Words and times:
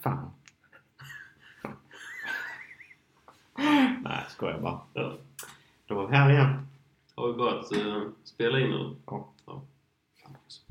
Fan. 0.00 0.30
Nej, 4.02 4.24
skojar 4.28 4.60
bara. 4.60 4.80
Ja. 4.92 5.16
Då 5.86 5.94
var 5.94 6.06
vi 6.06 6.16
här 6.16 6.30
igen. 6.30 6.66
Har 7.14 7.28
vi 7.28 7.34
börjat 7.34 7.72
uh, 7.72 8.08
spela 8.24 8.60
in 8.60 8.70
nu? 8.70 8.96
Ja. 9.06 9.28
ja. 9.46 9.62
Fan 10.22 10.36
också. 10.44 10.62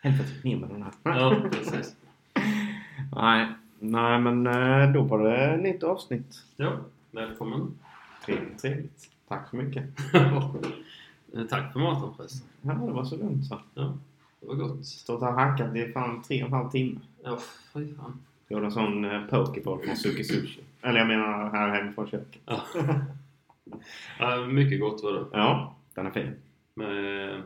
Helvete, 0.00 0.30
ner 0.44 0.56
med 0.56 0.68
den 0.68 0.82
här. 0.82 0.92
Ja, 1.02 1.36
precis. 1.52 1.96
Nej, 3.16 3.48
nej 3.78 4.18
men 4.20 4.46
eh, 4.46 4.92
då 4.92 5.02
var 5.02 5.28
det 5.28 5.56
nytt 5.56 5.82
avsnitt. 5.82 6.42
Ja, 6.56 6.76
välkommen. 7.10 7.78
Trevligt, 8.24 8.58
trevligt. 8.58 9.10
Tack 9.28 9.50
så 9.50 9.56
mycket. 9.56 9.84
Tack 11.50 11.72
för 11.72 11.80
maten 11.80 12.14
förresten. 12.16 12.48
Ja, 12.62 12.72
det 12.72 12.92
var 12.92 13.04
så 13.04 13.16
lugnt 13.16 13.46
så. 13.46 13.60
Ja, 13.74 13.94
det 14.44 14.48
var 14.48 14.68
gott. 14.68 14.86
Stått 14.86 15.22
och 15.22 15.28
hackat 15.28 15.76
i 15.76 15.92
fan 15.92 16.22
tre 16.22 16.42
och 16.42 16.48
en 16.48 16.52
halv 16.54 16.70
timme. 16.70 17.00
Ja, 17.24 17.38
fy 17.74 17.94
fan. 17.94 18.20
Gjorde 18.48 18.64
en 18.66 18.72
sån 18.72 19.04
eh, 19.04 19.26
pokeball 19.26 19.84
från 19.84 19.96
Suki 19.96 20.24
Sushi. 20.24 20.60
Eller 20.82 20.98
jag 20.98 21.08
menar 21.08 21.50
här 21.50 21.68
hemifrån 21.68 22.06
köket. 22.06 22.40
Ja. 22.46 22.62
ja, 24.18 24.46
mycket 24.46 24.80
gott 24.80 25.02
var 25.02 25.12
det. 25.12 25.24
Ja, 25.32 25.74
den 25.94 26.06
är 26.06 26.10
fin. 26.10 26.34
Med 26.74 27.42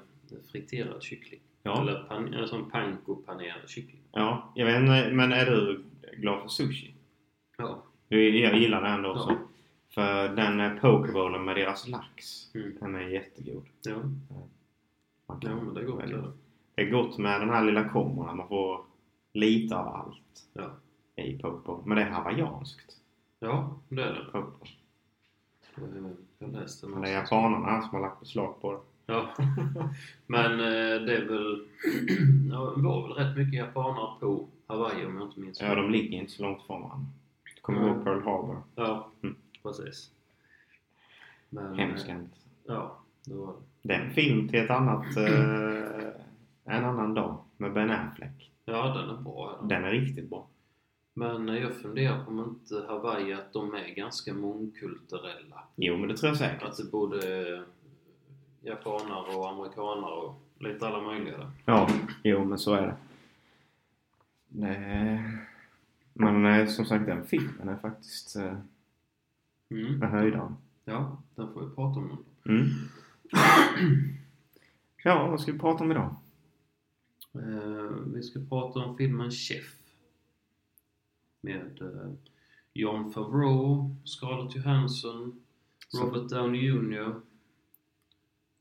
friterad 0.52 1.02
kyckling. 1.02 1.40
Ja, 1.62 1.80
Eller 1.80 2.02
pan, 2.02 2.34
en 2.34 2.48
sån 2.48 2.70
panko-panerad 2.70 3.68
kyckling. 3.68 4.00
ja. 4.12 4.52
Jag 4.54 4.66
vet 4.66 4.80
inte, 4.80 5.10
men 5.12 5.32
är 5.32 5.46
du 5.46 5.84
glad 6.16 6.40
för 6.42 6.48
sushi? 6.48 6.94
Ja. 7.58 7.82
Du, 8.08 8.38
jag 8.38 8.58
gillar 8.58 8.82
det 8.82 8.88
ändå 8.88 9.10
också. 9.10 9.28
Ja. 9.30 9.36
För 9.94 10.36
den 10.36 10.60
eh, 10.60 10.72
pokeballen 10.80 11.44
med 11.44 11.56
deras 11.56 11.88
lax, 11.88 12.48
Mm. 12.54 12.72
den 12.80 12.94
är 12.94 13.08
jättegod. 13.08 13.64
Ja, 13.82 13.94
Man 15.26 15.40
kan 15.40 15.50
ja 15.50 15.56
men 15.62 15.74
det 15.74 15.80
är 15.80 15.84
gott. 15.84 16.34
Det 16.78 16.82
är 16.84 16.90
gott 16.90 17.18
med 17.18 17.40
den 17.40 17.50
här 17.50 17.64
lilla 17.64 17.88
kombon 17.88 18.36
man 18.36 18.48
får 18.48 18.80
lite 19.32 19.76
av 19.76 19.88
allt 19.88 20.42
Ja. 20.52 20.70
i 21.24 21.38
pokeball. 21.38 21.82
Men 21.84 21.96
det 21.96 22.02
är 22.02 22.10
hawaiianskt. 22.10 22.96
ja, 23.40 23.78
det 23.88 24.02
är 24.02 24.30
det. 24.32 24.38
Eh, 24.38 24.44
Jag 26.38 26.52
läste 26.52 26.86
Men 26.86 27.02
det 27.02 27.08
är 27.08 27.12
japanerna 27.12 27.82
som 27.82 27.90
har 27.90 28.00
lagt 28.00 28.20
beslag 28.20 28.60
på 28.60 28.72
det. 28.72 28.78
Ja. 29.06 29.28
Men 30.26 30.52
eh, 30.52 31.00
det 31.06 31.16
är 31.16 31.24
väl... 31.28 31.66
ja, 32.50 32.72
det 32.76 32.82
var 32.82 33.02
väl 33.08 33.12
rätt 33.26 33.36
mycket 33.36 33.54
japanare 33.58 34.20
på 34.20 34.48
Hawaii 34.66 35.06
om 35.06 35.16
jag 35.18 35.28
inte 35.28 35.40
minns 35.40 35.60
Ja, 35.60 35.74
de 35.74 35.90
ligger 35.90 36.18
inte 36.18 36.32
så 36.32 36.42
långt 36.42 36.62
från 36.66 36.82
varandra. 36.82 37.06
Du 37.54 37.60
kommer 37.60 37.80
Mm. 37.80 37.94
ihåg 37.94 38.04
Pearl 38.04 38.22
Harbor? 38.22 38.62
Ja, 38.74 39.10
Mm. 39.22 39.36
precis. 39.62 40.10
Men, 41.50 41.74
Hemsk 41.78 42.08
eh. 42.08 42.16
Ja, 42.66 42.98
det 43.24 43.34
var 43.34 43.46
det. 43.46 43.52
Det 43.88 43.94
är 43.94 44.00
en 44.04 44.10
film 44.10 44.48
till 44.48 44.58
ett 44.64 44.70
annat... 44.70 45.16
Eh, 45.16 46.08
en 46.68 46.84
annan 46.84 47.14
dag 47.14 47.38
med 47.56 47.72
Ben 47.72 47.90
Affleck. 47.90 48.50
Ja, 48.64 48.94
den 48.96 49.10
är 49.10 49.22
bra. 49.22 49.58
Ja. 49.60 49.66
Den 49.66 49.84
är 49.84 49.90
riktigt 49.90 50.30
bra. 50.30 50.46
Men 51.14 51.48
jag 51.48 51.74
funderar 51.74 52.24
på 52.24 52.30
om 52.30 52.38
inte 52.38 52.86
Hawaii 52.88 53.32
att 53.32 53.52
de 53.52 53.74
är 53.74 53.94
ganska 53.94 54.34
mångkulturella. 54.34 55.64
Jo, 55.76 55.96
men 55.96 56.08
det 56.08 56.16
tror 56.16 56.28
jag 56.28 56.36
säkert. 56.38 56.62
Att 56.62 56.76
det 56.76 56.90
både 56.92 57.38
är 57.38 57.64
japanare 58.60 59.36
och 59.36 59.50
amerikanare 59.50 60.12
och 60.12 60.42
lite 60.58 60.86
alla 60.88 61.00
möjliga 61.02 61.38
där. 61.38 61.50
Ja, 61.64 61.88
jo 62.24 62.44
men 62.44 62.58
så 62.58 62.74
är 62.74 62.82
det. 62.86 62.96
Nej. 64.48 65.22
Men 66.12 66.44
eh, 66.46 66.66
som 66.66 66.84
sagt 66.84 67.06
den 67.06 67.24
filmen 67.26 67.68
är 67.68 67.76
faktiskt 67.76 68.36
eh, 68.36 68.54
Mm. 69.70 70.02
en 70.02 70.10
höjdare. 70.10 70.54
Ja, 70.84 71.16
den 71.34 71.52
får 71.52 71.60
vi 71.60 71.74
prata 71.74 72.00
om. 72.00 72.24
Mm. 72.46 72.66
Ja, 75.04 75.26
vad 75.26 75.40
ska 75.40 75.52
vi 75.52 75.58
prata 75.58 75.84
om 75.84 75.90
idag? 75.90 76.14
Eh, 77.34 77.90
vi 78.14 78.22
ska 78.22 78.40
prata 78.48 78.78
om 78.80 78.96
filmen 78.96 79.30
Chef. 79.30 79.74
Med 81.40 81.82
eh, 81.82 82.10
John 82.72 83.12
Favreau, 83.12 83.96
Scarlett 84.04 84.56
Johansson, 84.56 85.40
Robert 86.00 86.30
Downey 86.30 86.60
Jr. 86.60 87.14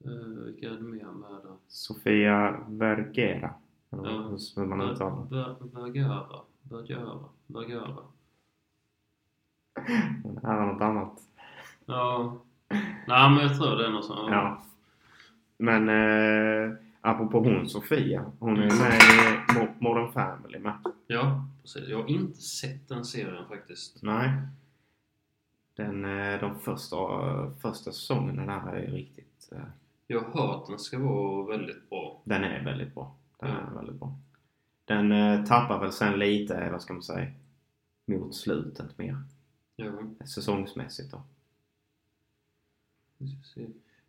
Eh, 0.05 0.11
vilka 0.45 0.69
är 0.69 0.73
det 0.73 0.81
mer 0.81 1.05
med 1.05 1.29
där? 1.31 1.55
Sofia 1.67 2.65
Vergera. 2.67 3.53
Ja. 3.89 3.97
hur 4.55 4.65
man 4.65 4.81
uttalar 4.81 5.25
det. 5.29 5.35
Ver- 5.35 5.81
Vergara. 5.81 6.41
Vergara. 6.61 7.19
Vergara. 7.47 7.97
Men 10.23 10.37
Här 10.43 10.61
är 10.61 10.65
något 10.73 10.81
annat. 10.81 11.21
Ja. 11.85 12.37
Nej 13.07 13.29
men 13.29 13.37
jag 13.37 13.57
tror 13.57 13.75
det 13.75 13.85
är 13.85 13.91
något 13.91 14.05
sånt. 14.05 14.31
Ja. 14.31 14.63
Men 15.57 15.89
eh, 15.89 16.75
apropå 17.07 17.39
hon 17.39 17.69
Sofia. 17.69 18.31
Hon 18.39 18.57
är 18.57 18.79
med 18.79 18.93
i 18.93 19.59
Mo- 19.59 19.73
Modern 19.79 20.11
Family 20.11 20.59
med. 20.59 20.77
Ja, 21.07 21.45
precis. 21.61 21.87
Jag 21.89 21.97
har 22.01 22.07
inte 22.09 22.41
sett 22.41 22.87
den 22.89 23.05
serien 23.05 23.47
faktiskt. 23.47 24.03
Nej. 24.03 24.31
Den, 25.75 26.05
eh, 26.05 26.39
de 26.39 26.59
första, 26.59 26.97
första 27.61 27.91
säsongerna 27.91 28.65
där 28.65 28.73
är 28.73 28.91
riktigt... 28.91 29.49
Eh, 29.51 29.57
Jag 30.07 30.19
har 30.21 30.47
hört 30.47 30.67
den 30.67 30.79
ska 30.79 30.99
vara 30.99 31.45
väldigt 31.57 31.89
bra. 31.89 32.21
Den 32.23 32.43
är 32.43 32.63
väldigt 32.63 32.93
bra. 32.95 33.15
Den 33.39 33.49
Ja. 33.49 33.55
är 33.57 33.75
väldigt 33.75 33.95
bra. 33.99 34.13
Den 34.85 35.11
eh, 35.11 35.45
tappar 35.45 35.79
väl 35.79 35.91
sen 35.91 36.19
lite, 36.19 36.69
vad 36.71 36.81
ska 36.81 36.93
man 36.93 37.03
säga, 37.03 37.31
mot 38.05 38.35
slutet 38.35 38.97
mer. 38.97 39.17
Ja. 39.75 39.91
Säsongsmässigt 40.25 41.11
då. 41.11 41.21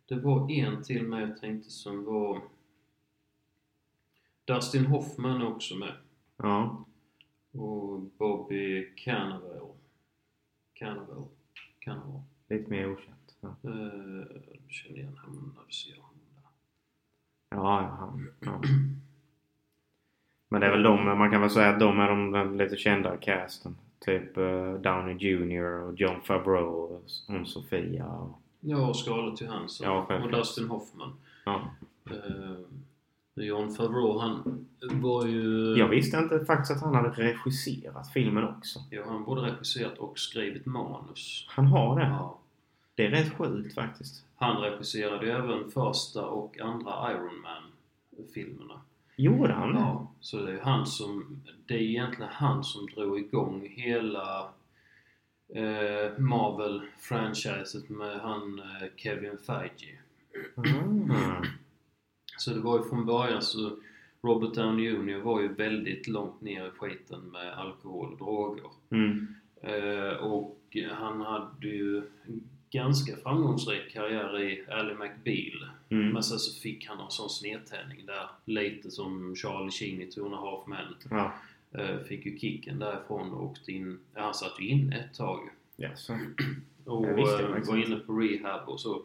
Det 0.07 0.15
var 0.15 0.51
en 0.51 0.83
till 0.83 1.03
med 1.03 1.21
jag 1.29 1.37
tänkte 1.37 1.69
som 1.69 2.05
var 2.05 2.41
Dustin 4.53 4.85
Hoffman 4.85 5.41
är 5.41 5.47
också 5.47 5.75
med. 5.75 5.93
Ja. 6.37 6.85
Och 7.51 7.99
Bobby 8.01 8.93
Cannavale. 8.95 9.73
Cannavale. 10.73 11.25
Cannavale. 11.79 12.23
Lite 12.49 12.69
mer 12.69 12.91
okänt. 12.91 13.35
Ja, 13.41 13.55
Uh, 13.63 13.71
du 14.67 14.73
känner 14.73 14.97
igen 14.97 15.17
honom 15.25 15.53
när 15.55 15.63
du 15.67 15.71
ser 15.71 15.95
honom 15.95 16.19
där. 16.35 16.49
ja, 17.49 17.95
han, 17.99 18.29
ja. 18.39 18.61
Men 20.49 20.61
det 20.61 20.67
är 20.67 20.71
väl 20.71 20.83
de, 20.83 21.05
man 21.17 21.31
kan 21.31 21.41
väl 21.41 21.49
säga 21.49 21.69
att 21.69 21.79
de 21.79 21.99
är 21.99 22.07
de, 22.09 22.57
lite 22.57 22.77
kändare 22.77 23.17
casten. 23.17 23.77
Typ 23.99 24.37
uh, 24.37 24.73
Downey 24.73 25.15
Jr 25.15 25.63
och 25.63 25.99
John 25.99 26.21
Favreau 26.21 26.65
och 26.65 27.01
hon 27.27 27.45
Sofia. 27.45 28.07
Och, 28.07 28.41
Ja, 28.59 28.87
och 28.87 28.95
Scarlett 28.95 29.41
Johansson. 29.41 29.87
Ja, 29.87 30.23
och. 30.23 30.31
Dustin 30.31 30.67
Hoffman. 30.67 31.13
ja. 31.45 31.61
Uh, 32.11 32.59
John 33.35 33.71
Favreau, 33.71 34.19
han 34.19 34.65
var 34.81 35.25
ju... 35.25 35.75
Jag 35.77 35.87
visste 35.87 36.17
inte 36.17 36.45
faktiskt 36.45 36.71
att 36.71 36.81
han 36.81 36.95
hade 36.95 37.09
regisserat 37.09 38.13
filmen 38.13 38.43
också. 38.43 38.79
Ja, 38.91 39.03
han 39.07 39.23
både 39.23 39.41
regisserat 39.41 39.97
och 39.97 40.19
skrivit 40.19 40.65
manus. 40.65 41.45
Han 41.49 41.65
har 41.65 41.99
det. 41.99 42.05
Ja. 42.05 42.39
Det 42.95 43.05
är 43.05 43.09
rätt 43.09 43.33
sjukt 43.37 43.75
faktiskt. 43.75 44.25
Han 44.35 44.61
regisserade 44.61 45.25
ju 45.25 45.31
även 45.31 45.71
första 45.71 46.25
och 46.25 46.59
andra 46.59 47.11
Iron 47.11 47.41
Man-filmerna. 47.41 48.81
Gjorde 49.15 49.53
han 49.53 49.73
det? 49.73 49.79
Ja, 49.79 50.11
så 50.19 50.37
det 50.37 50.51
är 50.51 50.61
han 50.61 50.85
som... 50.85 51.41
Det 51.67 51.73
är 51.73 51.81
egentligen 51.81 52.31
han 52.33 52.63
som 52.63 52.85
drog 52.85 53.19
igång 53.19 53.67
hela 53.69 54.49
eh, 55.53 56.17
Marvel-franchiset 56.17 57.89
med 57.89 58.19
han 58.19 58.59
eh, 58.59 58.87
Kevin 58.95 59.37
Feige. 59.37 59.99
Mm. 60.57 61.11
Så 62.39 62.53
det 62.53 62.59
var 62.59 62.77
ju 62.77 62.83
från 62.83 63.05
början 63.05 63.41
så 63.41 63.71
Robert 64.21 64.53
Downey 64.53 64.85
Jr 64.85 65.19
var 65.19 65.41
ju 65.41 65.47
väldigt 65.47 66.07
långt 66.07 66.41
ner 66.41 66.67
i 66.67 66.71
skiten 66.71 67.19
med 67.19 67.53
alkohol 67.53 68.11
och 68.13 68.17
droger. 68.17 68.71
Mm. 68.89 69.35
Eh, 69.61 70.13
och 70.13 70.77
han 70.91 71.21
hade 71.21 71.67
ju 71.67 71.97
en 71.97 72.49
ganska 72.71 73.15
framgångsrik 73.15 73.91
karriär 73.91 74.41
i 74.41 74.65
Ally 74.71 74.93
McBeal. 74.93 75.69
Mm. 75.89 76.09
Men 76.09 76.23
sen 76.23 76.39
så 76.39 76.61
fick 76.61 76.87
han 76.87 76.99
en 76.99 77.11
sån 77.11 77.29
snedtändning 77.29 78.05
där. 78.05 78.29
Lite 78.45 78.91
som 78.91 79.35
Charlie 79.35 79.71
Sheen 79.71 80.01
i 80.01 80.11
Two 80.11 80.25
and 80.25 80.33
a 80.33 80.37
Half 80.37 80.67
Men. 80.67 81.17
Ja. 81.17 81.33
Eh, 81.71 81.97
fick 81.97 82.25
ju 82.25 82.39
kicken 82.39 82.79
därifrån 82.79 83.31
och 83.31 83.43
åkte 83.43 83.71
in... 83.71 83.99
Ja, 84.15 84.21
han 84.21 84.33
satt 84.33 84.59
ju 84.59 84.67
inne 84.67 84.95
ett 84.95 85.13
tag. 85.13 85.49
Ja, 85.75 85.89
så. 85.95 86.13
Och 86.85 87.05
Jag 87.07 87.15
visste 87.15 87.43
eh, 87.43 87.67
var 87.67 87.85
inne 87.85 87.95
på 87.95 88.13
rehab 88.13 88.69
och 88.69 88.79
så. 88.79 89.01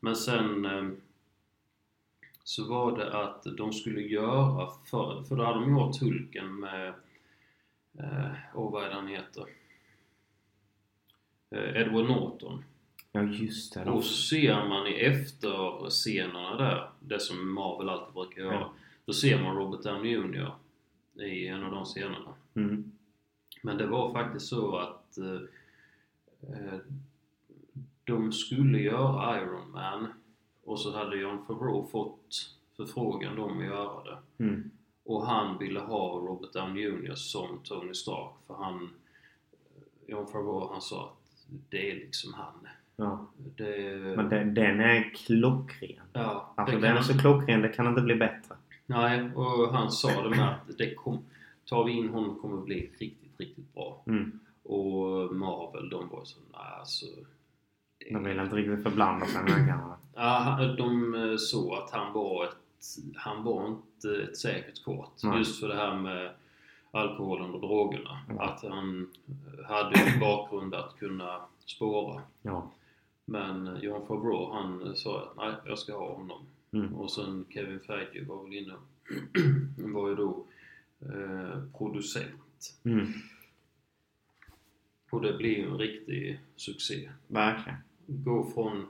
Men 0.00 0.16
sen 0.16 0.64
eh, 0.64 0.88
så 2.44 2.68
var 2.68 2.98
det 2.98 3.22
att 3.22 3.42
de 3.56 3.72
skulle 3.72 4.00
göra 4.00 4.70
för, 4.90 5.22
för 5.22 5.36
då 5.36 5.44
hade 5.44 5.60
de 5.60 5.70
gjort 5.70 6.00
Hulken 6.00 6.60
med, 6.60 6.88
eh, 7.98 8.30
åh 8.54 8.72
vad 8.72 8.84
är 8.84 8.88
det 8.88 8.94
han 8.94 9.08
heter? 9.08 9.44
Eh, 11.50 11.82
Edward 11.82 12.06
Norton. 12.06 12.64
Ja, 13.12 13.22
just 13.22 13.74
det. 13.74 13.84
De... 13.84 13.90
Och 13.90 14.04
så 14.04 14.14
ser 14.14 14.68
man 14.68 14.86
i 14.86 14.92
efterscenerna 14.92 16.56
där, 16.56 16.90
det 17.00 17.20
som 17.20 17.54
Marvel 17.54 17.88
alltid 17.88 18.14
brukar 18.14 18.42
göra. 18.42 18.54
Ja. 18.54 18.72
Då 19.04 19.12
ser 19.12 19.42
man 19.42 19.56
Robert 19.56 19.82
Downey 19.82 20.12
Jr 20.12 20.52
i 21.20 21.46
en 21.46 21.62
av 21.62 21.70
de 21.70 21.84
scenerna. 21.84 22.34
Mm. 22.54 22.92
Men 23.62 23.78
det 23.78 23.86
var 23.86 24.12
faktiskt 24.12 24.46
så 24.46 24.76
att 24.76 25.18
eh, 25.18 25.40
eh, 26.42 26.78
de 28.04 28.32
skulle 28.32 28.78
göra 28.78 29.40
Iron 29.42 29.70
Man 29.70 30.08
och 30.64 30.80
så 30.80 30.92
hade 30.92 31.16
John 31.16 31.46
Favreau 31.46 31.86
fått 31.86 32.50
förfrågan 32.76 33.38
om 33.38 33.58
att 33.58 33.64
göra 33.64 34.04
det. 34.04 34.44
Mm. 34.44 34.70
Och 35.04 35.26
han 35.26 35.58
ville 35.58 35.80
ha 35.80 36.18
Robert 36.18 36.52
Downey 36.52 36.82
Jr 36.82 37.14
som 37.14 37.60
Tony 37.64 37.94
Stark 37.94 38.32
för 38.46 38.54
han... 38.54 38.90
John 40.06 40.26
Favreau 40.26 40.68
han 40.72 40.80
sa 40.80 41.04
att 41.04 41.46
det 41.70 41.90
är 41.90 41.94
liksom 41.94 42.34
han. 42.34 42.68
Ja. 42.96 43.26
Det, 43.56 43.88
Men 44.16 44.28
den, 44.28 44.54
den 44.54 44.80
är 44.80 45.14
klockren. 45.14 46.06
ja, 46.12 46.54
Alltså 46.56 46.78
den 46.78 46.96
är 46.96 47.02
så 47.02 47.18
klockren, 47.18 47.62
det 47.62 47.68
kan 47.68 47.86
inte 47.86 48.02
bli 48.02 48.14
bättre. 48.14 48.54
Nej, 48.86 49.30
och 49.34 49.74
han 49.74 49.90
sa 49.90 50.22
det 50.22 50.30
med 50.30 50.48
att 50.48 50.78
det 50.78 50.94
kom, 50.94 51.24
tar 51.64 51.84
vi 51.84 51.92
in 51.92 52.08
honom 52.08 52.38
kommer 52.40 52.56
det 52.56 52.62
bli 52.62 52.90
riktigt, 52.98 53.40
riktigt 53.40 53.74
bra. 53.74 54.02
Mm. 54.06 54.40
Och 54.62 55.34
Marvel, 55.34 55.88
de 55.88 56.08
var 56.08 56.24
så 56.24 56.38
nej 56.52 56.78
alltså... 56.78 57.06
De 58.10 58.24
vill 58.24 58.38
inte 58.38 58.56
riktigt 58.56 58.82
förblanda 58.82 59.26
sig 59.26 59.42
med 59.42 59.66
gamla. 59.66 59.96
Ja, 60.14 60.74
de 60.78 61.14
eh, 61.14 61.36
såg 61.36 61.74
att 61.74 61.90
han 61.90 62.12
var 62.12 62.44
ett... 62.44 62.56
Han 63.16 63.44
var 63.44 63.66
inte 63.66 64.22
ett 64.22 64.36
säkert 64.36 64.84
kort. 64.84 65.12
Nej. 65.22 65.38
Just 65.38 65.60
för 65.60 65.68
det 65.68 65.74
här 65.74 65.94
med 65.94 66.30
alkoholen 66.90 67.50
och 67.50 67.60
drogerna. 67.60 68.20
Ja. 68.28 68.42
Att 68.42 68.62
han 68.62 69.10
eh, 69.28 69.64
hade 69.64 70.00
en 70.00 70.20
bakgrund 70.20 70.74
att 70.74 70.98
kunna 70.98 71.40
spåra. 71.66 72.22
Ja. 72.42 72.70
Men 73.24 73.66
eh, 73.66 73.78
John 73.84 74.06
Favreau 74.06 74.52
han 74.52 74.96
sa 74.96 75.22
att 75.22 75.36
nej, 75.36 75.52
jag 75.66 75.78
ska 75.78 75.98
ha 75.98 76.14
honom. 76.14 76.46
Mm. 76.72 76.94
Och 76.94 77.10
sen 77.10 77.44
Kevin 77.50 77.80
Feige 77.80 78.24
var 78.24 78.44
väl 78.44 78.52
inne 78.52 78.74
var 79.92 80.08
ju 80.08 80.14
då 80.14 80.46
eh, 81.00 81.62
producent. 81.78 82.74
Mm. 82.84 83.06
Och 85.10 85.22
det 85.22 85.32
blev 85.32 85.68
en 85.68 85.78
riktig 85.78 86.40
succé. 86.56 87.10
Verkligen. 87.26 87.78
Gå 88.06 88.50
från, 88.54 88.86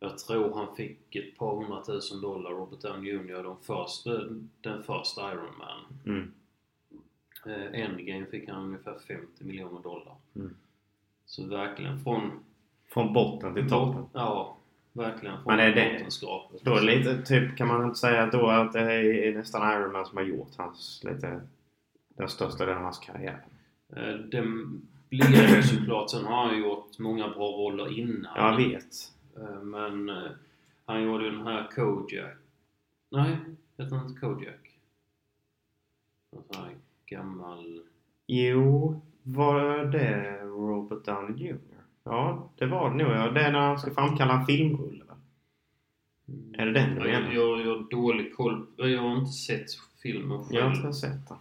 jag 0.00 0.18
tror 0.18 0.54
han 0.54 0.76
fick 0.76 1.16
ett 1.16 1.36
par 1.36 1.56
hundratusen 1.56 2.20
dollar, 2.20 2.50
Robert 2.50 2.80
Downey 2.80 3.12
Jr, 3.12 3.42
de 3.42 3.56
första, 3.62 4.10
den 4.60 4.82
första 4.82 5.32
Iron 5.32 5.58
Man. 5.58 5.84
Mm. 6.06 6.32
Eh, 7.46 7.80
Endgame 7.80 8.26
fick 8.26 8.48
han 8.48 8.64
ungefär 8.64 8.98
50 9.08 9.44
miljoner 9.44 9.82
dollar. 9.82 10.14
Mm. 10.36 10.56
Så 11.26 11.46
verkligen 11.46 12.04
från... 12.04 12.30
Från 12.88 13.12
botten 13.12 13.54
till 13.54 13.68
toppen. 13.68 14.04
Ja, 14.12 14.56
verkligen 14.92 15.42
från 15.42 15.56
Men 15.56 15.60
är 15.60 15.74
det-. 15.74 16.06
Då 16.62 16.74
är 16.74 16.82
lite, 16.82 17.22
typ 17.22 17.56
kan 17.56 17.68
man 17.68 17.84
inte 17.84 17.98
säga 17.98 18.26
då 18.26 18.46
att 18.46 18.72
det 18.72 18.80
är 18.80 19.34
nästan 19.34 19.72
Iron 19.72 19.92
Man 19.92 20.06
som 20.06 20.16
har 20.16 20.24
gjort 20.24 20.56
hans 20.56 21.04
lite 21.04 21.40
den 22.08 22.28
största 22.28 22.64
delen 22.64 22.78
av 22.78 22.84
hans 22.84 22.98
karriär. 22.98 23.44
Eh, 23.96 24.14
det 24.14 24.44
ju 25.10 25.62
såklart. 25.62 26.10
Sen 26.10 26.24
har 26.24 26.46
han 26.46 26.58
gjort 26.58 26.98
många 26.98 27.28
bra 27.28 27.48
roller 27.48 27.98
innan. 27.98 28.36
Jag 28.36 28.56
vet. 28.56 29.12
Eh, 29.36 29.62
Men 29.62 30.08
eh, 30.08 30.30
han 30.84 31.02
gjorde 31.02 31.24
ju 31.24 31.30
den 31.30 31.46
här 31.46 31.68
Kojak. 31.74 32.36
Nej, 33.10 33.36
heter 33.78 33.96
han 33.96 34.08
inte 34.08 34.20
Kojak? 34.20 34.78
En 36.36 36.42
sån 36.52 36.62
här 36.64 36.74
gammal... 37.06 37.82
Jo, 38.26 39.00
var 39.22 39.84
det 39.84 40.40
Robert 40.42 41.04
Downey 41.04 41.46
Jr? 41.48 41.58
Ja, 42.04 42.50
det 42.56 42.66
var 42.66 42.90
det 42.90 42.96
nog. 42.96 43.12
Ja, 43.12 43.30
det 43.30 43.40
är 43.40 43.52
när 43.52 43.58
han 43.60 43.78
ska 43.78 43.94
framkalla 43.94 44.40
en 44.40 44.46
filmrulle 44.46 45.04
va? 45.04 45.14
Är 46.52 46.66
det 46.66 46.72
den 46.72 46.94
du 46.94 47.10
jag, 47.10 47.22
menar? 47.22 47.34
jag, 47.34 47.60
jag 47.66 47.76
har 47.76 47.90
dålig 47.90 48.36
koll. 48.36 48.66
Jag 48.76 49.02
har 49.02 49.16
inte 49.18 49.32
sett 49.32 49.66
filmen 50.02 50.38
själv. 50.44 50.54
Jag 50.54 50.64
har 50.68 50.76
inte 50.76 50.92
sett 50.92 51.28
den. 51.28 51.38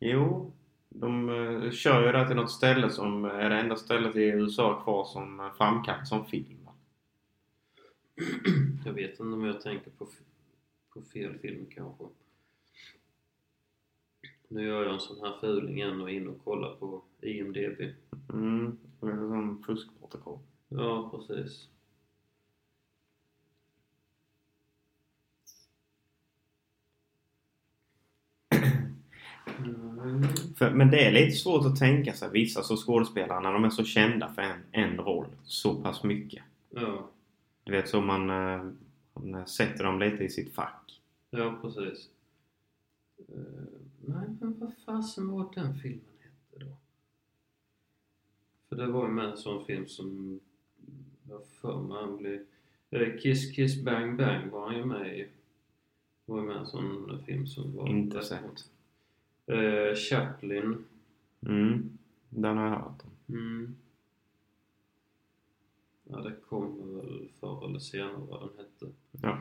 Jo, 0.00 0.52
de 0.94 1.28
uh, 1.28 1.70
kör 1.70 2.06
ju 2.06 2.12
där 2.12 2.26
till 2.26 2.36
något 2.36 2.50
ställe 2.50 2.90
som 2.90 3.24
är 3.24 3.50
det 3.50 3.56
enda 3.56 3.76
stället 3.76 4.16
i 4.16 4.22
USA 4.22 4.82
kvar 4.82 5.04
som 5.04 5.40
uh, 5.40 5.52
framkallas 5.52 6.08
som 6.08 6.26
film. 6.26 6.58
Jag 8.84 8.92
vet 8.92 9.10
inte 9.10 9.22
om 9.22 9.44
jag 9.44 9.60
tänker 9.60 9.90
på, 9.90 10.08
på 10.94 11.02
fel 11.02 11.38
film 11.38 11.66
kanske. 11.70 12.04
Nu 14.48 14.66
gör 14.66 14.82
jag 14.82 14.94
en 14.94 15.00
sån 15.00 15.20
här 15.20 15.40
fuling 15.40 15.76
igen 15.76 16.00
och 16.00 16.10
inne 16.10 16.28
och 16.28 16.44
kollar 16.44 16.74
på 16.74 17.02
IMDB. 17.20 17.80
Mm, 18.32 18.78
det 19.00 19.06
är 19.06 19.16
som 19.16 19.62
fuskprotokoll. 19.66 20.38
Ja, 20.68 21.10
precis. 21.10 21.68
Mm. 29.64 30.22
För, 30.56 30.70
men 30.70 30.90
det 30.90 31.06
är 31.06 31.12
lite 31.12 31.36
svårt 31.36 31.66
att 31.66 31.78
tänka 31.78 32.12
sig 32.12 32.30
vissa 32.30 32.62
så 32.62 32.76
skådespelare 32.76 33.40
när 33.40 33.52
de 33.52 33.64
är 33.64 33.70
så 33.70 33.84
kända 33.84 34.28
för 34.34 34.42
en, 34.42 34.62
en 34.72 34.96
roll 34.96 35.26
så 35.44 35.74
pass 35.74 36.04
mycket. 36.04 36.42
Ja, 36.70 37.08
Du 37.64 37.72
vet 37.72 37.88
så 37.88 38.00
man, 38.00 38.30
eh, 38.30 38.64
man 39.14 39.46
sätter 39.46 39.84
dem 39.84 39.98
lite 39.98 40.24
i 40.24 40.28
sitt 40.28 40.54
fack. 40.54 41.00
ja 41.30 41.58
precis. 41.62 42.08
Eh, 43.18 43.34
nej, 44.00 44.28
men 44.40 44.58
vad 44.58 44.72
fasen 44.86 45.28
var 45.28 45.48
den 45.54 45.74
filmen 45.78 46.04
hette 46.20 46.64
då? 46.64 46.76
För 48.68 48.76
det 48.76 48.86
var 48.86 49.06
ju 49.06 49.12
med 49.12 49.24
en 49.24 49.36
sån 49.36 49.64
film 49.66 49.86
som 49.86 50.40
jag 51.28 51.40
för 51.60 51.82
mig 51.82 51.96
han 52.00 52.16
blev... 52.16 52.44
eh, 52.90 53.18
Kiss 53.20 53.50
Kiss 53.52 53.84
Bang 53.84 54.16
Bang 54.16 54.50
var 54.50 54.66
han 54.66 54.76
ju 54.76 54.84
med 54.84 55.18
i. 55.18 55.22
Det 56.26 56.32
var 56.32 56.40
ju 56.40 56.46
med 56.46 56.56
en 56.56 56.66
sån 56.66 57.22
film 57.26 57.46
som 57.46 57.76
var... 57.76 57.88
Inte 57.88 58.22
sett. 58.22 58.68
Eh, 59.46 59.94
Chaplin. 59.94 60.84
Mm, 61.46 61.98
den 62.30 62.56
har 62.56 62.64
jag 62.64 62.70
hört 62.80 63.02
om. 63.04 63.34
Mm. 63.36 63.76
Ja, 66.04 66.16
det 66.20 66.34
kommer 66.48 67.02
väl 67.02 67.28
förr 67.40 67.64
eller 67.68 67.78
senare 67.78 68.16
vad 68.16 68.40
den 68.40 68.58
hette. 68.58 68.92
Ja. 69.10 69.38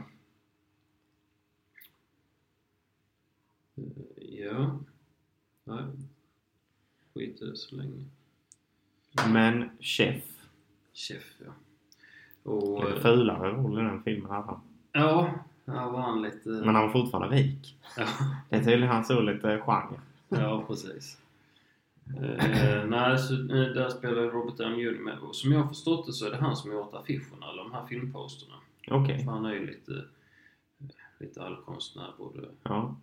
Eh, 3.75 3.83
Ja. 4.15 4.79
Nej. 5.63 5.83
Skit 7.13 7.41
i 7.41 7.45
det 7.45 7.57
så 7.57 7.75
länge. 7.75 8.05
Men 9.33 9.69
Chef. 9.79 10.47
Chef, 10.93 11.41
ja. 11.45 11.51
Och... 12.51 12.83
Lite 12.83 12.95
eh, 12.95 13.01
fulare 13.01 13.51
roll 13.51 13.79
i 13.79 13.81
den 13.83 14.03
filmen 14.03 14.31
hade 14.31 14.47
han. 14.47 14.61
Ja, 14.91 15.43
var 15.65 16.01
han 16.01 16.21
lite... 16.21 16.49
Men 16.49 16.75
han 16.75 16.85
var 16.85 16.89
fortfarande 16.91 17.35
rik. 17.35 17.75
Ja, 17.97 18.07
Det 18.49 18.55
är 18.55 18.63
tydligen 18.63 18.87
hans 18.89 19.09
lite 19.09 19.61
genre. 19.65 19.99
ja 20.29 20.63
precis. 20.67 21.17
Eh, 22.21 22.85
nej, 22.87 23.17
så, 23.17 23.33
eh, 23.33 23.73
där 23.73 23.89
spelar 23.89 24.21
Robert 24.21 24.57
Downey 24.57 24.81
Jr 24.85 24.99
med. 24.99 25.17
Och 25.19 25.35
som 25.35 25.51
jag 25.51 25.59
har 25.59 25.67
förstått 25.67 26.05
det 26.05 26.13
så 26.13 26.25
är 26.25 26.31
det 26.31 26.37
han 26.37 26.55
som 26.55 26.69
har 26.71 26.77
gjort 26.77 26.93
affischerna, 26.93 27.51
eller 27.51 27.63
de 27.63 27.71
här 27.73 27.85
filmposterna. 27.85 28.55
Okej. 28.91 29.23
För 29.23 29.31
han 29.31 29.45
är 29.45 29.53
ju 29.53 29.65
lite, 29.65 30.03
lite 31.19 31.43
allkonstnär 31.43 32.11
både. 32.17 32.47
Ja. 32.63 32.95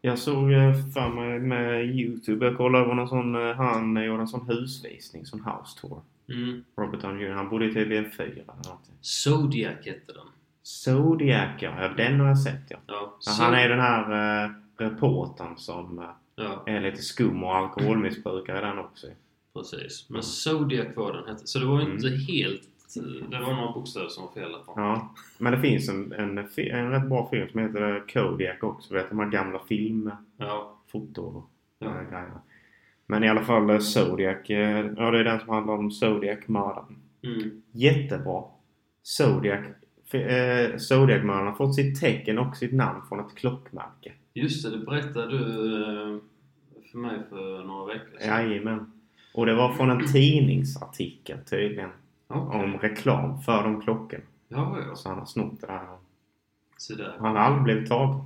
Jag 0.00 0.18
såg 0.18 0.52
eh, 0.52 0.74
för 0.94 1.08
mig 1.08 1.38
med 1.38 1.86
Youtube, 1.96 2.46
jag 2.46 2.56
kollade 2.56 2.84
på 2.84 2.94
någon 2.94 3.08
sån, 3.08 3.34
eh, 3.34 3.56
han 3.56 4.04
gjorde 4.04 4.20
en 4.20 4.28
sån 4.28 4.46
husvisning, 4.48 5.26
sån 5.26 5.40
house 5.40 5.80
tour. 5.80 6.00
Mm. 6.28 6.64
Robert 6.76 7.00
Downey 7.00 7.24
Jr. 7.26 7.32
Han 7.32 7.48
bodde 7.48 7.66
i 7.66 7.74
typ 7.74 7.90
i 7.90 7.96
en 7.96 8.10
fyra 8.10 8.26
eller 8.30 8.64
någonting. 8.64 8.94
Zodiac 9.00 9.86
hette 9.86 10.12
den. 10.12 10.26
Zodiac 10.72 11.48
ja, 11.62 11.88
den 11.96 12.20
har 12.20 12.26
jag 12.28 12.38
sett 12.38 12.62
ja. 12.68 12.76
Ja, 12.86 13.18
han 13.38 13.54
är 13.54 13.68
den 13.68 13.80
här 13.80 14.44
eh, 14.44 14.50
reportern 14.76 15.56
som 15.56 15.98
eh, 15.98 16.04
ja 16.36 16.62
är 16.66 16.80
lite 16.80 17.02
skum 17.02 17.44
och 17.44 17.56
alkoholmissbrukare 17.56 18.66
den 18.66 18.78
också. 18.78 19.06
precis. 19.54 20.06
Men 20.10 20.22
Zodiac 20.22 20.86
var 20.96 21.12
den 21.12 21.26
hette. 21.28 21.46
Så 21.46 21.58
det 21.58 21.66
var 21.66 21.74
ju 21.80 21.84
Mm. 21.84 21.96
inte 21.96 22.08
helt... 22.32 22.62
Det 23.30 23.38
var 23.40 23.54
några 23.54 23.72
bokstäver 23.72 24.08
som 24.08 24.24
var 24.24 24.32
fel 24.32 24.52
där 24.52 24.58
på. 24.58 24.72
Ja. 24.76 25.14
Men 25.38 25.52
det 25.52 25.60
finns 25.60 25.88
en, 25.88 26.12
en, 26.12 26.38
en 26.56 26.90
rätt 26.90 27.08
bra 27.08 27.28
film 27.30 27.48
som 27.50 27.60
heter 27.60 28.04
Kodiak 28.12 28.62
också. 28.64 28.94
Vet 28.94 29.04
du, 29.04 29.08
de 29.08 29.18
här 29.18 29.30
gamla 29.30 29.58
filmfoto 29.58 30.22
Ja. 30.36 31.22
och 31.22 31.50
Ja. 31.78 31.86
ja. 31.94 32.10
grejerna. 32.10 32.40
Men 33.06 33.24
i 33.24 33.28
alla 33.28 33.42
fall 33.44 33.70
eh, 33.70 33.78
Zodiac. 33.78 34.50
eh, 34.50 34.86
Ja, 34.96 35.10
det 35.10 35.18
är 35.20 35.24
den 35.24 35.40
som 35.40 35.48
handlar 35.48 35.74
om 35.74 35.90
Zodiac-mördaren. 35.90 36.96
Mm. 37.22 37.62
Jättebra. 37.72 38.42
Zodiac. 39.02 39.60
Eh, 40.14 40.76
Zodiac-mördaren 40.76 41.46
har 41.46 41.54
fått 41.54 41.74
sitt 41.74 42.00
tecken 42.00 42.38
och 42.38 42.56
sitt 42.56 42.72
namn 42.72 43.02
från 43.08 43.20
ett 43.20 43.34
klockmärke. 43.34 44.12
Just 44.34 44.64
det, 44.64 44.70
det 44.78 44.86
berättade 44.86 45.38
du 45.38 45.44
eh, 45.82 46.18
för 46.90 46.98
mig 46.98 47.18
för 47.28 47.64
några 47.64 47.94
veckor 47.94 48.18
sedan. 48.18 48.28
Jajamän. 48.28 48.92
Och 49.34 49.46
det 49.46 49.54
var 49.54 49.72
från 49.72 49.90
en 49.90 50.12
tidningsartikel 50.12 51.38
tydligen. 51.50 51.90
Okej. 52.28 52.64
Om 52.64 52.78
reklam 52.78 53.42
för 53.42 53.62
de 53.62 53.80
klockorna. 53.80 54.24
Ja, 54.48 54.78
ja. 54.88 54.94
Så 54.96 55.08
han 55.08 55.18
har 55.18 55.26
snott 55.26 55.60
det 55.60 55.66
där. 55.66 55.86
Så 56.76 56.94
där. 56.94 57.16
Han 57.18 57.36
har 57.36 57.42
aldrig 57.42 57.64
blivit 57.64 57.88
tagen. 57.88 58.20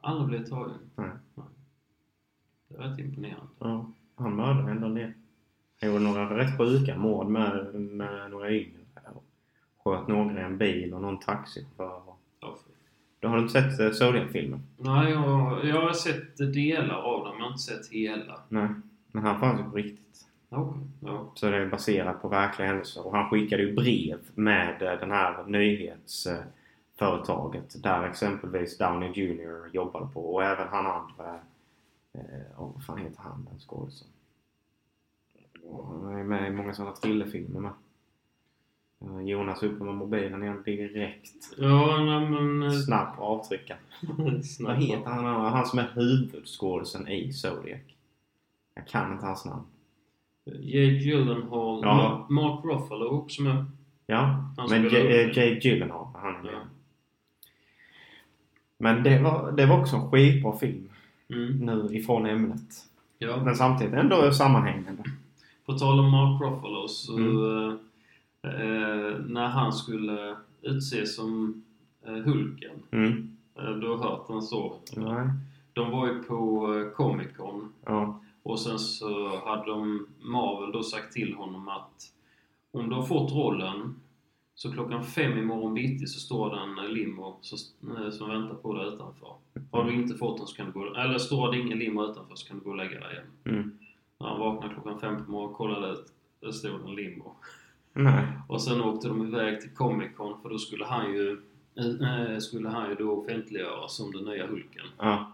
Aldrig 0.00 0.28
blivit 0.28 0.50
tagen. 0.50 0.78
Nej. 0.96 1.10
Det 2.68 2.76
är 2.76 2.88
rätt 2.88 2.98
imponerande. 2.98 3.46
Ja, 3.58 3.90
han 4.16 4.36
mördade 4.36 4.70
ändå 4.70 4.86
en 4.86 4.94
del. 4.94 5.12
Han 5.80 5.90
gjorde 5.90 6.04
några 6.04 6.38
rätt 6.38 6.58
sjuka 6.58 6.96
mord 6.96 7.26
med, 7.26 7.74
med 7.74 8.30
några 8.30 8.50
yngre. 8.50 8.79
Sköt 9.84 10.08
några 10.08 10.40
i 10.40 10.44
en 10.44 10.58
bil 10.58 10.94
och 10.94 11.00
någon 11.02 11.18
taxichaufför. 11.20 12.02
För- 12.40 12.54
Du 13.20 13.28
har 13.28 13.38
inte 13.38 13.52
sett 13.52 13.96
Zodiac-filmen? 13.96 14.60
Nej, 14.76 15.12
jag, 15.12 15.64
jag 15.64 15.80
har 15.82 15.92
sett 15.92 16.36
delar 16.36 16.94
av 16.94 17.26
jag 17.26 17.44
har 17.44 17.46
inte 17.46 17.58
sett 17.62 17.88
hela. 17.88 18.40
Nej. 18.48 18.68
Men 19.12 19.22
han 19.22 19.40
fanns 19.40 19.60
ju 19.60 19.64
på 19.64 19.76
riktigt. 19.76 20.26
Okej. 20.48 20.82
Ja. 21.00 21.32
Så 21.34 21.50
det 21.50 21.56
är 21.56 21.66
baserat 21.66 22.22
på 22.22 22.28
verkliga 22.28 22.68
händelser. 22.68 23.06
Och 23.06 23.12
han 23.16 23.30
skickade 23.30 23.62
ju 23.62 23.74
brev 23.74 24.18
med 24.34 24.82
eh, 24.82 24.98
den 25.00 25.10
här 25.10 25.44
nyhets... 25.46 26.26
eh, 26.26 26.38
företaget 26.98 27.82
där 27.82 28.04
exempelvis 28.08 28.78
Downey 28.78 29.08
Jr 29.14 29.68
jobbade 29.74 30.06
på 30.14 30.34
och 30.34 30.44
även 30.44 30.68
han 30.68 30.86
andra 30.86 31.34
eh, 32.12 32.60
oh, 32.62 32.72
vad 32.74 32.84
fan 32.84 32.98
heter 32.98 33.20
han 33.22 33.46
den 33.50 33.58
skådisen? 33.58 34.08
Han 36.02 36.18
är 36.18 36.24
med 36.24 36.46
i 36.46 36.50
många 36.50 36.74
sådana 36.74 36.92
thrillerfilmer 36.96 37.60
med. 37.60 37.72
Eh, 39.04 39.20
Jonas 39.28 39.62
upp 39.62 39.80
med 39.80 39.94
mobilen 39.94 40.42
igen 40.42 40.62
direkt. 40.64 41.30
Ja, 41.58 42.04
nej 42.04 42.30
men... 42.30 42.62
eh, 42.62 42.70
Snabb 42.70 43.08
avtrycka. 43.18 43.76
Vad 44.60 44.76
heter 44.76 45.10
han? 45.10 45.24
Han 45.24 45.66
som 45.66 45.78
är 45.78 45.90
huvudskådisen 45.94 47.08
i 47.08 47.32
Zodiac. 47.32 47.80
Jag 48.74 48.86
kan 48.88 49.12
inte 49.12 49.26
hans 49.26 49.44
namn. 49.44 49.62
Jake 50.44 50.80
Gyllenhaal. 51.04 51.80
Ja. 51.82 52.26
Ma- 52.28 52.32
Mark 52.32 52.64
Ruffalo 52.64 53.06
också 53.06 53.42
med. 53.42 53.64
Ja, 54.06 54.16
Han 54.56 54.68
men 54.70 54.88
spelar 54.88 55.04
J- 55.10 55.30
upp 55.30 55.36
eh, 55.36 55.58
Gyllenhaal, 55.66 56.06
han 56.14 56.34
är 56.36 56.42
med. 56.42 56.52
Ja. 56.52 56.58
Men 58.78 59.02
det 59.02 59.18
var, 59.22 59.52
det 59.52 59.66
var 59.66 59.80
också 59.80 59.96
en 59.96 60.10
skitbra 60.10 60.56
film 60.58 60.86
Mm. 61.32 61.52
nu 61.52 61.88
ifrån 61.96 62.26
ämnet. 62.26 62.84
Ja. 63.18 63.36
Men 63.44 63.56
samtidigt 63.56 63.94
ändå 63.94 64.32
sammanhängande. 64.32 65.02
På 65.66 65.72
tal 65.78 66.00
om 66.00 66.10
Mark 66.10 66.42
Ruffalo 66.42 66.88
så... 66.88 67.16
Mm. 67.16 67.78
Eh, 68.42 69.18
när 69.26 69.48
han 69.48 69.72
skulle 69.72 70.36
utses 70.62 71.16
som 71.16 71.62
eh, 72.06 72.12
Hulken. 72.12 72.82
Mm. 72.90 73.36
Eh, 73.58 73.70
du 73.70 73.88
har 73.88 73.98
hört 73.98 74.28
den 74.28 74.42
så? 74.42 74.80
Nej. 74.96 75.28
De 75.72 75.90
var 75.90 76.06
ju 76.06 76.22
på 76.22 76.68
Comic 76.96 77.28
Con. 77.36 77.72
Ja. 77.84 78.20
Och 78.42 78.60
sen 78.60 78.78
så 78.78 79.40
hade 79.46 79.70
de 79.70 80.06
Marvel 80.20 80.72
då 80.72 80.82
sagt 80.82 81.12
till 81.12 81.34
honom 81.34 81.68
att 81.68 82.12
om 82.70 82.88
du 82.88 82.94
har 82.94 83.02
fått 83.02 83.32
rollen 83.32 84.00
så 84.54 84.72
klockan 84.72 85.04
fem 85.04 85.38
imorgon 85.38 85.74
bitti 85.74 86.06
så 86.06 86.20
står 86.20 86.50
det 86.50 86.60
en 86.60 86.94
limo 86.94 87.40
eh, 87.82 88.10
som 88.10 88.28
väntar 88.28 88.54
på 88.54 88.74
dig 88.74 88.86
utanför. 88.86 89.34
Har 89.70 89.84
du 89.84 89.94
inte 89.94 90.14
fått 90.14 90.38
den 90.38 90.46
så 90.46 90.56
kan 90.56 90.66
du 90.66 90.72
gå... 90.72 90.94
Eller 90.94 91.18
står 91.18 91.52
det 91.52 91.58
ingen 91.58 91.78
limo 91.78 92.04
utanför 92.10 92.34
så 92.34 92.48
kan 92.48 92.58
du 92.58 92.64
gå 92.64 92.70
och 92.70 92.76
lägga 92.76 93.00
dig 93.00 93.12
igen. 93.12 93.26
Mm. 93.44 93.78
När 94.18 94.28
han 94.28 94.40
vaknade 94.40 94.74
klockan 94.74 95.00
fem 95.00 95.24
på 95.24 95.30
morgonen 95.30 95.54
kollade 95.54 95.92
ut, 95.92 96.12
där 96.40 96.52
stod 96.52 96.88
en 96.88 96.94
limo. 96.94 97.36
Nej. 97.92 98.26
Och 98.48 98.62
sen 98.62 98.80
åkte 98.80 99.08
de 99.08 99.26
iväg 99.26 99.60
till 99.60 99.74
Comic 99.74 100.16
Con 100.16 100.42
för 100.42 100.48
då 100.48 100.58
skulle 100.58 100.84
han 100.84 101.12
ju 101.12 101.42
eh, 101.76 102.38
skulle 102.38 102.68
han 102.68 102.88
ju 102.88 102.94
då 102.94 103.12
offentliggöras 103.12 103.96
som 103.96 104.12
den 104.12 104.24
nya 104.24 104.46
Hulken. 104.46 104.86
Ja. 104.98 105.32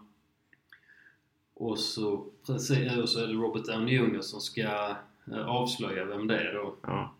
Och 1.54 1.78
så, 1.78 2.26
precis, 2.46 2.96
och 2.96 3.08
så 3.08 3.20
är 3.20 3.26
det 3.26 3.32
Robert 3.32 3.64
Downey 3.64 3.94
Jr 3.94 4.20
som 4.20 4.40
ska 4.40 4.96
eh, 5.32 5.46
avslöja 5.46 6.04
vem 6.04 6.26
det 6.26 6.38
är 6.38 6.54
då. 6.54 6.74
Ja. 6.82 7.12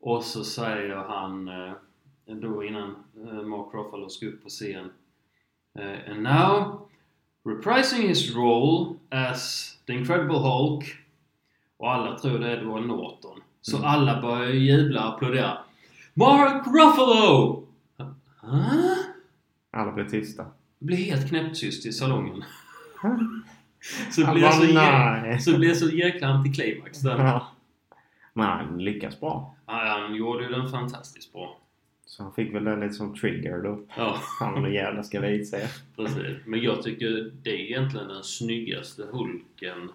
Och 0.00 0.24
så 0.24 0.44
säger 0.44 0.96
han 0.96 1.48
eh, 1.48 1.72
då 2.26 2.64
innan 2.64 2.96
eh, 3.16 3.42
Mark 3.42 3.74
Ruffalo 3.74 4.08
ska 4.08 4.26
upp 4.26 4.42
på 4.42 4.48
scen 4.48 4.92
eh, 5.78 6.10
And 6.10 6.22
now, 6.22 6.88
reprising 7.44 8.08
his 8.08 8.34
role 8.34 8.94
as 9.10 9.72
the 9.86 9.92
Incredible 9.92 10.38
Hulk 10.38 10.84
och 11.76 11.92
alla 11.92 12.18
tror 12.18 12.38
det 12.38 12.50
är 12.50 12.58
Edward 12.58 12.86
Norton. 12.86 13.40
Så 13.62 13.76
Mm. 13.76 13.88
alla 13.88 14.20
börjar 14.22 14.50
jubla 14.50 15.08
och 15.08 15.14
applådera. 15.14 15.58
Mark 16.14 16.66
Ruffalo! 16.66 17.66
Huh? 18.40 18.94
Alla 19.70 19.92
blev 19.92 20.08
tysta. 20.08 20.42
Det 20.78 20.84
blir 20.86 20.96
helt 20.96 21.28
knäpptyst 21.28 21.86
i 21.86 21.92
salongen. 21.92 22.44
så 24.10 24.20
det 24.20 24.32
blir 24.32 24.48
så, 24.50 24.62
jä- 24.64 25.38
så 25.38 25.50
det 25.50 25.58
blir 25.58 25.74
så 25.74 25.88
jäkla 25.88 26.26
antiklimax 26.28 26.98
där. 27.00 27.18
Ja. 27.18 27.46
Men 28.32 28.46
han 28.46 28.78
lyckas 28.84 29.20
bra. 29.20 29.56
Ja, 29.66 29.98
han 30.06 30.14
gjorde 30.14 30.44
ju 30.44 30.50
den 30.50 30.68
fantastiskt 30.70 31.32
bra. 31.32 31.58
Så 32.06 32.22
han 32.22 32.32
fick 32.32 32.54
väl 32.54 32.64
det 32.64 32.76
lite 32.76 32.92
som 32.94 33.14
trigger 33.14 33.62
då. 33.62 33.80
Ja, 33.96 34.16
Han 34.40 34.64
och 34.64 34.70
jävla 34.72 35.02
ska 35.02 35.20
visa 35.20 35.56
precis. 35.96 36.36
Men 36.46 36.60
jag 36.60 36.82
tycker 36.82 37.30
det 37.42 37.50
är 37.50 37.54
egentligen 37.70 38.08
den 38.08 38.22
snyggaste 38.22 39.02
Hulken. 39.12 39.90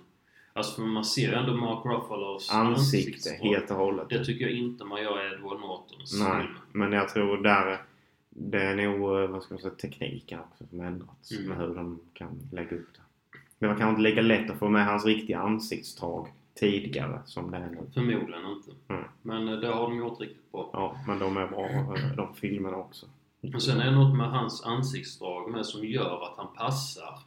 Alltså 0.57 0.75
för 0.75 0.81
man 0.87 1.05
ser 1.05 1.33
ändå 1.33 1.53
Mark 1.53 1.85
Ruffalos 1.85 2.51
Ansikte 2.51 2.79
ansiktsdrag. 2.79 3.49
helt 3.49 3.71
och 3.71 3.77
hållet. 3.77 4.09
Det 4.09 4.25
tycker 4.25 4.45
jag 4.45 4.53
inte 4.53 4.83
man 4.85 5.01
gör 5.01 5.25
i 5.31 5.33
Edward 5.35 5.59
Nortons 5.59 6.19
Nej, 6.19 6.41
film. 6.41 6.53
men 6.71 6.91
jag 6.93 7.09
tror 7.09 7.37
där 7.37 7.81
det 8.29 8.61
är 8.63 8.75
nog, 8.75 9.19
eh, 9.23 9.27
vad 9.29 9.43
ska 9.43 9.53
man 9.53 9.61
säga, 9.61 9.73
tekniken 9.73 10.39
också 10.39 10.65
som 10.69 10.79
ändrats 10.81 11.31
Mm. 11.31 11.47
med 11.49 11.57
hur 11.57 11.75
de 11.75 11.99
kan 12.13 12.39
lägga 12.51 12.75
upp 12.75 12.93
det. 12.93 13.01
Det 13.59 13.67
var 13.67 13.75
kanske 13.75 13.89
inte 13.89 14.01
lika 14.01 14.21
lätt 14.21 14.49
att 14.51 14.59
få 14.59 14.69
med 14.69 14.85
hans 14.85 15.05
riktiga 15.05 15.39
ansiktsdrag 15.39 16.27
tidigare 16.59 17.21
som 17.25 17.51
det 17.51 17.57
är 17.57 17.69
nu. 17.69 17.77
Förmodligen 17.93 18.45
inte. 18.51 18.71
Mm. 18.93 19.03
Men 19.21 19.47
eh, 19.47 19.55
det 19.59 19.67
har 19.67 19.81
de 19.89 19.97
gjort 19.97 20.19
riktigt 20.21 20.51
bra. 20.51 20.69
Ja, 20.73 20.95
men 21.07 21.19
de 21.19 21.37
är 21.37 21.47
bra 21.47 21.65
eh, 21.69 22.15
de 22.17 22.33
filmerna 22.35 22.77
också. 22.77 23.05
Och 23.55 23.61
sen 23.63 23.79
är 23.79 23.85
det 23.85 23.91
något 23.91 24.17
med 24.17 24.29
hans 24.31 24.63
ansiktsdrag 24.65 25.51
med 25.51 25.65
som 25.65 25.85
gör 25.85 26.23
att 26.23 26.33
han 26.37 26.47
passar. 26.55 27.19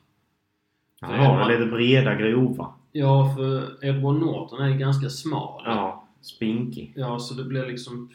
Han 1.01 1.15
har 1.21 1.49
lite 1.53 1.67
breda, 1.71 2.15
grova. 2.15 2.75
Ja, 2.93 3.35
för 3.37 3.85
Edward 3.85 4.15
Norton 4.21 4.61
är 4.61 4.79
ganska 4.79 5.09
smal. 5.09 5.63
Ja, 5.67 6.09
spinkig. 6.21 6.93
Ja, 6.97 7.19
så 7.19 7.35
det 7.35 7.45
blir 7.45 7.67
liksom... 7.67 8.11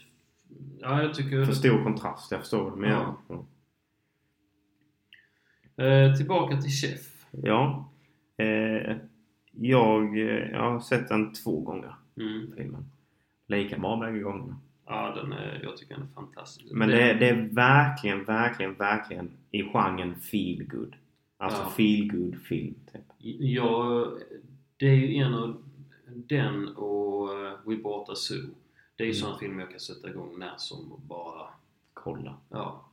Ja, 0.79 1.01
jag 1.03 1.13
tycker... 1.13 1.46
För 1.46 1.53
stor 1.53 1.84
kontrast, 1.84 2.32
jag 2.32 2.39
förstår 2.39 2.63
vad 2.63 2.74
du 2.74 2.82
menar. 2.82 3.13
Ja. 3.27 3.46
Eh, 5.84 6.13
tillbaka 6.15 6.62
till 6.62 6.72
Chef. 6.72 7.25
ja. 7.32 7.89
Eh, 8.38 8.96
jag, 9.51 10.20
eh, 10.20 10.50
jag 10.51 10.72
har 10.72 10.79
sett 10.79 11.08
den 11.10 11.34
två 11.34 11.60
gånger, 11.60 11.96
Mm. 12.17 12.51
filmen. 12.58 12.86
Lika 13.48 13.77
bra 13.79 13.98
bägge 13.98 14.20
gångerna. 14.20 14.60
Ja, 14.86 15.15
den 15.15 15.34
är, 15.34 15.60
jag 15.63 15.77
tycker 15.77 15.94
den 15.96 16.03
är 16.03 16.13
fantastisk. 16.13 16.65
Men 16.74 16.89
det, 16.89 17.13
det 17.13 17.29
är 17.29 17.50
verkligen, 17.51 18.24
verkligen, 18.24 18.74
verkligen 18.74 19.32
i 19.51 19.63
genren 19.63 20.15
feel 20.15 20.63
good. 20.67 20.96
Alltså 21.38 21.62
Ja. 21.62 21.70
feel 21.70 22.08
good 22.12 22.36
film 22.41 22.75
typ. 22.94 23.01
Ja, 23.39 24.08
det 24.77 24.86
är 24.86 24.96
ju 24.96 25.15
en 25.15 25.34
av 25.34 25.63
den 26.08 26.67
och 26.67 27.29
uh, 27.29 27.51
We 27.65 27.75
Bought 27.75 28.10
a 28.10 28.15
Zoo. 28.15 28.48
Det 28.96 29.03
är 29.03 29.08
ju 29.08 29.12
Mm. 29.12 29.22
sådana 29.22 29.38
filmer 29.38 29.60
jag 29.60 29.70
kan 29.72 29.79
sätta 29.79 30.10
igång 30.10 30.39
när 30.39 30.53
som 30.58 30.91
och 30.91 31.00
bara... 31.00 31.48
Kolla. 31.94 32.36
Ja. 32.50 32.86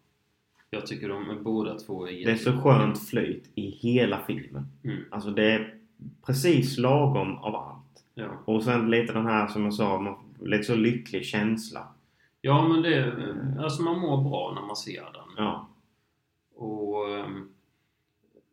Jag 0.71 0.87
tycker 0.87 1.09
de 1.09 1.39
båda 1.43 1.79
två 1.79 2.09
är 2.09 2.25
Det 2.25 2.31
är 2.33 2.37
så 2.37 2.53
skönt 2.53 3.09
flyt 3.09 3.51
i 3.55 3.71
hela 3.71 4.21
filmen. 4.27 4.67
Mm. 4.85 5.05
Alltså 5.11 5.31
det 5.31 5.53
är 5.53 5.79
precis 6.27 6.79
lagom 6.79 7.37
av 7.37 7.55
allt. 7.57 8.05
Ja. 8.15 8.29
Och 8.45 8.65
sen 8.65 8.91
lite 8.91 9.13
den 9.13 9.27
här 9.27 9.47
som 9.49 9.65
jag 9.65 9.75
sa, 9.75 10.19
lite 10.41 10.65
så 10.65 10.75
lycklig 10.77 11.25
känsla. 11.25 11.89
ja, 12.41 12.69
men 12.69 12.83
det... 12.83 12.95
är- 12.95 13.59
Alltså 13.63 13.83
man 13.83 13.99
mår 13.99 14.31
bra 14.31 14.53
när 14.55 14.63
man 14.67 14.77
ser 14.77 15.03
den. 15.03 15.29
Ja. 15.45 15.69
Och 16.55 17.11
ehm, 17.11 17.49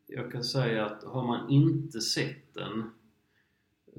jag 0.07 0.31
kan 0.31 0.43
säga 0.43 0.86
att 0.86 1.03
har 1.03 1.27
man 1.27 1.50
inte 1.50 2.01
sett 2.01 2.53
den 2.53 2.91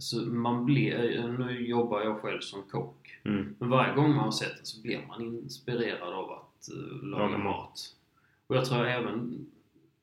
så 0.01 0.21
man 0.21 0.65
blir, 0.65 1.29
nu 1.39 1.67
jobbar 1.67 2.01
jag 2.01 2.19
själv 2.21 2.41
som 2.41 2.63
kock. 2.63 3.19
Mm. 3.25 3.55
Men 3.59 3.69
varje 3.71 3.95
gång 3.95 4.09
man 4.15 4.25
har 4.25 4.31
sett 4.31 4.57
den 4.57 4.67
så 4.67 4.83
blir 4.83 5.01
man 5.09 5.23
inspirerad 5.23 6.13
av 6.15 6.31
att 6.31 6.69
eh, 6.69 7.09
laga 7.09 7.25
Laga 7.27 7.39
mat. 7.39 7.81
Och 8.47 8.57
jag 8.57 8.65
tror 8.65 8.87
även, 8.87 9.47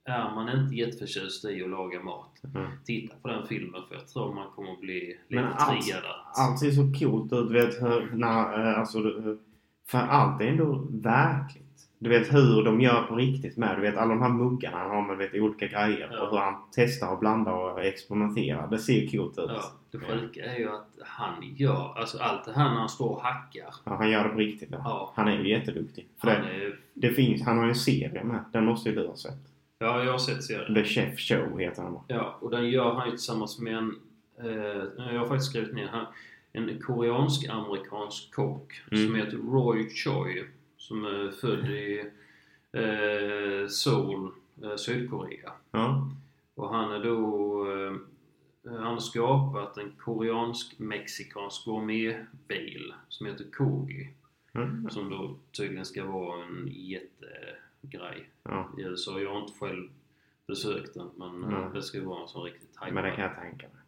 är 0.04 0.36
man 0.36 0.60
inte 0.60 0.76
jätteförtjust 0.76 1.46
i 1.46 1.64
att 1.64 1.70
laga 1.70 2.04
mat, 2.04 2.32
Mm. 2.56 2.68
titta 2.86 3.16
på 3.22 3.28
den 3.28 3.48
filmen 3.48 3.82
för 3.88 3.96
jag 3.96 4.08
tror 4.08 4.34
man 4.34 4.52
kommer 4.56 4.72
att 4.72 4.82
bli 4.82 5.18
lite 5.28 5.46
allt- 5.48 5.82
triggad 5.84 6.04
att... 6.06 6.40
Allt 6.40 6.60
ser 6.60 6.72
så 6.72 6.94
coolt 7.00 7.34
ut, 7.34 7.52
vet 7.52 7.82
när, 8.14 8.70
eh, 8.72 8.80
alltså, 8.80 9.00
för 9.88 9.98
allt 9.98 10.42
är 10.42 10.46
ändå 10.48 10.88
verkligt. 10.90 11.64
Du 12.00 12.10
vet 12.10 12.34
hur 12.34 12.64
de 12.64 12.82
gör 12.82 13.02
på 13.04 13.16
riktigt 13.16 13.58
med. 13.58 13.78
Du 13.78 13.82
vet 13.82 13.98
alla 13.98 14.10
de 14.14 14.22
här 14.22 14.30
muggarna 14.30 14.78
han 14.78 14.90
har 14.90 15.02
med 15.08 15.18
vet, 15.18 15.34
olika 15.42 15.68
grejer. 15.68 16.10
Ja. 16.12 16.22
Och 16.22 16.30
hur 16.32 16.38
han 16.38 16.56
testar 16.76 17.12
och 17.14 17.20
blandar 17.20 17.54
och 17.54 17.84
experimenterar. 17.84 18.68
Det 18.68 18.80
ser 18.80 19.08
coolt 19.12 19.38
ut. 19.40 19.46
Ja, 19.50 19.72
det 19.92 19.98
sjuka 20.00 20.46
är 20.46 20.60
ju 20.60 20.70
att 20.70 20.88
han 21.06 21.34
gör, 21.56 21.94
alltså 22.00 22.18
allt 22.20 22.46
det 22.46 22.54
här 22.54 22.70
när 22.70 22.80
han 22.80 22.90
står 22.90 23.10
och 23.10 23.22
hackar. 23.22 23.74
Ja, 23.84 23.96
han 23.96 24.10
gör 24.12 24.24
det 24.24 24.30
på 24.30 24.38
riktigt. 24.38 24.70
Ja. 24.72 24.78
Ja. 24.84 25.14
Han 25.16 25.28
är 25.28 25.38
ju 25.40 25.50
jätteduktig. 25.50 26.08
För 26.22 26.28
Han 26.32 26.42
det, 26.46 26.50
är, 26.66 26.80
det 26.94 27.10
finns, 27.10 27.42
han 27.46 27.58
har 27.58 27.64
ju 27.64 27.70
en 27.70 27.76
serie 27.76 28.24
med. 28.24 28.44
Den 28.54 28.66
måste 28.66 28.90
ju 28.90 28.96
du 28.96 29.08
ha 29.08 29.16
sett. 29.16 29.34
ja, 29.80 30.04
jag 30.04 30.12
har 30.12 30.20
sett 30.20 30.44
serien. 30.44 30.74
The 30.74 30.84
Chef 30.84 31.20
Show 31.20 31.60
heter 31.60 31.84
den? 31.84 31.98
Ja, 32.08 32.38
och 32.42 32.50
den 32.52 32.70
gör 32.70 32.94
han 32.94 33.06
ju 33.06 33.12
tillsammans 33.12 33.60
med 33.60 33.74
en, 33.78 33.96
eh, 34.44 35.12
jag 35.14 35.20
har 35.20 35.28
faktiskt 35.28 35.50
skrivit 35.50 35.74
ner 35.74 35.88
här, 35.88 36.08
en 36.54 36.80
koreansk-amerikansk 36.82 38.34
kock 38.36 38.82
Mm. 38.92 39.06
som 39.08 39.16
heter 39.16 39.38
Roy 39.38 39.90
Choi. 39.90 40.44
Som 40.88 41.06
är 41.06 41.32
född 41.32 41.70
i 41.70 42.00
eh, 42.72 43.68
Seoul, 43.68 44.32
eh, 44.64 44.76
Sydkorea. 44.76 45.52
Ja. 45.72 46.12
Och 46.56 46.70
han 46.76 46.92
är 46.94 47.04
då, 47.04 47.22
eh, 47.72 47.94
han 48.78 48.84
har 48.94 49.00
skapat 49.00 49.78
en 49.78 49.92
koreansk-mexikansk 49.92 51.66
gourmetbil 51.66 52.94
som 53.10 53.26
heter 53.28 53.46
Kogi. 53.54 54.10
Mm. 54.54 54.90
Som 54.90 55.10
då 55.10 55.36
tydligen 55.58 55.86
ska 55.86 56.06
vara 56.06 56.44
en 56.46 56.68
jättegrej 56.72 58.30
ja. 58.44 58.70
i 58.78 58.82
USA. 58.82 59.20
Jag 59.20 59.34
har 59.34 59.42
inte 59.42 59.60
själv 59.60 59.90
besökt 60.48 60.94
den 60.94 61.10
men 61.16 61.44
Mm. 61.44 61.74
det 61.74 61.82
ska 61.84 62.04
vara 62.04 62.22
en 62.22 62.28
sån 62.28 62.44
riktigt 62.44 62.78
Men 62.92 63.04
det 63.04 63.12
kan 63.12 63.24
jag 63.24 63.36
tänka 63.36 63.66
mig. 63.68 63.84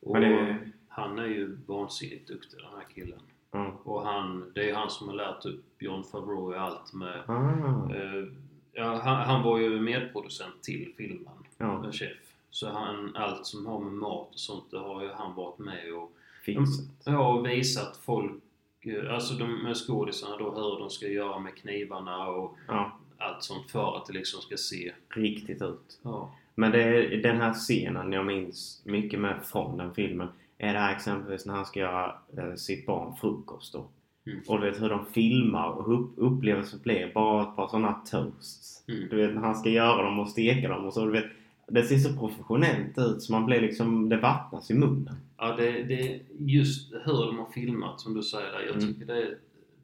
Och 0.00 0.20
det- 0.20 0.70
han 0.88 1.18
är 1.18 1.26
ju 1.26 1.56
vansinnigt 1.66 2.28
duktig 2.28 2.60
den 2.60 2.70
här 2.78 2.86
killen. 2.94 3.20
Ja. 3.56 3.72
Och 3.84 4.02
han, 4.06 4.52
det 4.54 4.70
är 4.70 4.74
han 4.74 4.90
som 4.90 5.08
har 5.08 5.14
lärt 5.14 5.44
upp 5.46 5.64
John 5.78 6.04
Favreau 6.04 6.54
i 6.54 6.56
allt 6.56 6.92
med... 6.92 7.22
Ah. 7.26 7.94
eh, 7.94 8.24
ja, 8.72 9.00
han, 9.04 9.16
han 9.26 9.42
var 9.42 9.58
ju 9.58 9.80
medproducent 9.80 10.62
till 10.62 10.92
filmen, 10.96 11.32
Ja. 11.58 11.84
chef. 11.92 12.16
Så 12.50 12.68
han, 12.70 13.16
allt 13.16 13.46
som 13.46 13.66
har 13.66 13.80
med 13.80 13.92
mat 13.92 14.28
och 14.32 14.38
sånt, 14.38 14.64
det 14.70 14.78
har 14.78 15.02
ju 15.02 15.08
han 15.12 15.34
varit 15.34 15.58
med 15.58 15.92
och 15.94 16.12
Fixat. 16.44 16.86
Ja, 17.04 17.32
och 17.34 17.46
visat 17.46 17.96
folk, 17.96 18.42
eh, 18.80 19.14
alltså 19.14 19.34
de 19.34 19.62
med 19.62 19.76
skådisarna 19.76 20.36
då 20.36 20.44
hur 20.50 20.78
de 20.78 20.90
ska 20.90 21.06
göra 21.08 21.38
med 21.38 21.54
knivarna 21.56 22.28
och 22.28 22.56
Ja. 22.68 22.98
allt 23.18 23.42
sånt 23.42 23.70
för 23.70 23.96
att 23.96 24.06
det 24.06 24.12
liksom 24.12 24.40
ska 24.40 24.56
se... 24.56 24.92
Riktigt 25.08 25.62
ut. 25.62 25.98
Ja. 26.02 26.30
Men 26.54 26.70
det 26.72 26.82
är 26.82 27.22
den 27.22 27.36
här 27.40 27.52
scenen 27.54 28.12
jag 28.12 28.26
minns 28.26 28.82
mycket 28.84 29.20
med 29.20 29.40
från 29.44 29.76
den 29.78 29.94
filmen. 29.94 30.28
Är 30.58 30.72
det 30.72 30.78
här 30.78 30.94
exempelvis 30.96 31.46
när 31.46 31.54
han 31.54 31.66
ska 31.66 31.80
göra 31.80 32.14
eh, 32.38 32.54
sitt 32.54 32.86
barn 32.86 33.16
frukost 33.16 33.72
då. 33.72 33.86
Mm. 34.26 34.40
Och 34.48 34.60
du 34.60 34.70
vet 34.70 34.82
hur 34.82 34.88
de 34.88 35.06
filmar 35.06 35.68
och 35.68 35.86
hur 35.86 36.08
upplevelsen 36.16 36.80
blir. 36.82 37.12
Bara 37.14 37.42
ett 37.42 37.56
par 37.56 37.68
sådana 37.68 37.92
toasts. 38.10 38.84
Mm. 38.88 39.08
Du 39.08 39.16
vet 39.16 39.34
när 39.34 39.42
han 39.42 39.54
ska 39.54 39.68
göra 39.70 40.02
dem 40.02 40.18
och 40.18 40.28
steka 40.28 40.68
dem 40.68 40.84
och 40.84 40.94
så. 40.94 41.04
Du 41.04 41.12
vet, 41.12 41.26
det 41.68 41.82
ser 41.82 41.98
så 41.98 42.16
professionellt 42.18 42.98
ut 42.98 43.22
så 43.22 43.32
man 43.32 43.46
blir 43.46 43.60
liksom... 43.60 44.08
Det 44.08 44.16
vattnas 44.16 44.70
i 44.70 44.74
munnen. 44.74 45.14
Ja, 45.36 45.56
det, 45.56 45.82
det 45.82 46.20
just 46.38 46.92
hur 46.92 47.26
de 47.26 47.38
har 47.38 47.46
filmat 47.46 48.00
som 48.00 48.14
du 48.14 48.22
säger 48.22 48.52
där. 48.52 48.60
Jag 48.60 48.76
Mm. 48.76 48.86
tycker 48.94 49.06
det, 49.06 49.34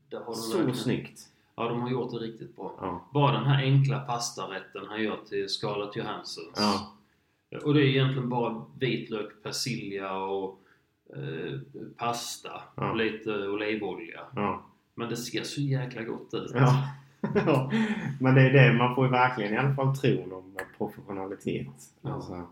det 0.09 0.17
har 0.17 0.25
de 0.25 0.35
Så 0.35 0.57
verkligen- 0.57 0.79
snyggt. 0.79 1.21
Ja, 1.57 1.69
de 1.69 1.81
har 1.81 1.91
gjort 1.91 2.11
det 2.11 2.17
riktigt 2.17 2.57
bra. 2.57 2.75
Ja. 2.81 3.03
Bara 3.13 3.33
den 3.33 3.45
här 3.45 3.63
enkla 3.63 3.99
pastarätten 4.01 4.83
han 4.89 5.03
gör 5.03 5.17
till 5.29 5.49
Scarlett 5.49 5.97
Johanssons. 5.97 6.53
Ja. 6.57 6.92
Och 7.65 7.75
det 7.75 7.81
är 7.81 7.85
egentligen 7.85 8.29
bara 8.29 8.65
vitlök, 8.79 9.43
persilja 9.43 10.13
och 10.17 10.59
eh, 11.17 11.59
pasta 11.97 12.63
Ja. 12.77 12.91
och 12.91 12.97
lite 12.97 13.49
olivolja. 13.49 14.21
Ja. 14.37 14.63
Men 14.95 15.09
det 15.09 15.17
ser 15.17 15.43
så 15.43 15.61
jäkla 15.61 16.03
gott 16.03 16.35
ut. 16.35 16.51
Ja. 16.55 16.89
ja. 17.47 17.71
Men 18.21 18.35
det 18.35 18.41
är 18.43 18.53
det, 18.53 18.73
man 18.73 18.95
får 18.95 19.05
ju 19.07 19.11
verkligen 19.11 19.55
i 19.55 19.57
alla 19.57 19.75
fall 19.75 19.97
tron 19.97 20.33
om 20.33 20.59
professionalitet. 20.79 21.67
Alltså. 22.03 22.47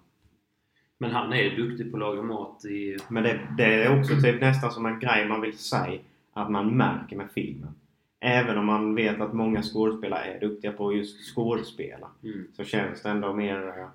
Men 0.98 1.10
han 1.10 1.32
är 1.32 1.56
duktig 1.56 1.90
på 1.90 1.96
att 1.96 2.00
laga 2.00 2.22
mat 2.22 2.64
i... 2.64 2.96
Men 3.08 3.22
det, 3.22 3.40
det 3.56 3.64
är 3.84 4.00
också 4.00 4.14
typ 4.22 4.40
nästan 4.40 4.72
som 4.72 4.86
en 4.86 5.00
grej 5.00 5.28
man 5.28 5.40
vill 5.40 5.58
säga 5.58 6.00
att 6.32 6.50
man 6.50 6.76
märker 6.76 7.16
med 7.16 7.28
filmen. 7.34 7.74
Även 8.20 8.58
om 8.58 8.66
man 8.66 8.94
vet 8.94 9.20
att 9.20 9.32
många 9.32 9.62
skådespelare 9.62 10.24
är 10.24 10.40
duktiga 10.40 10.72
på 10.72 10.92
just 10.92 11.34
skådespela 11.34 12.08
Mm. 12.24 12.46
så 12.52 12.64
känns 12.64 13.02
det 13.02 13.08
ändå 13.10 13.32
mer 13.32 13.68
eh, 13.68 13.86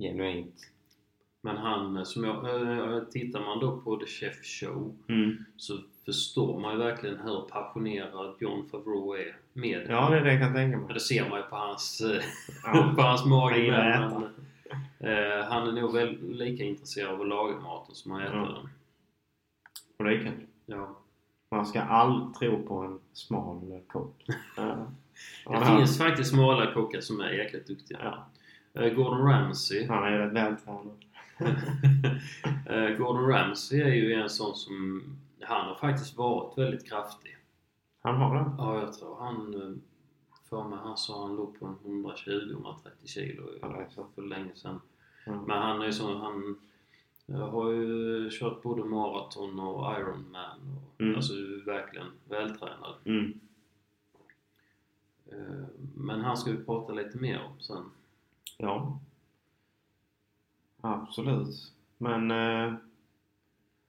genuint. 0.00 0.54
Men 1.42 1.56
han, 1.56 2.06
som 2.06 2.24
jag, 2.24 2.36
eh, 2.36 3.02
tittar 3.04 3.40
man 3.40 3.60
då 3.60 3.80
på 3.80 3.96
The 3.96 4.06
Chef 4.06 4.44
Show 4.44 4.96
Mm. 5.08 5.44
så 5.56 5.78
förstår 6.04 6.60
man 6.60 6.72
ju 6.72 6.78
verkligen 6.78 7.18
hur 7.20 7.40
passionerad 7.40 8.34
John 8.40 8.68
Favreau 8.70 9.14
är 9.14 9.36
med 9.52 9.86
Ja, 9.88 10.10
det 10.10 10.16
är 10.18 10.24
det 10.24 10.32
jag 10.32 10.42
kan 10.42 10.54
tänka 10.54 10.78
mig. 10.78 10.94
det 10.94 11.00
ser 11.00 11.28
man 11.30 11.38
ju 11.38 11.44
på 11.46 11.56
hans, 11.56 12.00
eh, 12.00 12.22
Ja. 12.64 12.92
på 12.96 13.02
hans 13.02 13.24
mage. 13.26 13.72
Han 13.72 14.22
eh, 14.98 15.44
han 15.48 15.68
är 15.68 15.72
nog 15.80 15.92
väl 15.92 16.18
lika 16.32 16.64
intresserad 16.64 17.14
av 17.14 17.20
att 17.20 17.28
laga 17.28 17.56
maten 17.60 17.94
som 17.94 18.12
att 18.12 18.22
äta 18.22 18.36
Ja. 18.36 18.42
den. 18.44 18.68
Och 19.98 20.04
det 20.04 20.18
kul. 20.18 20.46
Ja. 20.66 20.96
Man 21.50 21.66
ska 21.66 21.80
aldrig 21.80 22.34
tro 22.34 22.66
på 22.66 22.74
en 22.78 22.98
smal 23.12 23.80
kock. 23.88 24.24
Ja. 24.56 24.86
Det 25.46 25.56
Han- 25.64 25.78
finns 25.78 25.98
faktiskt 25.98 26.30
smala 26.30 26.72
kockar 26.74 27.00
som 27.00 27.20
är 27.20 27.30
jäkligt 27.30 27.66
duktiga. 27.66 27.98
Ja. 28.02 28.26
Eh, 28.74 28.88
Gordon 28.94 29.26
Ramsay. 29.28 29.86
Han 29.86 30.04
är 30.04 30.18
rätt 30.18 30.32
vältränad. 30.32 31.04
Eh, 32.66 32.88
Gordon 32.98 33.28
Ramsay 33.28 33.80
är 33.80 33.94
ju 33.94 34.12
en 34.14 34.30
sån 34.30 34.54
som... 34.56 35.02
Han 35.40 35.68
har 35.68 35.74
faktiskt 35.74 36.16
varit 36.16 36.58
väldigt 36.58 36.88
kraftig. 36.90 37.36
Han 38.02 38.16
har 38.16 38.34
det? 38.34 38.50
Ja, 38.58 38.80
jag 38.80 38.92
tror 38.92 39.16
han... 39.20 39.54
eh, 39.54 39.76
För 40.48 40.64
mig 40.68 40.78
han 40.82 40.96
sa 40.96 41.26
han 41.26 41.36
låg 41.36 41.58
på 41.60 41.66
en 41.66 41.76
120-130 41.84 42.74
kilo 43.06 43.42
Ja, 43.60 43.86
för 44.14 44.22
länge 44.22 44.50
sedan. 44.54 44.80
Ja. 45.26 45.32
Men 45.46 45.58
han 45.62 45.80
är 45.82 45.86
ju 45.86 45.92
så, 45.92 46.18
han 46.18 46.56
har 47.50 47.70
ju 47.70 48.30
kört 48.32 48.62
både 48.62 48.84
maraton 48.84 49.60
och 49.60 49.98
Ironman. 50.00 50.58
Och, 50.76 51.00
Mm. 51.00 51.16
Alltså 51.16 51.32
verkligen 51.66 52.06
vältränad. 52.28 52.94
Mm. 53.04 53.40
Men 55.96 56.20
han 56.20 56.36
ska 56.36 56.50
vi 56.50 56.64
prata 56.64 56.92
lite 56.92 57.18
mer 57.18 57.40
om 57.50 57.60
sen. 57.60 57.84
Ja. 58.60 58.98
Absolut. 60.80 61.72
Men 61.98 62.30
eh, 62.30 62.74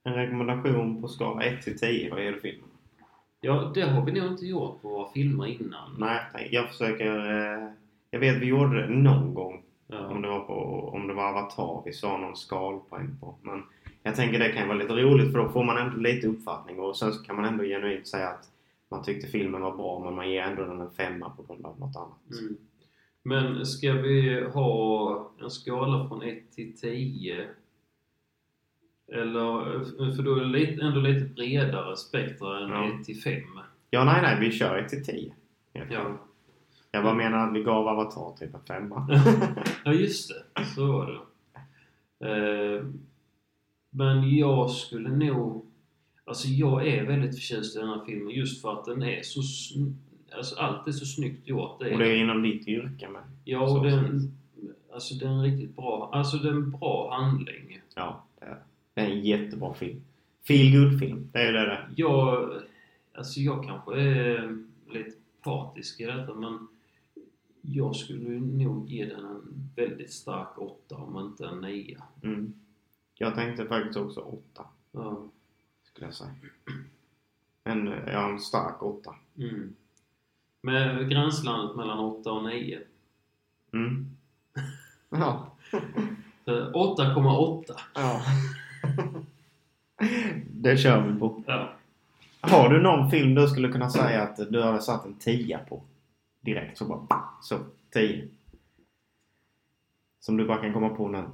en 0.04 0.14
rekommendation 0.14 1.02
på 1.02 1.08
skala 1.08 1.42
1 1.42 1.62
till 1.62 1.78
10 1.78 2.10
vad 2.10 2.24
gäller 2.24 2.38
filmen? 2.38 2.68
Ja, 3.40 3.72
det 3.74 3.82
har 3.82 4.04
vi 4.04 4.12
nog 4.12 4.32
inte 4.32 4.46
gjort 4.46 4.82
på 4.82 4.88
våra 4.88 5.12
filmer 5.12 5.46
innan. 5.46 5.96
Nej, 5.98 6.20
nej, 6.34 6.48
jag 6.52 6.68
försöker... 6.68 7.30
Eh, 7.30 7.68
jag 8.10 8.20
vet 8.20 8.42
vi 8.42 8.46
gjorde 8.46 8.82
det 8.82 8.94
någon 8.94 9.34
gång. 9.34 9.62
Ja. 9.86 10.06
Om 10.06 10.22
det 10.22 10.28
var 10.28 10.40
på 10.40 10.54
om 10.94 11.06
det 11.06 11.14
var 11.14 11.28
Avatar 11.28 11.82
vi 11.84 11.92
sa 11.92 12.16
någon 12.16 12.36
skalpoäng 12.36 13.16
på. 13.20 13.34
Men 13.42 13.62
jag 14.02 14.16
tänker 14.16 14.38
det 14.38 14.52
kan 14.52 14.68
vara 14.68 14.78
lite 14.78 14.92
roligt 14.92 15.32
för 15.32 15.38
då 15.38 15.48
får 15.48 15.64
man 15.64 15.78
ändå 15.78 15.96
lite 15.96 16.26
uppfattning 16.26 16.80
och 16.80 16.96
sen 16.96 17.12
så 17.12 17.22
kan 17.22 17.36
man 17.36 17.44
ändå 17.44 17.64
genuint 17.64 18.06
säga 18.06 18.28
att 18.28 18.50
man 18.88 19.02
tyckte 19.02 19.28
filmen 19.28 19.60
var 19.60 19.76
bra 19.76 20.00
men 20.04 20.14
man 20.14 20.30
ger 20.30 20.42
ändå 20.42 20.64
den 20.64 20.80
en 20.80 20.90
femma 20.90 21.30
på 21.30 21.42
grund 21.42 21.66
av 21.66 21.80
något 21.80 21.96
annat. 21.96 22.40
Mm. 22.40 22.56
Men 23.22 23.66
ska 23.66 23.92
vi 23.92 24.44
ha 24.54 25.32
en 25.40 25.50
skala 25.50 26.08
från 26.08 26.22
1 26.22 26.52
till 26.52 26.76
10? 26.76 27.48
Eller, 29.12 30.14
för 30.16 30.22
då 30.22 30.34
är 30.36 30.40
det 30.40 30.46
lite, 30.46 30.82
ändå 30.82 31.00
lite 31.00 31.24
bredare 31.24 31.96
spektra 31.96 32.60
än 32.64 32.70
Ja. 32.70 32.98
1 33.00 33.04
till 33.04 33.22
5. 33.22 33.42
Ja, 33.90 34.04
nej, 34.04 34.22
nej, 34.22 34.40
vi 34.40 34.52
kör 34.52 34.78
1 34.78 34.88
till 34.88 35.04
10. 35.04 35.34
Ja. 35.72 36.18
Jag 36.90 37.04
bara 37.04 37.14
menar 37.14 37.48
att 37.48 37.54
vi 37.54 37.62
gav 37.62 37.88
Avatar 37.88 38.36
typ 38.36 38.54
en 38.54 38.60
femma. 38.60 39.22
ja, 39.84 39.92
just 39.92 40.28
det. 40.28 40.64
Så 40.64 40.86
var 40.86 41.06
det. 41.06 41.18
Eh, 42.28 42.84
men 43.90 44.36
jag 44.36 44.70
skulle 44.70 45.08
nog... 45.08 45.66
Alltså 46.24 46.48
jag 46.48 46.86
är 46.86 47.06
väldigt 47.06 47.34
förtjust 47.34 47.76
i 47.76 47.78
den 47.78 47.88
här 47.88 48.04
filmen 48.06 48.30
just 48.30 48.62
för 48.62 48.72
att 48.72 48.84
den 48.84 49.02
är 49.02 49.22
så... 49.22 49.40
Alltså 50.36 50.56
allt 50.56 50.88
är 50.88 50.92
så 50.92 51.06
snyggt 51.06 51.48
gjort. 51.48 51.80
Det 51.80 51.92
Och 51.92 51.98
det 51.98 52.08
är 52.08 52.16
inom 52.16 52.42
ditt 52.42 52.68
yrke 52.68 53.08
med. 53.08 53.22
Ja, 53.44 53.78
och 53.78 53.84
den... 53.84 54.32
Alltså 54.92 55.14
den 55.14 55.32
är 55.38 55.42
riktigt 55.42 55.76
bra. 55.76 56.10
Alltså 56.12 56.36
det 56.36 56.48
är 56.48 56.52
en 56.52 56.70
bra 56.70 57.14
handling. 57.16 57.80
Ja, 57.94 58.24
det 58.38 58.44
är, 58.44 58.58
det 58.94 59.00
är 59.00 59.06
en 59.10 59.20
jättebra 59.20 59.74
film. 59.74 60.00
Feel 60.46 60.80
good 60.80 61.00
film 61.00 61.28
det 61.32 61.38
är 61.38 61.52
det 61.52 61.60
det 61.60 61.72
är. 61.72 61.88
Jag... 61.96 62.52
Alltså 63.14 63.40
jag 63.40 63.64
kanske 63.64 64.00
är 64.00 64.58
lite 64.90 65.16
partisk 65.42 66.00
i 66.00 66.04
detta 66.04 66.34
men 66.34 66.68
jag 67.60 67.96
skulle 67.96 68.40
nog 68.40 68.88
ge 68.88 69.04
den 69.06 69.24
en 69.24 69.70
väldigt 69.76 70.12
stark 70.12 70.58
åtta 70.58 70.96
om 70.96 71.26
inte 71.26 71.46
en 71.46 71.60
nia. 71.60 72.02
mm. 72.22 72.52
Jag 73.14 73.34
tänkte 73.34 73.66
faktiskt 73.66 73.96
också 73.96 74.20
8 74.20 74.64
Ja. 74.92 75.28
skulle 75.82 76.06
jag 76.06 76.14
säga. 76.14 76.30
En, 77.64 77.86
ja, 77.86 78.30
en 78.30 78.38
stark 78.40 78.82
8. 78.82 79.14
Mm. 79.38 79.74
Med 80.64 81.10
gränslandet 81.10 81.76
mellan 81.76 81.98
8 81.98 82.32
och 82.32 82.44
9. 82.44 82.78
Mm. 83.72 84.16
Ja. 85.10 85.46
För 86.44 86.72
8,8. 86.72 87.74
ja. 87.94 88.22
det 90.46 90.76
kör 90.76 91.00
vi 91.00 91.20
på. 91.20 91.42
Ja. 91.46 91.72
Har 92.40 92.68
du 92.68 92.82
någon 92.82 93.10
film 93.10 93.34
du 93.34 93.48
skulle 93.48 93.68
kunna 93.68 93.90
säga 93.90 94.22
att 94.22 94.36
du 94.36 94.62
hade 94.62 94.82
satt 94.82 95.04
en 95.04 95.14
10 95.14 95.58
på? 95.58 95.82
Direkt 96.40 96.78
så 96.78 96.84
bara 96.84 97.24
så, 97.42 97.58
10. 97.90 98.28
Som 100.20 100.36
du 100.36 100.46
bara 100.46 100.58
kan 100.58 100.72
komma 100.72 100.88
på 100.88 101.08
nu. 101.08 101.24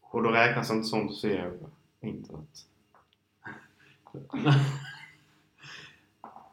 Och 0.00 0.22
då 0.22 0.30
räknas 0.30 0.70
inte 0.70 0.88
sånt 0.88 1.10
du 1.10 1.14
ser 1.14 1.38
över 1.38 1.68
internet. 2.00 2.66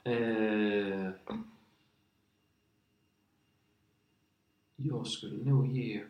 Eh, 0.04 1.12
jag 4.76 5.08
skulle 5.08 5.46
nog 5.52 5.68
ge... 5.68 6.06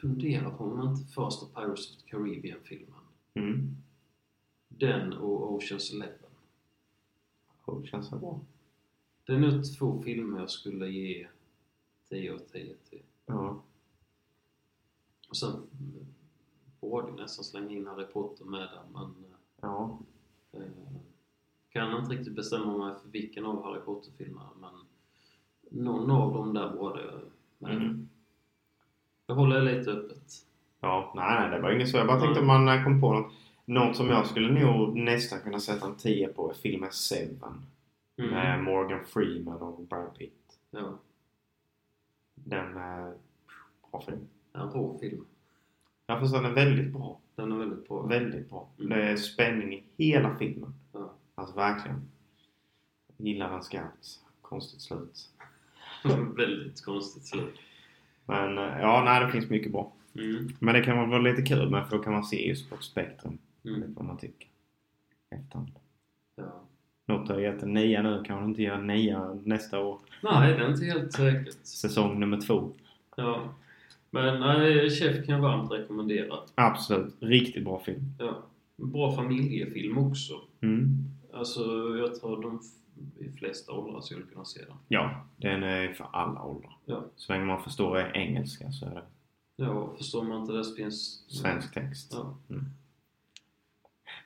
Fundera 0.00 0.50
på 0.50 0.64
om 0.64 0.90
inte 0.90 1.12
första 1.12 1.46
Pirates 1.46 1.90
of 1.90 2.02
the 2.02 2.10
Caribbean-filmen. 2.10 3.00
Mm. 3.34 3.76
Den 4.68 5.12
och 5.12 5.52
Oceans 5.52 5.92
Eleven. 5.92 6.30
Känns 7.84 8.08
så 8.08 8.18
bra. 8.18 8.40
Det 9.24 9.32
är 9.32 9.38
nog 9.38 9.78
två 9.78 10.02
filmer 10.02 10.38
jag 10.38 10.50
skulle 10.50 10.88
ge 10.88 11.28
10 12.08 12.34
av 12.34 12.38
10 12.38 12.74
till. 12.90 13.02
Ja. 13.26 13.62
Och 15.28 15.36
sen 15.36 15.66
borde 16.90 17.08
jag 17.08 17.16
nästan 17.16 17.44
slänga 17.44 17.70
in 17.70 17.86
Harry 17.86 18.04
Potter 18.06 18.44
med 18.44 18.60
där 18.60 18.82
men 18.92 19.14
Ja. 19.60 19.98
eh, 20.52 20.60
kan 21.72 21.98
inte 21.98 22.14
riktigt 22.14 22.36
bestämma 22.36 22.76
mig 22.86 22.94
för 23.02 23.08
vilken 23.08 23.46
av 23.46 23.64
Harry 23.64 23.80
Potter-filmerna 23.80 24.48
men 24.60 24.70
någon 25.84 26.10
av 26.10 26.34
dem 26.34 26.54
där 26.54 26.68
borde 26.76 27.00
jag 27.04 27.20
med. 27.58 27.76
Mm. 27.76 28.08
Jag 29.26 29.34
håller 29.34 29.62
lite 29.62 29.90
öppet. 29.90 30.32
Ja, 30.80 31.12
nej, 31.16 31.40
nej 31.40 31.50
det 31.50 31.62
var 31.62 31.70
inget 31.70 31.88
så. 31.88 31.96
Jag 31.96 32.06
bara 32.06 32.20
tänkte 32.20 32.40
Nej. 32.40 32.50
om 32.58 32.64
man 32.64 32.78
eh, 32.78 32.84
kom 32.84 33.00
på 33.00 33.12
något. 33.12 33.32
Något 33.64 33.96
som 33.96 34.06
jag 34.08 34.26
skulle 34.26 34.64
nog 34.64 34.96
nästan 34.96 35.40
kunna 35.40 35.60
sätta 35.60 35.86
en 35.86 35.96
10 35.96 36.28
på 36.28 36.50
är 36.50 36.54
filmen 36.54 36.92
Seven. 36.92 37.62
Mm. 38.16 38.30
Med 38.30 38.64
Morgan 38.64 39.04
Freeman 39.04 39.62
och 39.62 39.80
Brad 39.80 40.14
Pitt. 40.18 40.58
Ja. 40.70 40.98
Den 42.34 42.76
är 42.76 43.14
bra 43.90 44.00
film. 44.06 44.28
En 44.52 44.70
rå 44.70 44.98
film. 44.98 45.24
Jag 46.10 46.20
förstår 46.20 46.42
den 46.42 46.50
är 46.50 46.54
väldigt 46.54 46.92
bra. 46.92 47.20
Den 47.36 47.52
är 47.52 47.56
väldigt 47.56 47.88
bra. 47.88 48.02
Väldigt 48.02 48.50
bra. 48.50 48.68
Mm. 48.78 48.90
Det 48.90 49.04
är 49.04 49.16
spänning 49.16 49.84
i 49.96 50.06
hela 50.06 50.36
filmen. 50.38 50.74
Ja. 50.92 51.14
Alltså 51.34 51.56
verkligen. 51.56 52.02
Jag 53.16 53.26
gillar 53.28 53.50
den 53.50 53.62
skarpt. 53.62 54.06
Konstigt 54.42 54.80
slut. 54.80 55.28
väldigt 56.36 56.84
konstigt 56.84 57.26
slut. 57.26 57.54
Men 58.26 58.58
eh, 58.58 58.80
ja, 58.80 59.02
nej 59.04 59.24
det 59.24 59.32
finns 59.32 59.50
mycket 59.50 59.72
bra. 59.72 59.92
Mm. 60.14 60.48
Men 60.58 60.74
det 60.74 60.82
kan 60.82 61.10
vara 61.10 61.20
lite 61.20 61.42
kul 61.42 61.70
med 61.70 61.88
för 61.88 61.96
då 61.96 62.02
kan 62.02 62.12
man 62.12 62.24
se 62.24 62.48
just 62.48 62.70
på 62.70 62.74
ett 62.74 62.82
spektrum. 62.82 63.38
Mm. 63.64 63.94
Vad 63.94 64.04
man 64.04 64.18
tycker. 64.18 64.48
Efterhand. 65.30 65.70
Ja. 66.36 66.62
Något 67.06 67.28
har 67.28 67.40
gett 67.40 67.62
en 67.62 67.72
nia 67.72 68.02
nu 68.02 68.22
kanske 68.26 68.44
inte 68.44 68.62
ger 68.62 68.72
en 68.72 68.86
nia 68.86 69.34
nästa 69.44 69.80
år. 69.80 69.98
Nej, 70.22 70.54
det 70.54 70.64
är 70.64 70.70
inte 70.70 70.84
helt 70.84 71.12
säkert. 71.12 71.54
Säsong 71.62 72.20
nummer 72.20 72.40
två. 72.40 72.72
Ja. 73.16 73.54
Men 74.10 74.40
nej, 74.40 74.90
Chef 74.90 75.26
kan 75.26 75.34
jag 75.34 75.42
varmt 75.42 75.72
rekommendera. 75.72 76.36
Absolut. 76.54 77.14
Riktigt 77.20 77.64
bra 77.64 77.82
film. 77.84 78.14
Ja. 78.18 78.42
Bra 78.76 79.12
familjefilm 79.16 79.98
också. 79.98 80.40
Mm. 80.60 81.04
Alltså, 81.32 81.60
jag 81.98 82.14
tror 82.20 82.42
de 82.42 82.60
i 83.18 83.30
flesta 83.38 83.72
åldrar 83.72 84.00
skulle 84.00 84.22
kunna 84.32 84.44
se 84.44 84.60
den. 84.64 84.76
Ja, 84.88 85.24
den 85.36 85.62
är 85.62 85.92
för 85.92 86.06
alla 86.12 86.42
åldrar. 86.42 86.76
Ja. 86.84 87.04
Så 87.16 87.32
länge 87.32 87.44
man 87.44 87.62
förstår 87.62 88.16
engelska 88.16 88.72
så 88.72 88.86
är 88.86 88.94
det 88.94 89.02
Ja, 89.56 89.94
förstår 89.98 90.22
man 90.24 90.40
inte 90.40 90.52
det 90.52 90.64
så 90.64 90.74
finns... 90.74 91.24
svensk 91.28 91.74
text. 91.74 92.12
Ja. 92.16 92.34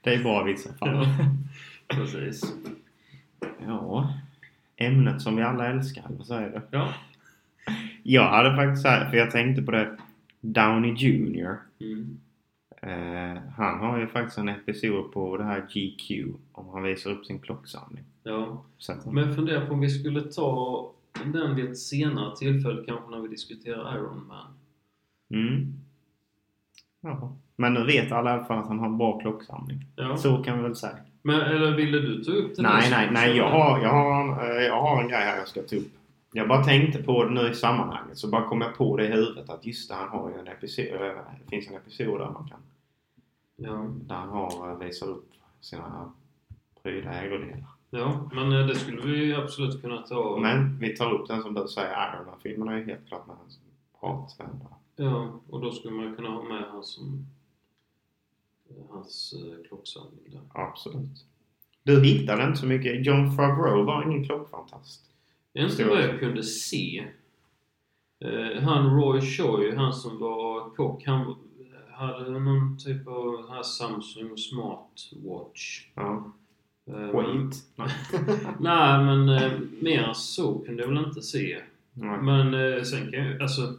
Det 0.02 0.14
är 0.14 0.22
bra 0.22 0.42
vitsar. 0.44 0.72
Fan. 0.72 0.88
ja. 0.88 1.06
Precis. 1.96 2.54
Ja. 3.66 4.14
Ämnet 4.76 5.22
som 5.22 5.36
vi 5.36 5.42
alla 5.42 5.66
älskar, 5.66 6.10
så 6.22 6.34
är 6.34 6.50
det. 6.50 6.62
Ja. 6.70 6.92
Jag 8.06 8.28
hade 8.28 8.56
faktiskt 8.56 8.82
så 8.82 8.88
här, 8.88 9.10
för 9.10 9.16
jag 9.16 9.30
tänkte 9.30 9.62
på 9.62 9.70
det. 9.70 9.96
Downey 10.40 10.94
Jr. 10.94 11.56
Mm. 11.80 12.18
Eh, 12.82 13.42
han 13.56 13.80
har 13.80 13.98
ju 13.98 14.06
faktiskt 14.06 14.38
en 14.38 14.48
episod 14.48 15.12
på 15.12 15.36
det 15.36 15.44
här 15.44 15.60
GQ 15.60 16.34
om 16.52 16.68
han 16.68 16.82
visar 16.82 17.10
upp 17.10 17.26
sin 17.26 17.38
klocksamling. 17.38 18.04
Ja. 18.22 18.64
Att, 18.88 19.06
Men 19.06 19.26
jag 19.26 19.34
funderar 19.34 19.66
på 19.66 19.74
om 19.74 19.80
vi 19.80 19.90
skulle 19.90 20.20
ta 20.20 20.90
den 21.24 21.56
vid 21.56 21.64
ett 21.64 21.78
senare 21.78 22.36
tillfälle, 22.36 22.84
kanske 22.86 23.10
när 23.10 23.18
vi 23.18 23.28
diskuterar 23.28 23.96
Iron 23.96 24.26
Man. 24.26 24.46
mm. 25.30 25.72
ja. 27.00 27.36
Men 27.56 27.74
nu 27.74 27.84
vet 27.84 28.12
alla 28.12 28.30
i 28.30 28.32
alla 28.32 28.44
fall 28.44 28.58
att 28.58 28.68
han 28.68 28.78
har 28.78 28.86
en 28.86 28.98
bra 28.98 29.20
klocksamling. 29.20 29.86
Ja. 29.96 30.16
Så 30.16 30.42
kan 30.42 30.56
vi 30.56 30.62
väl 30.62 30.76
säga. 30.76 30.96
Men, 31.22 31.40
eller 31.40 31.76
ville 31.76 31.98
du 31.98 32.24
ta 32.24 32.32
upp 32.32 32.56
det? 32.56 32.62
Nej, 32.62 32.90
nej, 32.90 33.08
nej. 33.12 33.36
Jag 33.36 33.50
har, 33.50 33.82
jag, 33.82 33.90
har, 33.90 34.50
eh, 34.50 34.62
jag 34.62 34.80
har 34.82 35.02
en 35.02 35.08
grej 35.08 35.20
här 35.20 35.36
jag 35.36 35.48
ska 35.48 35.62
ta 35.62 35.76
upp. 35.76 35.92
Jag 36.36 36.48
bara 36.48 36.64
tänkte 36.64 37.02
på 37.02 37.24
det 37.24 37.30
nu 37.30 37.50
i 37.50 37.54
sammanhanget 37.54 38.18
så 38.18 38.28
bara 38.28 38.48
kom 38.48 38.60
jag 38.60 38.74
på 38.74 38.96
det 38.96 39.04
i 39.06 39.10
huvudet 39.10 39.50
att 39.50 39.66
just 39.66 39.88
det, 39.88 39.94
han 39.94 40.08
har 40.08 40.30
ju 40.30 40.38
en 40.38 40.48
episod, 40.48 40.86
eh, 40.86 40.98
det 41.44 41.50
finns 41.50 41.68
en 41.68 41.74
episod 41.76 42.20
där 42.20 42.30
man 42.30 42.48
kan, 42.48 42.60
Ja. 43.56 43.86
där 44.06 44.14
han 44.14 44.28
har, 44.28 44.70
eh, 44.70 44.78
visar 44.78 45.06
upp 45.06 45.30
sina 45.60 46.12
pryda 46.82 47.12
ägodelar. 47.12 47.66
ja, 47.90 48.30
men 48.32 48.52
eh, 48.52 48.66
det 48.66 48.74
skulle 48.74 49.02
vi 49.02 49.34
absolut 49.34 49.82
kunna 49.82 49.98
ta. 50.02 50.38
Men 50.40 50.78
vi 50.78 50.96
tar 50.96 51.12
upp 51.12 51.28
den 51.28 51.42
som 51.42 51.54
du 51.54 51.68
säger, 51.68 52.14
Iron 52.16 52.26
Man-filmen 52.26 52.68
är 52.68 52.76
ju 52.78 52.84
helt 52.84 53.08
klart 53.08 53.26
med 53.26 53.36
hans 53.36 53.60
pratvända. 54.00 54.66
Ja, 54.96 55.40
och 55.50 55.60
då 55.60 55.70
skulle 55.72 55.94
man 55.94 56.16
kunna 56.16 56.28
ha 56.30 56.42
med 56.42 56.62
hans, 56.70 56.88
som, 56.94 57.26
hans 58.90 59.34
eh, 59.34 59.68
klocksamling 59.68 60.24
där. 60.32 60.40
Absolut. 60.52 61.24
Du 61.82 62.04
hittade 62.04 62.44
inte 62.44 62.58
så 62.58 62.66
mycket. 62.66 63.06
John 63.06 63.30
Favreau 63.36 63.84
var 63.84 64.02
ingen 64.02 64.24
klockfantast. 64.24 65.10
Inte 65.54 65.76
Förstår 65.76 65.90
vad 65.90 66.02
jag. 66.02 66.08
jag 66.08 66.20
kunde 66.20 66.42
se. 66.42 67.04
Eh, 68.24 68.62
han 68.62 68.96
Roy 69.00 69.20
Choi, 69.20 69.76
han 69.76 69.92
som 69.92 70.18
var 70.18 70.70
kock, 70.70 71.04
han 71.06 71.36
hade 71.92 72.30
någon 72.30 72.78
typ 72.78 73.08
av 73.08 73.50
här 73.50 73.62
Samsung 73.62 74.36
Smartwatch. 74.36 75.86
Ja. 75.94 76.32
Eh, 76.86 77.08
Skit. 77.10 77.62
Nej, 78.60 79.04
men 79.04 79.28
eh, 79.28 79.52
mer 79.80 80.12
så 80.12 80.58
kunde 80.58 80.82
jag 80.82 80.88
väl 80.88 81.04
inte 81.06 81.22
se. 81.22 81.60
Nej. 81.92 82.18
Men 82.22 82.54
eh, 82.54 82.82
sen 82.82 83.12
kan 83.12 83.26
jag 83.26 83.42
alltså 83.42 83.76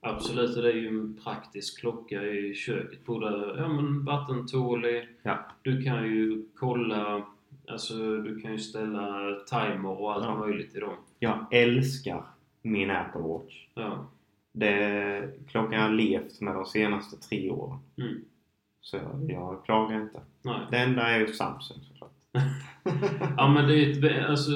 Absolut, 0.00 0.54
det 0.54 0.72
är 0.72 0.76
ju 0.76 0.88
en 0.88 1.18
praktisk 1.24 1.80
klocka 1.80 2.22
i 2.22 2.54
köket. 2.54 3.04
Både 3.04 3.54
ja, 3.56 3.68
men 3.68 4.04
vattentålig. 4.04 5.08
Ja. 5.22 5.38
Du 5.62 5.82
kan 5.82 6.04
ju 6.04 6.42
kolla, 6.54 7.26
alltså 7.70 7.94
du 8.16 8.40
kan 8.40 8.52
ju 8.52 8.58
ställa 8.58 9.34
timer 9.50 10.00
och 10.00 10.12
allt 10.12 10.24
Ja. 10.24 10.38
möjligt 10.38 10.74
i 10.76 10.80
dem. 10.80 10.94
Jag 11.18 11.46
älskar 11.50 12.22
min 12.62 12.90
Apple 12.90 13.20
Watch. 13.20 13.66
Ja. 13.74 14.06
Det, 14.52 15.30
klockan 15.48 15.80
har 15.82 15.90
levt 15.90 16.40
med 16.40 16.54
de 16.54 16.66
senaste 16.66 17.16
tre 17.28 17.50
åren. 17.50 17.78
Mm. 17.98 18.24
Så 18.80 18.96
jag, 18.96 19.30
jag 19.30 19.64
klagar 19.64 20.00
inte. 20.02 20.20
Nej. 20.42 20.60
Det 20.70 20.78
enda 20.78 21.02
är 21.02 21.18
ju 21.20 21.26
Samsung 21.26 21.78
såklart. 21.88 22.12
Ja 23.36 23.48
men 23.48 23.66
det 23.68 23.74
är 23.84 24.04
ett, 24.20 24.28
alltså, 24.30 24.50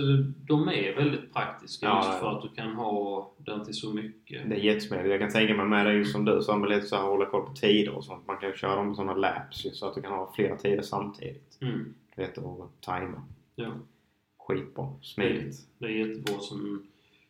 de 0.46 0.68
är 0.68 0.96
väldigt 0.96 1.32
praktiska 1.32 1.86
Ja, 1.86 1.96
just 1.96 2.08
ja. 2.08 2.18
för 2.18 2.36
att 2.36 2.42
du 2.42 2.48
kan 2.48 2.74
ha 2.74 3.30
den 3.38 3.64
till 3.64 3.74
så 3.74 3.92
mycket. 3.94 4.48
Det 4.50 4.54
är 4.56 4.58
jättesmidigt. 4.60 5.08
Jag 5.10 5.20
kan 5.20 5.30
tänka 5.30 5.54
mig 5.54 5.66
med 5.66 5.86
det 5.86 5.92
just 5.92 6.12
som 6.12 6.24
du 6.24 6.42
sa 6.42 6.56
med 6.58 6.70
lite 6.70 6.86
så 6.86 6.96
här 6.96 7.02
hålla 7.02 7.26
koll 7.26 7.46
på 7.46 7.52
tider 7.52 7.96
och 7.96 8.04
sånt. 8.04 8.26
Man 8.26 8.36
kan 8.36 8.48
ju 8.48 8.54
köra 8.56 8.76
dem 8.76 8.88
på 8.88 8.94
sådana 8.94 9.14
laps 9.14 9.66
så 9.72 9.86
att 9.86 9.94
du 9.94 10.02
kan 10.02 10.12
ha 10.12 10.32
flera 10.34 10.56
tider 10.56 10.82
samtidigt. 10.82 11.58
Mm. 11.60 11.94
Vet 12.16 12.38
att 12.38 12.80
tajma. 12.80 13.22
Ja. 13.54 13.72
Skitbra. 14.38 14.88
Smidigt. 15.02 15.56
Det 15.78 15.86
är 15.86 15.90
jättebra 15.90 16.40
som... 16.40 16.86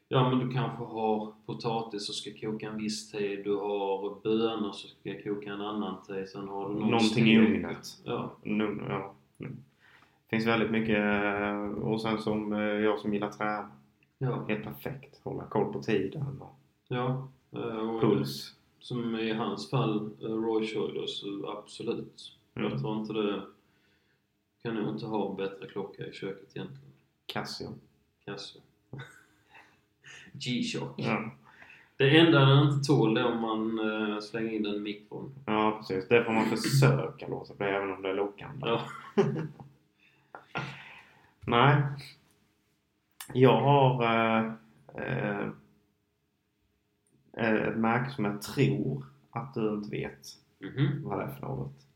Ja 0.08 0.30
men 0.30 0.38
du 0.38 0.54
kanske 0.54 0.84
har 0.84 1.32
potatis 1.46 2.06
som 2.06 2.14
ska 2.14 2.30
koka 2.50 2.68
en 2.68 2.76
viss 2.78 3.10
tid. 3.12 3.44
Du 3.44 3.56
har 3.56 4.22
bönor 4.22 4.72
som 4.72 4.90
ska 4.90 5.22
koka 5.22 5.52
en 5.52 5.60
annan 5.60 6.02
tid. 6.02 6.28
Sen 6.28 6.48
har 6.48 6.68
du 6.68 6.74
någon 6.74 6.90
Någonting 6.90 7.26
i 7.26 7.38
ugnet. 7.38 7.86
Ja. 8.04 8.32
Nu, 8.42 8.84
ja. 8.88 9.12
nu. 9.36 9.56
finns 10.30 10.46
väldigt 10.46 10.70
mycket 10.70 10.98
eh, 10.98 11.60
och 11.62 12.00
sen 12.00 12.18
som 12.18 12.52
eh, 12.52 12.58
jag 12.60 12.98
som 12.98 13.14
gillar 13.14 13.30
träna. 13.30 13.70
Ja. 14.18 14.44
Helt 14.48 14.64
perfekt. 14.64 15.20
Hålla 15.22 15.44
koll 15.44 15.72
på 15.72 15.82
tiden 15.82 16.40
Ja. 16.88 17.28
eh, 17.52 17.60
Och 17.60 18.00
puls. 18.00 18.54
Som 18.78 19.16
i 19.16 19.32
hans 19.32 19.70
fall, 19.70 20.10
Roy 20.20 20.66
Choi 20.66 20.92
då, 20.94 21.06
så 21.06 21.50
absolut. 21.58 22.32
Mm. 22.54 22.70
Jag 22.70 22.80
tror 22.80 22.96
inte 23.00 23.12
det... 23.12 23.42
Kan 24.62 24.74
nog 24.74 24.88
inte 24.94 25.06
ha 25.06 25.30
en 25.30 25.36
bättre 25.36 25.66
klocka 25.68 26.06
i 26.06 26.12
köket 26.12 26.56
egentligen. 26.56 26.92
Casio. 27.26 27.74
Casio. 28.24 28.60
G-Shock. 30.32 30.94
Ja. 30.96 31.30
Det 31.96 32.18
enda 32.18 32.38
den 32.40 32.68
inte 32.72 32.86
tål 32.86 33.16
är 33.16 33.24
om 33.24 33.40
man 33.40 33.78
eh, 33.78 34.20
slänger 34.20 34.50
in 34.50 34.62
den 34.62 34.74
i 34.74 34.78
mikron. 34.80 35.34
ja, 35.46 35.76
precis. 35.78 36.08
Det 36.08 36.24
får 36.24 36.32
man 36.32 36.46
försöka 36.56 37.28
låta 37.28 37.54
bli 37.54 37.66
även 37.66 37.92
om 37.92 38.02
det 38.02 38.08
är 38.10 38.14
lockande. 38.14 38.66
Ja. 38.68 38.84
Nej. 41.46 41.82
Jag 43.34 43.60
har 43.60 44.04
eh, 44.04 44.52
eh, 44.94 45.48
ett 47.34 47.76
märke 47.76 48.10
som 48.10 48.24
jag 48.24 48.42
tror 48.42 49.04
att 49.30 49.54
du 49.54 49.74
inte 49.74 49.90
vet 49.90 50.38
Mhm. 50.58 51.02
vad 51.04 51.18
det 51.18 51.24
är 51.24 51.34
för 51.34 51.40
något. 51.46 51.86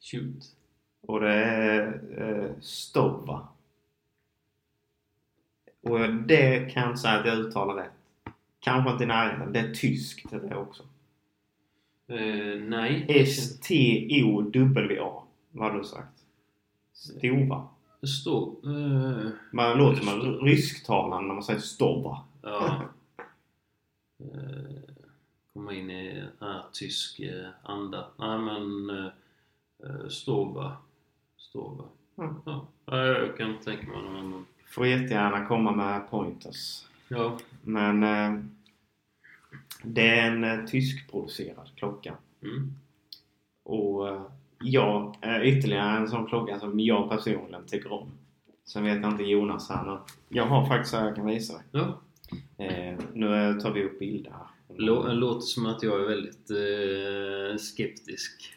Shoot. 0.00 0.56
Och 1.06 1.20
det 1.20 1.34
är 1.34 2.00
eh, 2.18 2.50
Stova. 2.60 3.48
Och 5.82 6.14
det 6.14 6.72
kan 6.72 6.88
jag 6.88 6.98
säga 6.98 7.14
att 7.20 7.26
jag 7.26 7.38
uttalar 7.38 7.74
rätt. 7.74 7.90
Kanske 8.60 8.90
inte 8.90 9.04
i 9.04 9.06
närheten. 9.06 9.52
Det 9.52 9.58
är 9.60 9.74
tyskt 9.74 10.30
det 10.30 10.56
också. 10.56 10.82
Eh, 12.06 12.60
nej. 12.60 13.06
S-T-O-W-A. 13.08 15.22
Vad 15.50 15.70
har 15.72 15.78
du 15.78 15.84
sagt? 15.84 16.24
Stova. 16.92 17.68
Det 18.00 18.06
står... 18.06 18.54
Eh, 18.64 19.28
Man 19.52 19.78
låter 19.78 20.00
som 20.02 20.08
en 20.20 20.36
rysktalande 20.38 21.26
när 21.26 21.34
man 21.34 21.42
säger 21.44 21.60
Stova. 21.60 22.18
ja. 22.42 22.82
Eh, 24.18 24.80
komma 25.52 25.74
in 25.74 25.90
i 25.90 26.24
här 26.40 26.62
tysk 26.72 27.20
anda. 27.62 28.06
Nej 28.18 28.38
men... 28.38 28.90
Eh, 28.90 29.06
eh, 29.84 30.08
Stova. 31.54 31.84
Stova. 32.12 32.28
Mm. 32.28 32.42
Ja. 32.46 32.66
Ja, 32.86 33.06
jag 33.06 33.36
kan 33.36 33.50
inte 33.50 33.64
tänka 33.64 33.86
mig 33.86 34.02
någon 34.02 34.16
annan. 34.16 34.46
Får 34.66 34.86
jättegärna 34.86 35.46
komma 35.46 35.72
med 35.72 36.10
pointers. 36.10 36.84
Ja. 37.08 37.38
Men 37.62 38.02
eh, 38.02 38.40
det 39.82 40.08
är 40.08 40.30
en 40.30 40.44
eh, 40.44 40.64
tyskproducerad 40.66 41.68
klocka. 41.76 42.14
Mm. 42.42 42.72
Och 43.62 44.08
eh, 44.08 44.22
jag 44.60 45.16
är 45.20 45.44
ytterligare 45.44 45.96
en 45.98 46.08
sån 46.08 46.26
klocka 46.26 46.58
som 46.58 46.80
jag 46.80 47.10
personligen 47.10 47.66
tycker 47.66 47.92
om. 47.92 48.08
Sen 48.64 48.84
vet 48.84 49.02
jag 49.02 49.10
inte 49.12 49.24
Jonas 49.24 49.68
här 49.70 49.84
men 49.84 49.98
jag 50.28 50.46
har 50.46 50.66
faktiskt 50.66 50.94
här 50.94 51.04
jag 51.06 51.16
kan 51.16 51.26
visa 51.26 51.52
dig. 51.52 51.62
Ja. 51.70 52.00
Eh, 52.64 52.98
nu 53.12 53.34
eh, 53.50 53.56
tar 53.58 53.70
vi 53.70 53.84
upp 53.84 53.98
bilder 53.98 54.30
här. 54.30 54.46
Lå- 54.76 55.12
låter 55.12 55.40
som 55.40 55.66
att 55.66 55.82
jag 55.82 56.00
är 56.00 56.08
väldigt 56.08 56.50
eh, 56.50 57.56
skeptisk. 57.58 58.54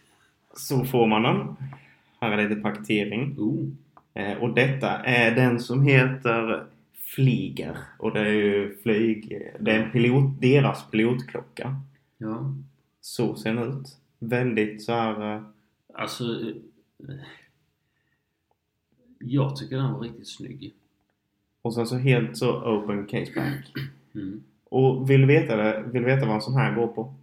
Så 0.53 0.85
får 0.85 1.07
man 1.07 1.23
den. 1.23 1.55
Här 2.19 2.31
är 2.37 2.49
lite 2.49 2.61
paketering. 2.61 3.35
Eh, 4.13 4.37
och 4.37 4.53
detta 4.53 4.89
är 4.97 5.35
den 5.35 5.59
som 5.59 5.81
heter 5.83 6.65
Flyger. 6.93 7.77
Och 7.99 8.13
det 8.13 8.19
är 8.19 8.33
ju 8.33 8.77
flyg... 8.83 9.41
Det 9.59 9.71
är 9.71 9.79
en 9.83 9.91
pilot, 9.91 10.41
deras 10.41 10.91
pilotklocka. 10.91 11.75
Ja. 12.17 12.53
Så 13.01 13.35
ser 13.35 13.53
den 13.53 13.63
ut. 13.79 13.97
Väldigt 14.19 14.83
så 14.83 14.91
här... 14.93 15.35
eh, 15.35 15.41
Alltså... 15.93 16.23
eh, 17.07 17.15
Jag 19.19 19.55
tycker 19.55 19.75
den 19.77 19.93
var 19.93 19.99
riktigt 19.99 20.27
snygg. 20.27 20.73
Och 21.61 21.73
sen 21.73 21.87
så 21.87 21.97
helt 21.97 22.37
så 22.37 22.61
open 22.63 23.05
caseback. 23.05 23.73
Mm. 24.15 24.43
Och 24.69 25.09
vill 25.09 25.21
du 25.21 25.27
veta 25.27 25.55
det? 25.55 25.83
Vill 25.91 26.01
du 26.01 26.07
veta 26.15 26.25
vad 26.25 26.35
en 26.35 26.41
sån 26.41 26.55
här 26.55 26.75
går 26.75 26.87
på? 26.87 27.13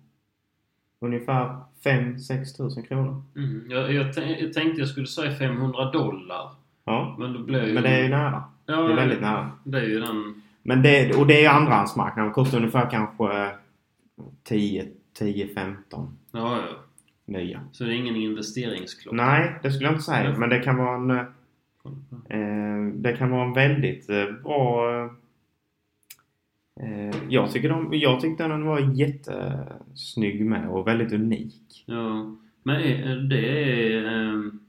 Ungefär 1.01 1.57
5-6 1.85 2.57
tusen 2.57 2.83
kronor. 2.83 3.23
Mm. 3.37 3.67
Jag, 3.71 3.93
jag, 3.93 4.07
jag 4.41 4.53
tänkte 4.53 4.81
jag 4.81 4.89
skulle 4.89 5.07
säga 5.07 5.35
500 5.35 5.91
dollar. 5.91 6.51
Ja. 6.85 7.17
Men 7.19 7.33
då 7.33 7.39
blev 7.39 7.67
ju... 7.67 7.75
Men 7.75 7.83
det 7.83 7.89
är 7.89 8.03
ju 8.03 8.09
nära. 8.09 8.45
ja, 8.67 8.77
Det 8.83 8.93
är 8.93 8.97
väldigt 8.97 9.21
nära. 9.21 9.51
Det 9.65 9.79
är 9.79 9.83
ju 9.89 10.01
den... 10.01 10.43
Men 10.63 10.83
det, 10.83 11.15
och 11.17 11.27
det 11.27 11.37
är 11.37 11.41
ju 11.41 11.47
andrahandsmarknaden. 11.47 12.29
Det 12.29 12.35
kostar 12.35 12.59
ungefär 12.59 12.91
kanske 12.91 13.51
10, 14.43 14.87
10, 15.19 15.49
15 15.55 16.19
Ja, 16.33 16.57
ja. 16.57 16.77
nya. 17.25 17.61
Så 17.73 17.85
det 17.85 17.91
är 17.91 17.95
ingen 17.97 18.17
investeringsklocka? 18.17 19.17
Nej, 19.17 19.59
det 19.63 19.71
skulle 19.73 19.87
jag 19.87 19.93
inte 19.95 20.05
säga. 20.05 20.39
Men 20.39 20.49
det 20.49 20.59
kan 20.59 20.77
vara 20.77 20.95
en... 20.95 21.11
Eh, 22.29 22.95
det 22.95 23.17
kan 23.17 23.31
vara 23.31 23.43
en 23.45 23.53
väldigt 23.53 24.11
eh, 24.11 24.25
bra... 24.45 24.85
Eh, 26.81 27.17
jag, 27.29 27.51
tycker 27.53 27.69
de, 27.69 27.89
jag 27.93 28.21
tyckte 28.21 28.49
den 28.49 28.65
var 28.65 28.81
jättesnygg 28.81 30.47
med 30.47 30.69
och 30.69 30.87
väldigt 30.87 31.13
unik. 31.13 31.85
Ja. 31.87 32.37
Men 32.63 32.77
är, 32.77 33.17
det 33.17 33.73
är 33.93 34.05
um, 34.29 34.61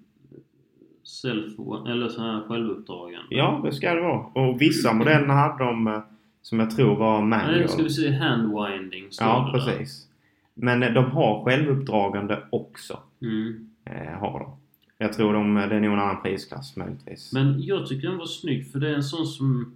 self... 1.04 1.60
Eller 1.88 2.10
så 2.10 2.22
här 2.22 2.42
självuppdragen? 2.48 3.22
Ja, 3.30 3.62
det 3.64 3.72
ska 3.72 3.94
det 3.94 4.02
vara. 4.02 4.26
Och 4.26 4.62
vissa 4.62 4.94
modellerna 4.94 5.34
hade 5.34 5.64
de 5.64 5.88
eh, 5.88 6.00
som 6.42 6.60
jag 6.60 6.72
tror 6.72 6.96
var 6.96 7.22
manual. 7.22 7.52
Nej, 7.60 7.68
ska 7.68 7.84
vi 7.84 7.90
se 7.90 8.12
handwinding 8.12 9.08
Ja, 9.20 9.52
där. 9.54 9.60
precis. 9.60 10.08
Men 10.54 10.84
eh, 10.84 10.94
de 10.94 11.12
har 11.12 11.44
självuppdragande 11.44 12.44
också. 12.50 13.00
Mm. 13.22 13.70
Eh, 13.86 14.20
har 14.20 14.40
de. 14.40 14.50
Jag 14.98 15.14
tror 15.14 15.34
de, 15.34 15.56
det 15.56 15.62
är 15.62 15.80
nog 15.80 15.94
en 15.94 16.00
annan 16.00 16.22
prisklass 16.22 16.76
möjligtvis. 16.78 17.34
Men 17.34 17.62
jag 17.62 17.88
tycker 17.88 18.08
den 18.08 18.18
var 18.18 18.26
snygg 18.26 18.72
för 18.72 18.80
det 18.80 18.90
är 18.90 18.94
en 18.94 19.04
sån 19.04 19.26
som... 19.26 19.74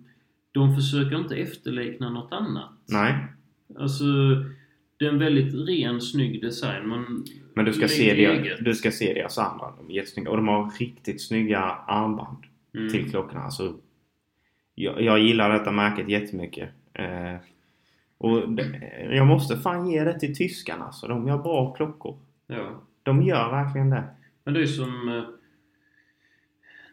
De 0.51 0.75
försöker 0.75 1.15
inte 1.17 1.35
efterlikna 1.35 2.09
något 2.09 2.31
annat. 2.33 2.69
Nej, 2.85 3.15
Alltså, 3.79 4.03
det 4.97 5.05
är 5.05 5.09
en 5.09 5.19
väldigt 5.19 5.53
ren, 5.69 6.01
snygg 6.01 6.41
design. 6.41 6.89
Men, 6.89 7.25
men 7.53 7.65
du 7.65 7.73
ska, 7.73 7.87
se 7.87 8.25
eget. 8.25 8.57
du 8.65 8.73
ska 8.75 8.91
se 8.91 9.13
deras 9.13 9.37
andra. 9.37 9.73
De 9.77 9.89
är 9.89 9.93
jättesnygga. 9.95 10.29
Och 10.31 10.37
de 10.37 10.47
har 10.47 10.71
riktigt 10.79 11.21
snygga 11.27 11.59
armband 11.87 12.37
Mm. 12.73 12.89
till 12.89 13.09
klockorna. 13.11 13.41
Alltså, 13.41 13.77
jag, 14.75 15.01
jag 15.01 15.19
gillar 15.19 15.53
detta 15.53 15.71
märket 15.71 16.09
jättemycket. 16.09 16.69
Eh, 16.93 17.35
och 18.17 18.49
det, 18.49 18.63
jag 19.11 19.27
måste 19.27 19.57
fan 19.57 19.87
ge 19.89 20.03
det 20.03 20.19
till 20.19 20.35
tyskarna. 20.35 20.85
Alltså. 20.85 21.07
De 21.07 21.27
gör 21.27 21.37
bra 21.37 21.73
klockor. 21.73 22.17
Ja. 22.47 22.81
De 23.03 23.21
gör 23.23 23.51
verkligen 23.51 23.89
det. 23.89 24.03
Men 24.43 24.53
det 24.53 24.61
är 24.61 24.65
som... 24.65 25.09
eh, 25.09 25.23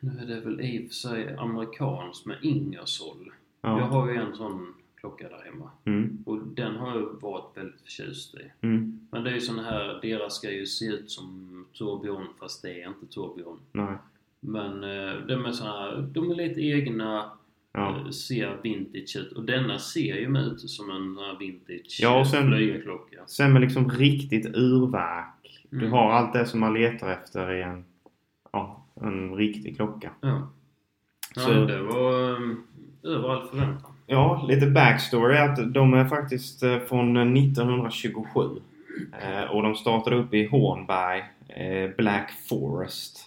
Nu 0.00 0.18
är 0.22 0.26
det 0.26 0.40
väl 0.40 0.60
i 0.60 0.78
och 0.78 0.86
för 0.86 0.94
sig 0.94 1.36
amerikanskt 1.38 2.26
med 2.26 2.36
Ingersoll. 2.42 3.30
Jag 3.60 3.80
Ja. 3.80 3.84
har 3.84 4.10
ju 4.10 4.16
en 4.16 4.36
sån 4.36 4.74
klocka 4.96 5.28
där 5.28 5.44
hemma. 5.44 5.70
Mm, 5.84 6.22
Och 6.26 6.38
den 6.38 6.76
har 6.76 6.96
jag 6.96 7.20
varit 7.20 7.56
väldigt 7.56 7.80
förtjust 7.80 8.34
i. 8.34 8.50
mm, 8.60 9.00
Men 9.10 9.24
det 9.24 9.30
är 9.30 9.34
ju 9.34 9.40
sån 9.40 9.58
här, 9.58 9.98
deras 10.02 10.34
ska 10.36 10.50
ju 10.50 10.66
se 10.66 10.84
ut 10.84 11.10
som 11.10 11.64
tourbillon 11.72 12.26
fast 12.40 12.62
det 12.62 12.82
är 12.82 12.88
inte 12.88 13.06
tourbillon. 13.06 13.58
nej. 13.72 13.94
Men 14.40 14.84
eh, 14.84 15.14
de 15.26 15.44
är 15.44 15.52
såna 15.52 15.70
här, 15.72 16.08
de 16.12 16.30
är 16.30 16.34
lite 16.34 16.60
egna, 16.60 17.30
Ja. 17.72 17.96
eh, 18.00 18.08
ser 18.10 18.58
vintage 18.62 19.16
ut. 19.16 19.32
Och 19.32 19.42
denna 19.44 19.78
ser 19.78 20.16
ju 20.16 20.38
ut 20.38 20.60
som 20.60 20.90
en 20.90 21.38
vintage 21.38 21.98
Ja, 22.02 22.20
och 22.20 22.26
sen- 22.26 22.48
flygarklocka. 22.52 23.22
Sen 23.26 23.52
med 23.52 23.62
liksom 23.62 23.90
riktigt 23.90 24.46
urverk. 24.46 25.66
Du 25.70 25.78
Mm. 25.78 25.92
har 25.92 26.12
allt 26.12 26.32
det 26.32 26.46
som 26.46 26.60
man 26.60 26.74
letar 26.74 27.12
efter 27.12 27.52
i 27.54 27.62
en, 27.62 27.84
ja, 28.52 28.84
en 28.94 29.34
riktig 29.34 29.76
klocka. 29.76 30.10
Ja. 30.20 30.48
Ja, 31.34 31.42
Så- 31.42 31.64
det 31.64 31.82
var 31.82 32.30
um, 32.30 32.62
över 33.06 33.28
all 33.28 33.48
förväntan. 33.48 33.92
Ja, 34.06 34.44
lite 34.48 34.66
backstory 34.66 35.36
att 35.38 35.72
de 35.74 35.94
är 35.94 36.04
faktiskt 36.04 36.62
eh, 36.62 36.78
från 36.78 37.16
1927. 37.36 38.40
Eh, 39.22 39.50
och 39.50 39.62
de 39.62 39.74
startade 39.74 40.16
upp 40.16 40.34
i 40.34 40.46
Hornberg, 40.46 41.24
eh, 41.48 41.96
Black 41.96 42.30
Forest 42.48 43.18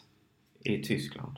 i 0.63 0.77
Tyskland. 0.83 1.37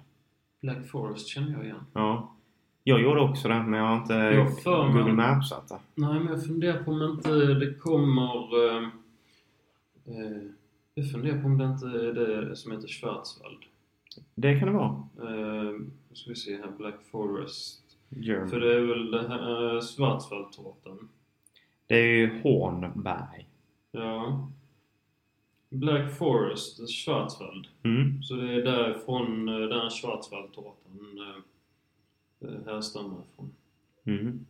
Black 0.61 0.89
Forest 0.91 1.27
känner 1.27 1.51
jag 1.51 1.63
igen. 1.63 1.85
Ja. 1.93 2.35
Jag 2.83 3.01
gjorde 3.01 3.21
också 3.21 3.47
det, 3.47 3.63
men 3.63 3.79
jag 3.79 3.85
har 3.87 3.97
inte 3.97 4.13
Jag 4.13 4.59
för 4.61 4.87
mig- 4.87 5.01
Google 5.03 5.13
Maps 5.13 5.49
det. 5.49 5.79
Nej, 5.95 6.19
men 6.19 6.27
jag 6.27 6.45
funderar 6.45 6.83
på 6.83 6.91
om 6.91 7.01
inte 7.15 7.31
det 7.53 7.73
kommer... 7.73 8.67
Eh, 8.67 8.83
eh, 10.07 10.41
jag 10.95 11.11
funderar 11.11 11.41
på 11.41 11.45
om 11.47 11.57
det 11.57 11.65
inte 11.65 11.85
är 11.85 12.13
det 12.49 12.55
som 12.55 12.71
heter 12.71 12.87
Schwarzwald. 12.87 13.57
Det 14.35 14.59
kan 14.59 14.67
det 14.67 14.73
vara. 14.73 15.03
Eh, 15.21 15.71
nu 16.09 16.15
ska 16.15 16.29
vi 16.29 16.35
se 16.35 16.57
här, 16.57 16.71
Black 16.77 16.95
Forest. 17.11 17.90
German. 18.15 18.49
För 18.49 18.59
det 18.59 18.75
är 18.75 18.81
väl 18.81 19.11
det 19.11 19.27
här 19.27 19.75
eh, 19.75 19.81
Schwarzwaldtårtan. 19.81 21.09
Det 21.87 21.95
är 21.95 22.05
ju 22.05 22.41
Hornberg. 22.41 23.47
Ja. 23.91 24.47
Black 25.69 26.17
Forest, 26.17 26.89
Schwarzwald. 26.89 27.67
Mm. 27.83 28.23
Så 28.23 28.35
det 28.35 28.53
är 28.53 28.61
därifrån 28.61 29.49
eh, 29.49 29.55
den 29.55 29.89
Schwarzwaldtårtan 29.89 31.19
eh, 32.41 32.65
härstammar 32.65 33.17
ifrån. 33.33 33.51
Mm. 34.05 34.45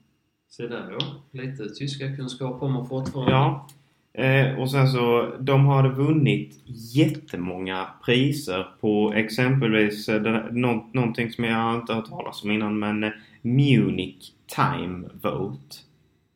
Se 0.49 0.67
där 0.67 0.97
ja, 0.99 1.21
lite 1.31 1.69
tyska 1.69 2.15
kunskap 2.15 2.61
har 2.61 2.69
man 2.69 2.87
fortfarande. 2.87 3.31
Ja. 3.31 3.67
Eh, 4.13 4.59
och 4.59 4.71
sen 4.71 4.87
så, 4.87 5.35
de 5.39 5.65
hade 5.65 5.89
vunnit 5.89 6.61
jättemånga 6.95 7.87
priser 8.05 8.67
på 8.79 9.13
exempelvis 9.13 10.09
eh, 10.09 10.51
någonting 10.51 11.31
som 11.31 11.43
jag 11.43 11.75
inte 11.75 11.93
har 11.93 12.01
hört 12.01 12.09
talas 12.09 12.43
om 12.43 12.51
innan 12.51 12.79
men 12.79 13.11
Munich 13.41 14.33
Time 14.55 15.07
Vote. 15.21 15.75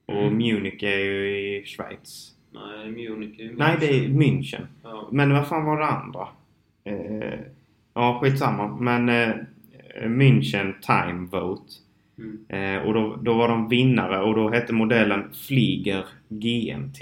Och 0.06 0.22
Mm. 0.22 0.34
Munich 0.38 0.84
är 0.84 1.00
ju 1.00 1.28
i 1.30 1.66
Schweiz. 1.66 2.32
Nej, 2.52 2.92
Munich 2.92 3.40
är 3.40 3.44
ju 3.44 3.56
Nej, 3.58 3.78
det 3.80 3.86
är 3.90 4.08
München. 4.08 4.66
Ja. 4.84 5.10
Men 5.12 5.34
vad 5.34 5.48
fan 5.48 5.66
var 5.66 5.80
det 5.80 5.86
andra? 5.88 6.28
Eh, 6.84 7.40
ja, 7.94 8.20
skitsamma. 8.22 8.68
Men 8.68 9.10
eh, 9.10 9.36
München 10.04 10.74
Time 10.82 11.28
Vote. 11.32 11.74
Mm. 12.18 12.46
Eh, 12.50 12.88
och 12.88 12.94
då, 12.94 13.16
då 13.16 13.34
var 13.34 13.48
de 13.48 13.70
vinnare 13.70 14.22
och 14.22 14.36
då 14.36 14.50
hette 14.50 14.74
modellen 14.74 15.24
Flyger 15.48 16.06
GMT. 16.30 16.98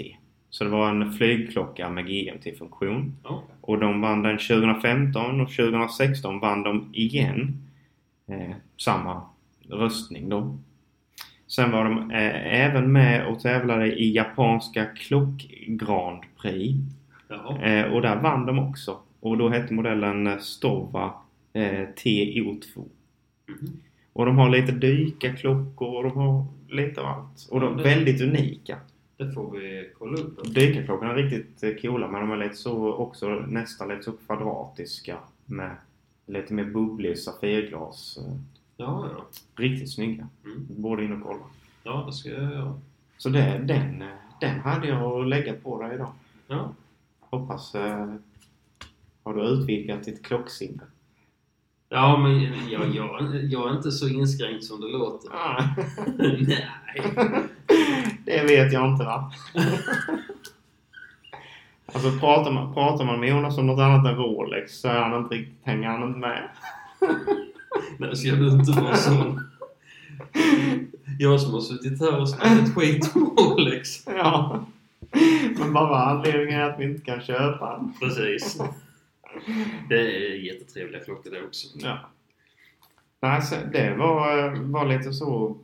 Så 0.50 0.64
det 0.64 0.70
var 0.70 0.90
en 0.90 1.12
flygklocka 1.12 1.90
med 1.90 2.06
GMT-funktion. 2.06 3.16
Okej. 3.22 3.46
Och 3.60 3.78
de 3.78 4.00
vann 4.00 4.22
den 4.22 4.38
2015 4.38 5.40
och 5.40 5.48
2016 5.48 6.40
vann 6.40 6.62
de 6.62 6.90
igen. 6.92 7.58
Eh, 8.28 8.54
samma 8.76 9.22
röstning 9.68 10.28
då. 10.28 10.58
Sen 11.46 11.70
var 11.70 11.84
de 11.84 12.10
eh, 12.10 12.64
även 12.64 12.92
med 12.92 13.26
och 13.26 13.40
tävlade 13.40 13.86
i 13.86 14.14
japanska 14.14 14.84
klock 14.84 15.46
Grand 15.66 16.22
Prix. 16.42 16.78
Eh, 17.62 17.92
och 17.92 18.02
där 18.02 18.20
vann 18.22 18.46
de 18.46 18.58
också. 18.58 18.98
Och 19.20 19.38
då 19.38 19.48
hette 19.48 19.74
modellen 19.74 20.26
eh, 20.26 20.38
Stova 20.38 21.14
eh, 21.52 21.88
TO2. 21.96 22.84
Mhm. 23.46 23.80
Och 24.12 24.26
de 24.26 24.38
har 24.38 24.50
lite 24.50 24.72
dykarklockor 24.72 25.96
och 25.96 26.02
de 26.02 26.16
har 26.16 26.46
lite 26.68 27.00
av 27.00 27.06
allt. 27.06 27.48
Och 27.50 27.60
de 27.60 27.78
är 27.78 27.82
väldigt 27.82 28.20
unika. 28.20 28.78
Det 29.16 29.32
får 29.32 29.50
vi 29.50 29.90
kolla 29.98 30.18
upp. 30.18 30.54
Dykarklockorna 30.54 31.12
är 31.12 31.16
riktigt 31.16 31.62
eh, 31.62 31.70
coola 31.82 32.08
men 32.08 32.20
de 32.20 32.30
är 32.30 32.36
lite 32.36 32.54
så 32.56 32.92
också 32.92 33.28
nästan 33.28 33.88
lite 33.88 34.02
så 34.02 34.12
kvadratiska 34.12 35.18
med 35.46 35.76
lite 36.26 36.54
mer 36.54 36.64
bubblig 36.64 37.18
safirglas. 37.18 38.18
Ja, 38.76 39.08
ja. 39.16 39.24
Riktigt 39.56 39.92
snygga. 39.92 40.28
Mm. 40.44 40.66
Borde 40.68 41.04
in 41.04 41.12
och 41.12 41.22
kolla. 41.22 41.44
Ja, 41.82 42.04
det 42.06 42.12
ska 42.12 42.28
jag 42.28 42.52
göra. 42.52 42.80
Så 43.18 43.28
det, 43.28 43.58
den, 43.64 44.04
den 44.40 44.60
hade 44.60 44.88
jag 44.88 45.20
att 45.20 45.28
lägga 45.28 45.54
på 45.54 45.82
dig 45.82 45.94
idag. 45.94 46.12
Ja. 46.46 46.72
Hoppas 47.20 47.74
eh, 47.74 48.14
har 49.24 49.34
du 49.34 49.42
utvidgat 49.42 50.04
ditt 50.04 50.24
klocksinne. 50.24 50.82
Ja, 51.88 52.16
men 52.16 52.40
jag, 52.70 52.94
jag, 52.94 53.44
jag 53.44 53.70
är 53.70 53.76
inte 53.76 53.90
så 53.90 54.08
inskränkt 54.08 54.64
som 54.64 54.80
det 54.80 54.88
låter. 54.88 55.30
Ah. 55.34 55.64
Nej. 56.18 57.02
det 58.24 58.42
vet 58.42 58.72
jag 58.72 58.90
inte 58.90 59.04
va? 59.04 59.32
alltså 61.86 62.18
pratar 62.18 62.50
man, 62.50 62.74
pratar 62.74 63.04
man 63.04 63.20
med 63.20 63.28
Jonas 63.28 63.58
om 63.58 63.66
något 63.66 63.80
annat 63.80 64.06
än 64.06 64.16
Rolex 64.16 64.80
så 64.80 64.88
är 64.88 65.00
han 65.00 65.22
inte 65.22 65.34
riktigt, 65.34 65.58
hänger 65.62 65.88
han 65.88 66.02
inte 66.02 66.18
med. 66.18 66.48
Nej, 67.98 68.16
ska 68.16 68.30
du 68.30 68.48
inte 68.50 68.72
vara 68.80 68.96
sån. 68.96 69.40
Jag 71.18 71.40
som 71.40 71.52
har 71.54 71.60
suttit 71.60 72.00
här 72.00 72.20
och 72.20 72.28
snackat 72.30 72.74
skit 72.74 73.12
om 73.14 73.36
Rolex. 73.38 74.06
Ja. 74.06 74.66
Men 75.58 75.72
bara 75.72 76.04
anledningen 76.04 76.62
att 76.62 76.80
vi 76.80 76.84
inte 76.84 77.04
kan 77.04 77.20
köpa 77.20 77.76
den. 77.78 77.92
Precis. 78.00 78.60
Det 79.88 80.00
är 80.00 80.34
jättetrevliga 80.34 81.04
klockor 81.04 81.30
det 81.30 81.42
också. 81.46 81.68
Ja. 81.78 81.98
Nej, 83.20 83.42
det 83.72 83.94
var, 83.98 84.50
var 84.72 84.86
lite 84.86 85.12
så 85.12 85.56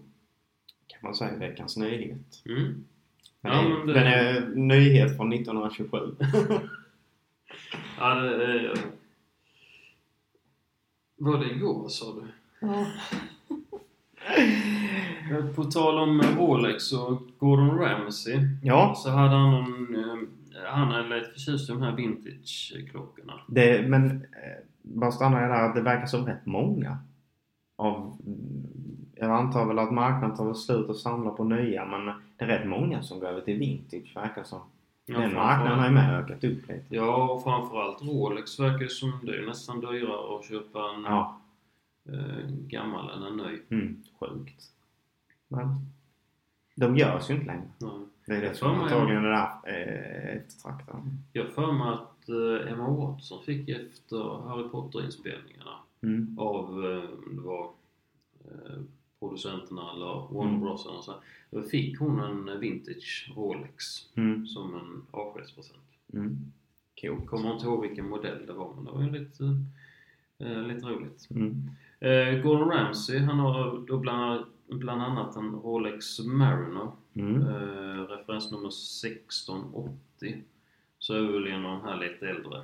kan 0.86 0.98
man 1.02 1.14
säga 1.14 1.36
veckans 1.36 1.76
nyhet. 1.76 2.42
Mm. 2.46 2.84
Den, 3.40 3.52
Ja, 3.52 3.62
men 3.62 3.86
det- 3.86 3.94
den 3.94 4.06
är 4.06 4.40
nyhet 4.54 5.16
från 5.16 5.32
1927. 5.32 5.98
Ja, 7.98 8.14
det 8.14 8.44
är... 8.44 8.74
Var 11.22 11.38
det 11.38 11.50
igår 11.50 11.88
sa 11.88 12.04
du? 12.14 12.26
På 15.54 15.64
tal 15.64 15.98
om 15.98 16.22
Rolex 16.38 16.92
och 16.92 17.22
Gordon 17.38 17.78
Ramsay. 17.78 18.38
ja, 18.62 18.94
Så 18.96 19.10
hade 19.10 19.34
han 19.36 19.50
någon... 19.50 19.94
eh, 19.94 20.18
Han 20.72 20.92
är 20.92 21.18
lite 21.18 21.30
förtjust 21.30 21.70
i 21.70 21.72
de 21.72 21.82
här 21.82 21.96
vintage-klockorna. 21.96 23.32
det, 23.48 23.88
men 23.88 24.10
eh, 24.10 24.16
bara 24.82 25.10
stanna 25.12 25.40
där 25.40 25.50
att 25.68 25.74
det 25.74 25.82
verkar 25.82 26.06
som 26.06 26.26
rätt 26.26 26.46
många. 26.46 26.98
Av, 27.76 28.16
jag 29.14 29.30
antar 29.30 29.66
väl 29.66 29.78
att 29.78 29.92
marknaden 29.92 30.36
tar 30.36 30.44
väl 30.44 30.54
slut 30.54 30.88
och 30.88 30.96
samlar 30.96 31.30
på 31.32 31.44
nya 31.44 31.84
men 31.84 32.06
det 32.36 32.44
är 32.44 32.46
rätt 32.46 32.68
många 32.68 33.02
som 33.02 33.20
går 33.20 33.26
över 33.26 33.40
till 33.40 33.58
vintage 33.58 34.12
verkar 34.16 34.42
som. 34.44 34.60
Ja, 35.06 35.18
Den 35.20 35.34
marknaden 35.34 35.78
har 35.78 35.86
ju 35.86 35.92
med 35.92 36.14
ökat 36.18 36.44
upp 36.44 36.68
lite. 36.68 36.84
Ja, 36.88 37.32
och 37.32 37.42
framförallt 37.42 38.02
Rolex 38.02 38.60
verkar 38.60 38.78
det 38.78 38.88
som 38.90 39.12
det 39.22 39.36
är 39.38 39.46
nästan 39.46 39.80
dyrare 39.80 40.38
att 40.38 40.44
köpa 40.44 40.78
en 40.94 41.02
Ja. 41.02 41.40
eh, 42.08 42.46
gammal 42.48 43.10
än 43.10 43.22
en 43.22 43.36
ny. 43.36 43.58
Mm, 43.70 44.02
sjukt. 44.20 44.70
Men 45.48 45.68
de 46.76 46.96
görs 46.96 47.30
ju 47.30 47.34
inte 47.34 47.46
längre. 47.46 47.68
Nej. 47.78 47.90
Det 48.26 48.36
är 48.36 48.40
det 48.40 48.54
som 48.54 48.70
antagligen 48.80 49.24
är 49.24 49.32
eh. 49.64 50.40
Jag 51.32 51.44
har 51.44 51.50
för 51.50 51.72
mig 51.72 51.88
att 51.88 52.28
eh, 52.28 52.72
Emma 52.72 52.88
Watson 52.90 53.42
fick 53.44 53.68
efter 53.68 54.48
Harry 54.48 54.68
Potter-inspelningarna 54.68 55.70
Mm. 56.02 56.38
av, 56.38 56.84
eh, 56.84 57.02
det 57.34 57.40
var 57.40 57.70
producenterna 59.20 59.92
eller 59.92 60.34
Warner 60.34 60.48
Mm. 60.50 60.60
Bros 60.60 60.86
eller 60.86 61.00
så, 61.00 61.14
då 61.50 61.62
fick 61.62 61.98
hon 61.98 62.20
en 62.20 62.60
vintage 62.60 63.32
Rolex 63.36 63.84
Mm. 64.14 64.46
som 64.46 64.74
en 64.74 65.02
avskedspresent. 65.10 65.78
Mm. 66.12 66.36
Kommer 67.26 67.52
inte 67.52 67.66
ihåg 67.66 67.82
vilken 67.88 68.08
modell 68.08 68.46
det 68.46 68.52
var 68.52 68.74
men 68.74 68.84
det 68.84 68.90
var 68.92 69.02
ju 69.02 69.10
lite, 69.10 69.44
eh, 70.38 70.62
lite 70.62 70.86
roligt. 70.86 71.28
Mm. 71.30 71.70
Eh, 72.00 72.42
Gordon 72.42 72.68
Ramsay, 72.70 73.18
han 73.18 73.38
har 73.38 73.86
då 73.86 73.98
bland, 73.98 74.44
bland 74.68 75.02
annat 75.02 75.36
en 75.36 75.50
Rolex 75.54 76.18
Mariner, 76.20 76.90
Mm. 77.14 77.42
eh, 77.42 78.02
referensnummer 78.06 78.70
1680. 78.70 80.42
Så 80.98 81.14
är 81.14 81.32
väl 81.32 81.46
en 81.46 81.66
av 81.66 81.78
de 81.78 81.88
här 81.88 81.96
lite 81.96 82.28
äldre, 82.28 82.58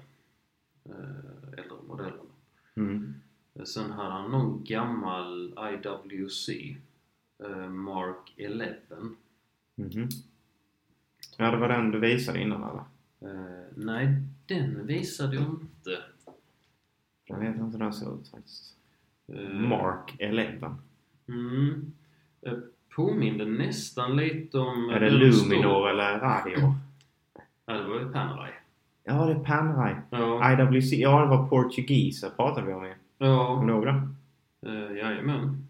eh, 0.84 1.58
äldre 1.58 1.76
modellerna. 1.88 2.22
Mm. 2.74 3.14
Eh, 3.58 3.64
Sen 3.64 3.90
hade 3.90 4.10
han 4.10 4.30
någon 4.30 4.64
gammal 4.64 5.54
IWC, 5.72 6.76
eh, 7.44 7.68
Mark 7.70 8.34
11. 8.36 8.66
Mhm. 9.74 10.08
Ja, 11.38 11.50
det 11.50 11.56
var 11.56 11.68
den 11.68 11.90
du 11.90 11.98
visade 12.00 12.40
innan 12.40 12.62
eller? 12.62 12.84
Eh, 13.34 13.64
nej, 13.76 14.08
den 14.46 14.86
visade 14.86 15.34
jag 15.36 15.44
inte. 15.44 15.98
Jag 17.24 17.38
vet 17.38 17.48
inte 17.56 17.78
hur 17.78 17.84
den 17.84 17.92
ser 17.92 18.14
ut 18.20 18.28
faktiskt. 18.28 18.74
Eh, 19.32 19.48
Mark 19.54 20.16
11. 20.18 20.76
Mm, 21.28 21.92
eh, 22.42 22.52
påminde 22.96 23.44
nästan 23.44 24.16
lite 24.16 24.58
om... 24.58 24.90
Är 24.90 25.00
det 25.00 25.32
stor- 25.32 25.48
Luminor 25.50 25.88
eller 25.90 26.18
Radio? 26.20 26.74
Ja, 27.66 27.72
det 27.74 27.88
var 27.88 28.00
ju 28.00 28.12
Panerai. 28.12 28.50
Ja, 29.04 29.26
det 29.26 29.32
är 29.32 29.38
Panerai. 29.44 29.94
Ja, 30.10 30.52
IWC. 30.52 30.92
Ja, 30.92 31.20
det 31.20 31.26
var 31.26 31.48
Portugis 31.48 32.24
pratade 32.36 32.66
vi 32.66 32.72
om 32.72 32.84
ju. 32.84 32.94
Ja, 33.18 33.62
det? 33.84 34.08
eh, 34.70 34.96
jajamän. 34.96 35.66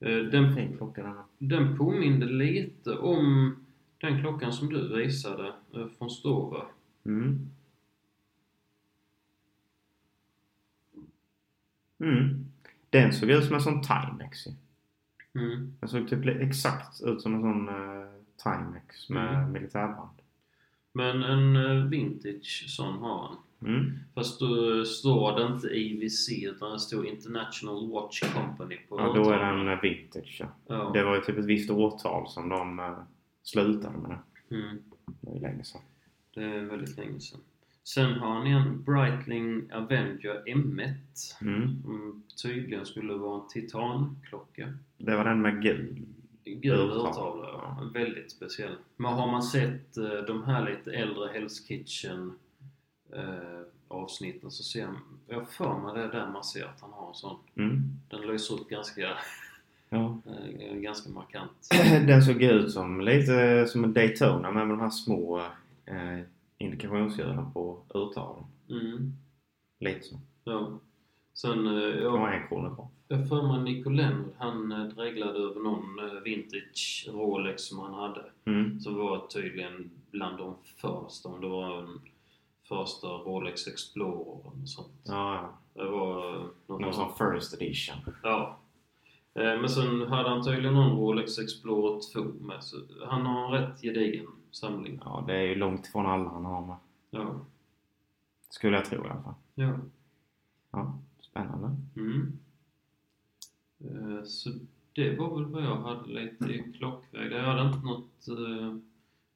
Eh, 0.00 0.16
den, 0.16 0.54
den 0.94 1.06
här. 1.06 1.24
den 1.38 1.76
påminde 1.78 2.26
lite 2.26 2.96
om 2.98 3.56
den 3.98 4.20
klockan 4.20 4.52
som 4.52 4.68
du 4.68 4.96
visade 4.96 5.52
eh, 5.74 5.86
från 5.98 6.10
Stova. 6.10 6.66
Mm. 7.04 7.50
Mm. 11.98 12.46
Den 12.90 13.12
såg 13.12 13.30
ut 13.30 13.44
som 13.44 13.54
en 13.54 13.60
sån 13.60 13.82
Timex. 13.82 14.46
Mm. 15.34 15.72
Den 15.80 15.88
såg 15.88 16.08
typ 16.08 16.26
exakt 16.26 17.02
ut 17.02 17.22
som 17.22 17.34
en 17.34 17.40
sån 17.40 17.68
uh, 17.68 18.06
Timex 18.42 19.08
med 19.08 19.38
Mm. 19.38 19.52
militärband. 19.52 20.18
Men 20.92 21.22
en 21.22 21.56
eh, 21.56 21.84
vintage 21.86 22.64
sån 22.68 22.98
har 22.98 23.28
han. 23.28 23.36
Mm. 23.66 23.92
Fast 24.14 24.40
då 24.40 24.84
står 24.84 25.38
det 25.38 25.46
inte 25.54 25.68
IWC 25.68 26.44
utan 26.44 26.72
det 26.72 26.78
står 26.78 27.06
International 27.06 27.90
Watch 27.90 28.22
Company 28.34 28.76
på 28.88 29.00
Ja, 29.00 29.12
då 29.14 29.30
är 29.30 29.38
den 29.38 29.68
eh, 29.68 29.80
vintage 29.82 30.36
ja. 30.40 30.46
Ja. 30.66 30.90
Det 30.94 31.04
var 31.04 31.14
ju 31.14 31.20
typ 31.20 31.38
ett 31.38 31.44
visst 31.44 31.70
årtal 31.70 32.28
som 32.28 32.48
de 32.48 32.78
uh, 32.78 32.98
slutade 33.42 33.98
med 33.98 34.10
det. 34.10 34.54
Mm. 34.56 34.78
Det 35.20 35.30
ju 35.34 35.40
länge 35.40 35.64
sedan. 35.64 35.80
Det 36.34 36.42
är 36.44 36.60
väldigt 36.64 36.96
länge 36.98 37.20
sedan. 37.20 37.40
Sen 37.84 38.12
har 38.12 38.34
han 38.34 38.46
en 38.46 38.84
Breitling 38.84 39.72
Avenger 39.72 40.42
M1 40.46 40.94
Mm. 41.40 41.82
som 41.82 42.22
tydligen 42.42 42.86
skulle 42.86 43.12
vara 43.14 43.42
en 43.42 43.48
titanklocka. 43.48 44.72
Det 44.98 45.16
var 45.16 45.24
den 45.24 45.42
med 45.42 45.62
gul. 45.62 46.02
Gul 46.44 46.72
Urtavla. 46.80 47.10
urtavla, 47.10 47.48
ja. 47.48 47.90
Väldigt 47.94 48.30
speciell. 48.30 48.74
Men 48.96 49.12
har 49.12 49.26
man 49.30 49.42
sett 49.42 49.96
eh, 49.96 50.08
de 50.26 50.42
här 50.44 50.70
lite 50.70 50.92
äldre 50.92 51.28
Hell's 51.28 51.66
Kitchen 51.68 52.32
eh, 53.12 53.62
avsnitten 53.88 54.50
så 54.50 54.62
ser 54.62 54.86
man, 54.86 55.00
jag 55.28 55.50
för 55.50 55.78
mig 55.78 55.94
det 55.94 56.02
är 56.02 56.12
där 56.12 56.30
man 56.32 56.44
ser 56.44 56.64
att 56.64 56.80
han 56.80 56.92
har 56.92 57.08
en 57.08 57.14
sån. 57.14 57.36
Mm. 57.54 57.82
Den 58.08 58.20
lyser 58.20 58.54
upp 58.54 58.68
ganska, 58.68 59.16
Ja. 59.88 60.18
eh, 60.58 60.74
ganska 60.74 61.10
markant. 61.10 61.68
Den 62.06 62.22
såg 62.22 62.42
ut 62.42 62.72
som 62.72 63.00
lite 63.00 63.66
som 63.68 63.84
en 63.84 63.92
Daytona 63.92 64.50
med 64.50 64.68
de 64.68 64.80
här 64.80 64.90
små 64.90 65.38
eh, 65.86 66.20
indikationshjulen 66.58 67.52
på 67.52 67.78
urtavlan. 67.94 68.44
Mm. 68.70 69.12
Lite 69.80 70.02
så. 70.02 70.20
Ja. 70.44 70.78
Sen, 71.34 71.66
eh, 71.66 72.02
jag, 72.02 72.10
var 72.10 72.28
en 72.28 72.48
krona 72.48 72.76
jag 73.08 73.28
för 73.28 73.42
mig 73.42 73.62
Nico 73.62 73.90
Leonard, 73.90 74.32
han 74.38 74.72
eh, 74.72 74.84
dreglade 74.84 75.38
över 75.38 75.60
någon 75.60 75.98
eh, 75.98 76.20
vintage 76.24 77.08
Rolex 77.12 77.62
som 77.62 77.78
han 77.78 77.94
hade. 77.94 78.24
Mm. 78.44 78.80
Som 78.80 78.94
var 78.94 79.26
tydligen 79.26 79.90
bland 80.10 80.38
de 80.38 80.54
första, 80.76 81.28
om 81.28 81.40
det 81.40 81.48
var 81.48 81.78
en 81.78 82.00
första 82.76 83.06
Rolex 83.08 83.66
Explorer 83.66 84.46
och 84.46 84.52
sånt. 84.64 84.88
Ja, 85.04 85.50
Det 85.74 85.84
var 85.84 86.34
eh, 86.36 86.46
någon 86.66 86.82
något 86.82 86.94
sån 86.94 87.12
first 87.18 87.54
edition. 87.54 87.96
Ja. 88.22 88.58
Eh, 89.34 89.42
Men 89.60 89.68
sen 89.68 90.02
hade 90.02 90.28
han 90.28 90.44
tydligen 90.44 90.74
någon 90.74 90.96
Rolex 90.98 91.38
Explorer 91.38 92.00
2 92.12 92.44
med. 92.46 92.64
Så 92.64 92.76
han 93.06 93.26
har 93.26 93.44
en 93.56 93.62
rätt 93.62 93.80
gedigen 93.82 94.26
samling. 94.50 95.00
Ja, 95.04 95.24
det 95.26 95.34
är 95.36 95.42
ju 95.42 95.54
långt 95.54 95.86
ifrån 95.86 96.06
alla 96.06 96.28
han 96.30 96.44
har 96.44 96.66
med. 96.66 96.76
Ja. 97.10 97.34
Skulle 98.50 98.76
jag 98.76 98.84
tro 98.84 99.06
i 99.06 99.08
alla 99.10 99.22
fall. 99.22 99.34
Ja. 99.54 99.72
Ja, 100.70 100.98
spännande. 101.20 101.76
Mm. 101.96 102.38
Eh, 103.80 104.24
Så 104.24 104.50
det 104.92 105.16
var 105.18 105.34
väl 105.36 105.44
vad 105.46 105.62
jag 105.62 105.76
hade 105.76 106.08
lite 106.08 106.44
i 106.44 106.72
klockväg. 106.78 107.32
Jag 107.32 107.42
hade 107.42 107.62
inte 107.68 107.86
något, 107.86 108.26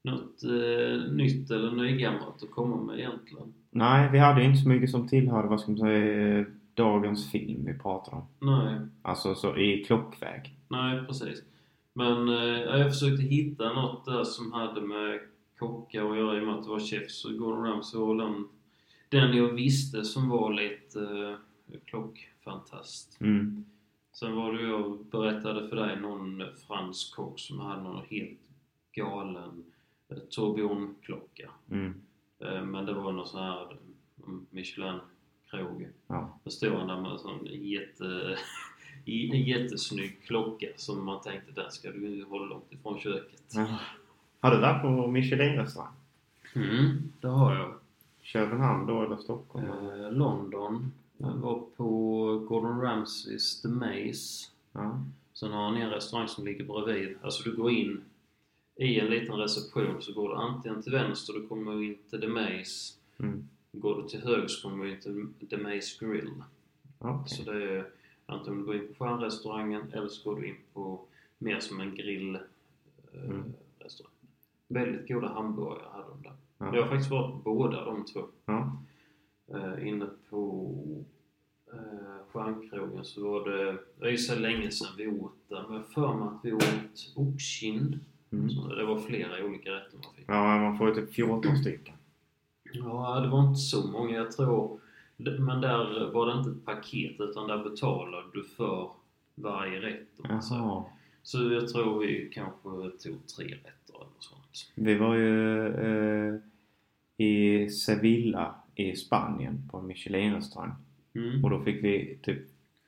något 0.07 0.45
eh, 0.45 1.13
nytt 1.13 1.51
eller 1.51 1.71
nygammalt 1.71 2.43
att 2.43 2.51
komma 2.51 2.77
med 2.77 2.99
egentligen. 2.99 3.55
Nej, 3.71 4.09
vi 4.13 4.19
hade 4.19 4.41
ju 4.41 4.47
inte 4.47 4.63
så 4.63 4.69
mycket 4.69 4.91
som 4.91 5.09
tillhörde, 5.09 5.49
vad 5.49 5.61
ska 5.61 5.71
man 5.71 5.81
säga, 5.81 6.45
dagens 6.75 7.31
film 7.33 7.65
vi 7.67 7.75
pratade 7.79 8.17
om. 8.17 8.27
Nej, 8.39 8.79
Alltså 9.03 9.35
så 9.35 9.57
i 9.57 9.85
klockväg. 9.85 10.55
nej 10.69 11.07
precis. 11.07 11.43
Men 11.93 12.29
eh, 12.29 12.61
jag 12.79 12.93
försökte 12.93 13.23
hitta 13.23 13.73
något 13.73 14.05
där 14.05 14.25
som 14.25 14.53
hade 14.53 14.81
med 14.81 15.21
kockar 15.59 16.11
att 16.11 16.17
göra 16.17 16.37
i 16.37 16.41
och 16.41 16.47
med 16.47 16.55
att 16.55 16.63
det 16.65 16.71
var 16.71 16.81
chefs 16.81 17.25
och 17.25 17.39
Gordon 17.39 17.65
Ramsay 17.65 18.01
och 18.01 18.17
den, 18.17 18.49
den 19.09 19.37
jag 19.37 19.49
visste 19.53 20.05
som 20.05 20.29
var 20.29 20.53
lite 20.53 21.01
eh, 21.73 21.79
klockfantast. 21.85 23.21
Mm. 23.21 23.65
Sen 24.13 24.37
var 24.37 24.53
det 24.53 24.63
jag 24.63 24.99
berättade 25.11 25.69
för 25.69 25.77
dig 25.77 26.01
någon 26.01 26.43
fransk 26.67 27.15
kock 27.15 27.41
som 27.41 27.61
hade 27.61 27.83
någon 27.83 28.03
helt 28.11 28.41
galen 28.93 29.65
tourbillonklocka. 30.31 31.51
Mm. 31.71 31.95
Eh, 32.39 32.65
men 32.65 32.87
det 32.87 32.93
var 32.93 33.13
någon 33.13 33.27
sån 33.27 33.43
här 33.43 33.73
eh, 33.73 34.33
Michelin-krog. 34.51 35.89
Ja. 36.07 36.39
Då 36.45 36.51
stod 36.51 36.73
han 36.73 36.89
där 36.89 37.01
med 37.01 37.11
en 37.11 37.19
sån 37.19 37.47
jätte, 37.47 38.39
jättesnygg 39.35 40.23
klocka 40.23 40.67
som 40.77 41.05
man 41.05 41.23
tänkte 41.23 41.53
den 41.53 41.71
ska 41.71 41.91
du 41.91 42.25
hålla 42.25 42.45
långt 42.45 42.73
ifrån 42.73 42.99
köket. 42.99 43.43
Ja. 43.55 43.79
Har 44.41 44.51
du 44.51 44.61
varit 44.61 44.83
på 44.83 45.07
Michelin-restaurang? 45.07 45.93
Mm, 46.55 47.13
det 47.21 47.29
har 47.29 47.55
jag. 47.55 47.75
Köpenhamn 48.23 48.87
då 48.87 49.03
eller 49.03 49.17
Stockholm? 49.17 49.67
Eh, 49.67 50.13
London. 50.13 50.93
Jag 51.19 51.35
var 51.35 51.63
på 51.77 52.39
Gordon 52.49 52.81
Ramsays 52.81 53.63
The 53.63 53.69
Maze. 53.69 54.51
Ja. 54.73 55.01
Sen 55.33 55.53
har 55.53 55.65
han 55.65 55.77
en 55.77 55.91
restaurang 55.91 56.29
som 56.29 56.45
ligger 56.45 56.65
bredvid. 56.65 57.17
Alltså 57.23 57.51
du 57.51 57.57
går 57.57 57.71
in 57.71 58.01
i 58.77 59.01
en 59.01 59.07
liten 59.07 59.37
reception 59.37 60.03
så 60.03 60.13
går 60.13 60.29
du 60.29 60.35
antingen 60.35 60.83
till 60.83 60.93
vänster, 60.93 61.33
du 61.33 61.47
kommer 61.47 61.83
in 61.83 61.99
till 62.11 62.21
The 62.21 62.29
Maze. 62.29 62.95
Mm. 63.19 63.49
Går 63.73 64.03
du 64.03 64.09
till 64.09 64.23
höger 64.23 64.49
så 64.49 64.69
kommer 64.69 64.85
du 64.85 64.91
in 64.91 65.01
till 65.01 65.49
The 65.49 65.57
Maze 65.57 66.05
Grill. 66.05 66.43
Okej. 66.99 67.37
Så 67.37 67.53
det 67.53 67.65
är 67.65 67.91
antingen 68.27 68.59
du 68.59 68.65
går 68.65 68.77
in 68.77 68.89
på 68.89 69.05
stjärnrestaurangen 69.05 69.93
eller 69.93 70.09
så 70.09 70.31
går 70.31 70.41
du 70.41 70.49
in 70.49 70.57
på 70.73 71.01
mer 71.39 71.61
som 71.61 71.81
en 71.81 71.95
grill 71.95 72.35
eh, 72.35 72.41
Mm. 73.25 73.53
Väldigt 74.69 75.09
goda 75.09 75.29
hamburgare 75.29 75.89
hade 75.93 76.09
de 76.09 76.23
där. 76.23 76.33
Ja. 76.59 76.77
Jag 76.77 76.83
har 76.83 76.89
faktiskt 76.89 77.11
varit 77.11 77.33
på 77.33 77.39
båda 77.39 77.85
de 77.85 78.05
två. 78.05 78.25
Ja. 78.47 78.83
Eh, 79.49 79.89
inne 79.89 80.07
på 80.31 80.73
eh, 81.73 82.27
Stjärnkrogen 82.33 83.05
så 83.05 83.31
var 83.31 83.51
det, 83.51 83.79
det 83.99 84.07
är 84.07 84.11
ju 84.11 84.19
så 84.19 84.35
länge 84.39 84.71
sedan 84.71 84.89
vi 84.97 85.07
åt 85.07 85.49
där, 85.49 85.65
men 85.69 85.77
jag 85.77 85.89
för 85.89 86.15
mig 86.15 86.29
att 86.29 86.45
vi 86.45 86.53
åt 86.53 87.13
oxkind. 87.17 88.01
Mm. 88.33 88.51
Så 88.51 88.75
det 88.75 88.85
var 88.85 88.99
flera 88.99 89.45
olika 89.45 89.71
rätter 89.71 89.97
man 89.97 90.15
fick. 90.17 90.25
ja, 90.29 90.59
man 90.59 90.79
får 90.79 90.89
ju 90.89 90.95
typ 90.95 91.15
14 91.15 91.57
stycken. 91.57 91.95
Ja, 92.73 93.21
det 93.21 93.29
var 93.29 93.49
inte 93.49 93.61
så 93.61 93.87
många. 93.87 94.17
Jag 94.17 94.33
tror... 94.33 94.81
Men 95.17 95.61
där 95.61 96.11
var 96.13 96.27
det 96.27 96.39
inte 96.39 96.51
ett 96.51 96.65
paket 96.65 97.21
utan 97.21 97.49
där 97.49 97.65
betalade 97.65 98.27
du 98.35 98.45
för 98.45 98.91
varje 99.35 99.81
rätt. 99.81 100.09
om. 100.19 100.41
Jaha. 100.51 100.85
Så 101.23 101.53
jag 101.53 101.69
tror 101.69 101.99
vi 102.01 102.31
kanske 102.33 102.63
tog 103.09 103.27
tre 103.37 103.47
rätter 103.47 103.95
eller 103.95 104.05
något 104.05 104.25
sånt. 104.25 104.73
Vi 104.75 104.95
var 104.95 105.15
ju 105.15 105.67
eh, 105.67 106.35
i 107.17 107.69
Sevilla 107.71 108.55
i 108.75 108.97
Spanien 108.97 109.69
på 109.71 109.79
en 109.79 109.87
Michelin-restaurang. 109.87 110.73
Mm. 111.15 111.45
Och 111.45 111.51
då 111.51 111.61
fick 111.61 111.85
vi 111.85 112.19
typ 112.23 112.39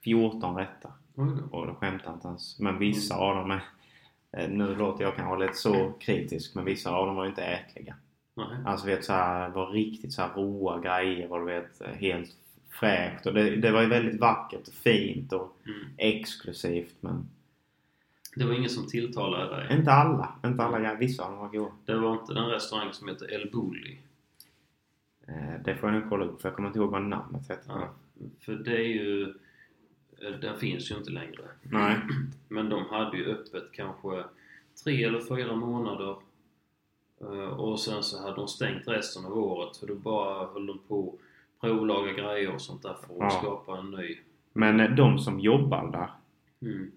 14 0.03 0.55
rätter. 0.55 0.91
Då. 1.15 1.57
Och 1.57 1.67
det 1.67 1.73
skämtar 1.73 2.13
inte 2.13 2.27
ens. 2.27 2.59
Men 2.59 2.79
vissa 2.79 3.15
av 3.15 3.35
dem 3.35 3.51
är... 3.51 3.63
eh, 4.31 4.49
Nu 4.49 4.75
låter 4.75 5.03
jag 5.03 5.15
kanske 5.15 5.45
lite 5.45 5.57
så 5.57 5.91
kritisk 5.99 6.55
men 6.55 6.65
vissa 6.65 6.91
av 6.91 7.05
dem 7.07 7.15
var 7.15 7.23
ju 7.23 7.29
inte 7.29 7.43
ätliga. 7.43 7.95
Nej. 8.33 8.45
Alltså 8.65 8.85
vet 8.87 9.05
så 9.05 9.13
här, 9.13 9.49
var 9.49 9.67
riktigt 9.71 10.13
så 10.13 10.21
här 10.21 10.33
råa 10.35 10.79
grejer 10.79 11.31
och 11.31 11.39
du 11.39 11.45
vet 11.45 11.81
helt 11.95 12.29
fräscht. 12.69 13.25
Och 13.25 13.33
det, 13.33 13.55
det 13.55 13.71
var 13.71 13.81
ju 13.81 13.87
väldigt 13.87 14.19
vackert 14.21 14.67
och 14.67 14.73
fint 14.73 15.33
och 15.33 15.55
Mm. 15.65 15.89
exklusivt 15.97 16.95
men 16.99 17.29
Det 18.35 18.45
var 18.45 18.53
ingen 18.53 18.69
som 18.69 18.87
tilltalade 18.87 19.55
dig? 19.55 19.77
inte 19.77 19.91
alla. 19.91 20.35
Inte 20.45 20.63
alla 20.63 20.79
grejer. 20.79 20.95
Vissa 20.95 21.23
av 21.23 21.31
dem 21.31 21.39
var 21.39 21.49
goda. 21.49 21.71
Det 21.85 21.95
var 21.97 22.13
inte 22.13 22.33
den 22.33 22.45
restaurang 22.49 22.93
som 22.93 23.07
heter 23.07 23.33
El 23.33 23.49
Bulli? 23.51 23.99
Eh, 25.27 25.61
Det 25.65 25.75
får 25.75 25.89
jag 25.89 25.99
nog 26.01 26.09
kolla 26.09 26.25
upp 26.25 26.41
för 26.41 26.49
jag 26.49 26.55
kommer 26.55 26.69
inte 26.69 26.79
ihåg 26.79 26.91
vad 26.91 27.01
namnet 27.03 27.49
heter. 27.49 27.63
Ja. 27.67 27.89
För 28.39 28.53
det 28.53 28.75
är 28.75 28.87
ju... 28.87 29.33
eh, 30.21 30.31
Den 30.39 30.57
finns 30.59 30.91
ju 30.91 30.95
inte 30.95 31.11
längre. 31.11 31.41
Nej. 31.63 31.95
Men 32.47 32.69
de 32.69 32.85
hade 32.85 33.17
ju 33.17 33.25
öppet 33.25 33.71
kanske 33.71 34.23
tre 34.83 35.03
eller 35.03 35.19
fyra 35.35 35.55
månader 35.55 36.15
Eh, 37.21 37.29
och 37.59 37.79
sen 37.79 38.03
så 38.03 38.21
hade 38.23 38.35
de 38.35 38.47
stängt 38.47 38.87
resten 38.87 39.25
av 39.25 39.37
året 39.37 39.77
för 39.77 39.87
då 39.87 39.95
bara 39.95 40.47
höll 40.53 40.65
de 40.65 40.79
på 40.87 41.13
att 41.13 41.61
provlaga 41.61 42.13
grejer 42.13 42.53
och 42.53 42.61
sånt 42.61 42.81
där 42.83 42.93
för 42.93 43.13
att 43.13 43.19
Ja. 43.19 43.29
skapa 43.29 43.77
en 43.77 43.91
ny. 43.91 44.17
Men 44.53 44.79
eh, 44.79 44.89
de 44.91 45.19
som 45.19 45.39
jobbar 45.39 45.91
där 45.91 46.09
Mm. 46.61 46.91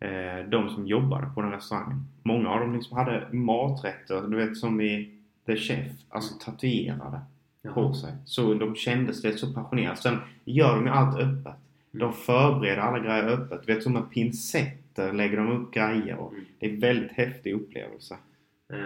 eh, 0.00 0.48
de 0.48 0.70
som 0.70 0.86
jobbade 0.86 1.26
på 1.34 1.42
den 1.42 1.50
restaurangen. 1.50 2.06
Många 2.22 2.48
av 2.48 2.60
dem 2.60 2.74
liksom 2.74 2.96
hade 2.96 3.28
maträtter, 3.32 4.20
du 4.28 4.36
vet 4.36 4.56
som 4.56 4.80
i 4.80 5.18
The 5.46 5.56
Chef, 5.56 5.92
alltså 6.08 6.34
tatuerade 6.44 7.20
på 7.74 7.94
sig. 7.94 8.12
Så 8.24 8.54
de 8.54 8.74
kändes 8.74 9.22
det 9.22 9.38
så 9.38 9.52
passionerade. 9.52 9.96
Sen 9.96 10.18
gör 10.44 10.74
de 10.76 10.84
ju 10.86 10.90
allt 10.92 11.18
öppet. 11.18 11.54
De 11.90 12.02
Mm. 12.02 12.12
förbereder 12.14 12.76
alla 12.82 12.98
grejer 12.98 13.28
öppet. 13.28 13.66
Du 13.66 13.74
vet 13.74 13.82
som 13.82 13.92
med 13.92 14.10
pincetter 14.10 15.12
lägger 15.12 15.36
de 15.36 15.50
upp 15.52 15.74
grejer. 15.74 16.16
Och 16.16 16.32
Mm. 16.32 16.44
det 16.58 16.66
är 16.66 16.70
en 16.70 16.80
väldigt 16.80 17.12
häftig 17.12 17.54
upplevelse. 17.54 18.16
Eh, 18.68 18.78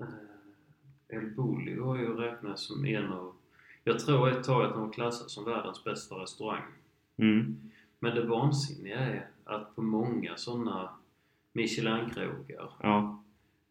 eh, 0.00 0.06
El 1.08 1.26
Bulli 1.30 1.74
var 1.78 1.96
ju 1.96 2.14
räknad 2.16 2.58
som 2.58 2.84
en 2.86 3.12
av... 3.12 3.32
Jag 3.84 3.98
tror 3.98 4.28
ett 4.30 4.44
tag 4.44 4.64
att 4.64 4.72
den 4.72 4.80
var 4.80 4.92
klassad 4.92 5.30
som 5.30 5.44
världens 5.44 5.84
bästa 5.84 6.14
restaurang. 6.14 6.62
Mm. 7.16 7.60
Men 7.98 8.14
det 8.14 8.24
vansinniga 8.24 8.98
är 8.98 9.26
att 9.44 9.76
på 9.76 9.82
många 9.82 10.36
sådana 10.36 10.90
Michelin-krogar 11.52 12.70
Ja. 12.82 13.22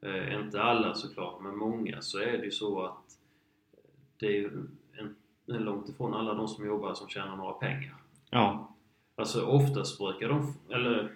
Eh, 0.02 0.40
inte 0.40 0.62
alla 0.62 0.94
såklart, 0.94 1.42
men 1.42 1.58
många 1.58 2.02
så 2.02 2.20
är 2.20 2.38
det 2.38 2.46
ju 2.46 2.52
så 2.52 2.86
att 2.86 3.18
det 4.20 4.26
är 4.26 4.32
ju 4.32 4.68
en, 5.00 5.16
en 5.48 5.64
långt 5.64 5.90
ifrån 5.90 6.14
alla 6.14 6.34
de 6.34 6.48
som 6.48 6.66
jobbar 6.66 6.94
som 6.94 7.08
tjänar 7.08 7.36
några 7.36 7.54
pengar. 7.54 7.96
Ja. 8.30 8.76
Alltså 9.16 9.46
oftast 9.46 9.98
brukar 9.98 10.30
de, 10.30 10.54
eller 10.70 11.12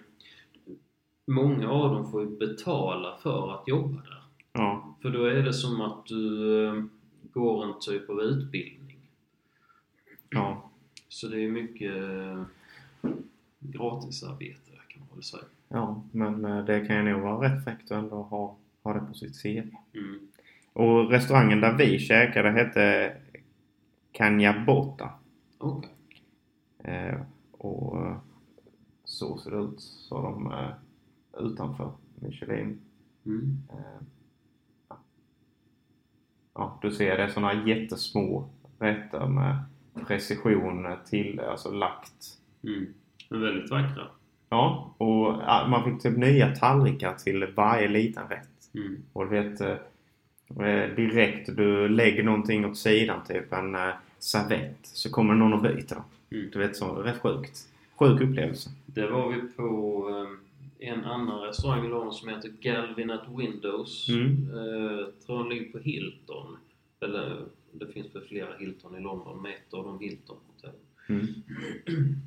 många 1.26 1.70
av 1.70 1.94
dem 1.94 2.10
får 2.10 2.22
ju 2.22 2.28
betala 2.28 3.16
för 3.16 3.54
att 3.54 3.68
jobba 3.68 4.02
där. 4.02 4.22
Ja. 4.52 4.96
För 5.02 5.10
då 5.10 5.24
är 5.24 5.42
det 5.42 5.52
som 5.52 5.80
att 5.80 6.06
du 6.06 6.66
eh, 6.66 6.84
går 7.32 7.64
en 7.64 7.80
typ 7.80 8.10
av 8.10 8.20
utbildning. 8.20 8.98
Ja. 10.30 10.70
Så 11.08 11.28
det 11.28 11.44
är 11.44 11.50
mycket 11.50 11.96
eh, 11.96 12.42
gratisarbete 13.58 14.70
kan 14.88 15.00
man 15.00 15.08
väl 15.14 15.22
säga. 15.22 15.44
Ja. 15.68 16.02
Men 16.12 16.44
eh, 16.44 16.64
det 16.64 16.86
kan 16.86 16.96
ju 16.96 17.02
nog 17.12 17.22
vara 17.22 17.48
rätt 17.48 17.64
fräckt 17.64 17.90
att 17.90 17.98
ändå 17.98 18.22
ha, 18.22 18.56
ha 18.82 18.94
det 18.94 19.00
på 19.00 19.14
sitt 19.14 19.42
CV. 19.42 19.46
Mm. 19.46 20.28
Och 20.74 21.10
restaurangen 21.10 21.60
där 21.60 21.72
vi 21.72 21.98
käkade 21.98 22.50
hette 22.50 23.12
Canjabota. 24.12 25.10
Okej. 25.58 25.90
Eh, 26.84 27.20
och 27.52 28.16
så 29.04 29.38
ser 29.38 29.50
det 29.50 29.56
ut, 29.56 29.80
sa 29.80 30.22
de 30.22 30.52
eh, 30.52 30.70
utanför 31.46 31.92
Michelin. 32.14 32.80
Mm. 33.26 33.62
Eh, 33.70 34.06
ja. 34.88 34.98
ja, 36.54 36.78
du 36.82 36.90
ser 36.90 37.16
det 37.16 37.22
är 37.22 37.28
sådana 37.28 37.66
jättesmå 37.66 38.48
rätter 38.78 39.26
med 39.26 39.56
precision 40.06 40.86
till, 41.06 41.40
alltså 41.40 41.70
lagt. 41.70 42.38
Mm. 42.62 42.86
Men 43.30 43.40
väldigt 43.40 43.70
vackra. 43.70 44.06
Ja, 44.48 44.94
och 44.98 45.32
man 45.68 45.84
fick 45.84 46.02
typ 46.02 46.16
nya 46.16 46.54
tallrikar 46.54 47.14
till 47.14 47.46
varje 47.56 47.88
liten 47.88 48.28
rätt. 48.28 48.74
Mm. 48.74 49.02
Och 49.12 49.30
du 49.30 49.42
vet, 49.42 49.60
direkt 50.96 51.56
du 51.56 51.88
lägger 51.88 52.22
någonting 52.22 52.64
åt 52.64 52.78
sidan, 52.78 53.20
typ 53.28 53.52
en 53.52 53.74
eh, 53.74 53.94
servett, 54.18 54.78
så 54.82 55.10
kommer 55.10 55.34
någon 55.34 55.52
och 55.52 55.62
byter. 55.62 56.02
Mm. 56.30 56.50
Du 56.52 56.58
vet, 56.58 56.76
så 56.76 56.94
rätt 56.94 57.20
sjukt. 57.20 57.68
Sjuk 57.96 58.20
upplevelse. 58.20 58.70
Det 58.86 59.06
var 59.06 59.32
vi 59.32 59.40
på 59.56 60.08
eh, 60.10 60.88
en 60.88 61.04
annan 61.04 61.40
restaurang 61.40 61.86
i 61.86 61.88
London 61.88 62.14
som 62.14 62.28
heter 62.28 62.52
Galvin 62.60 63.10
at 63.10 63.28
Windows. 63.36 64.08
Mm. 64.08 64.50
Eh, 64.50 65.06
tror 65.26 65.38
den 65.38 65.48
ligger 65.48 65.72
på 65.72 65.78
Hilton. 65.78 66.56
Eller 67.00 67.42
det 67.72 67.86
finns 67.86 68.14
väl 68.14 68.22
flera 68.22 68.56
Hilton 68.58 68.96
i 68.96 69.00
London, 69.00 69.42
men 69.42 69.52
ett 69.52 69.74
av 69.74 69.84
de 69.84 70.00
Hilton 70.00 70.36
hotellen. 70.46 70.80
Mm. 71.08 71.26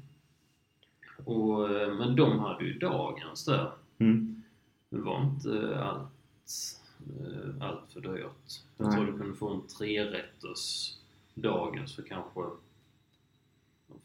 Och, 1.26 1.70
eh, 1.70 1.94
men 1.94 2.16
de 2.16 2.40
hade 2.40 2.66
ju 2.66 2.74
dagens 2.74 3.46
där. 3.46 3.72
Mm. 3.98 4.44
Det 4.90 4.98
var 4.98 5.22
inte 5.22 5.80
allt, 5.80 6.02
eh, 6.02 6.87
allt 7.62 7.92
för 7.94 8.02
dyrt. 8.02 8.62
Jag 8.78 8.92
tror 8.92 9.06
du 9.06 9.18
kunde 9.18 9.36
få 9.36 9.50
en 9.54 9.68
trerätters 9.68 10.94
dagens 11.34 11.96
för 11.96 12.04
kanske 12.04 12.42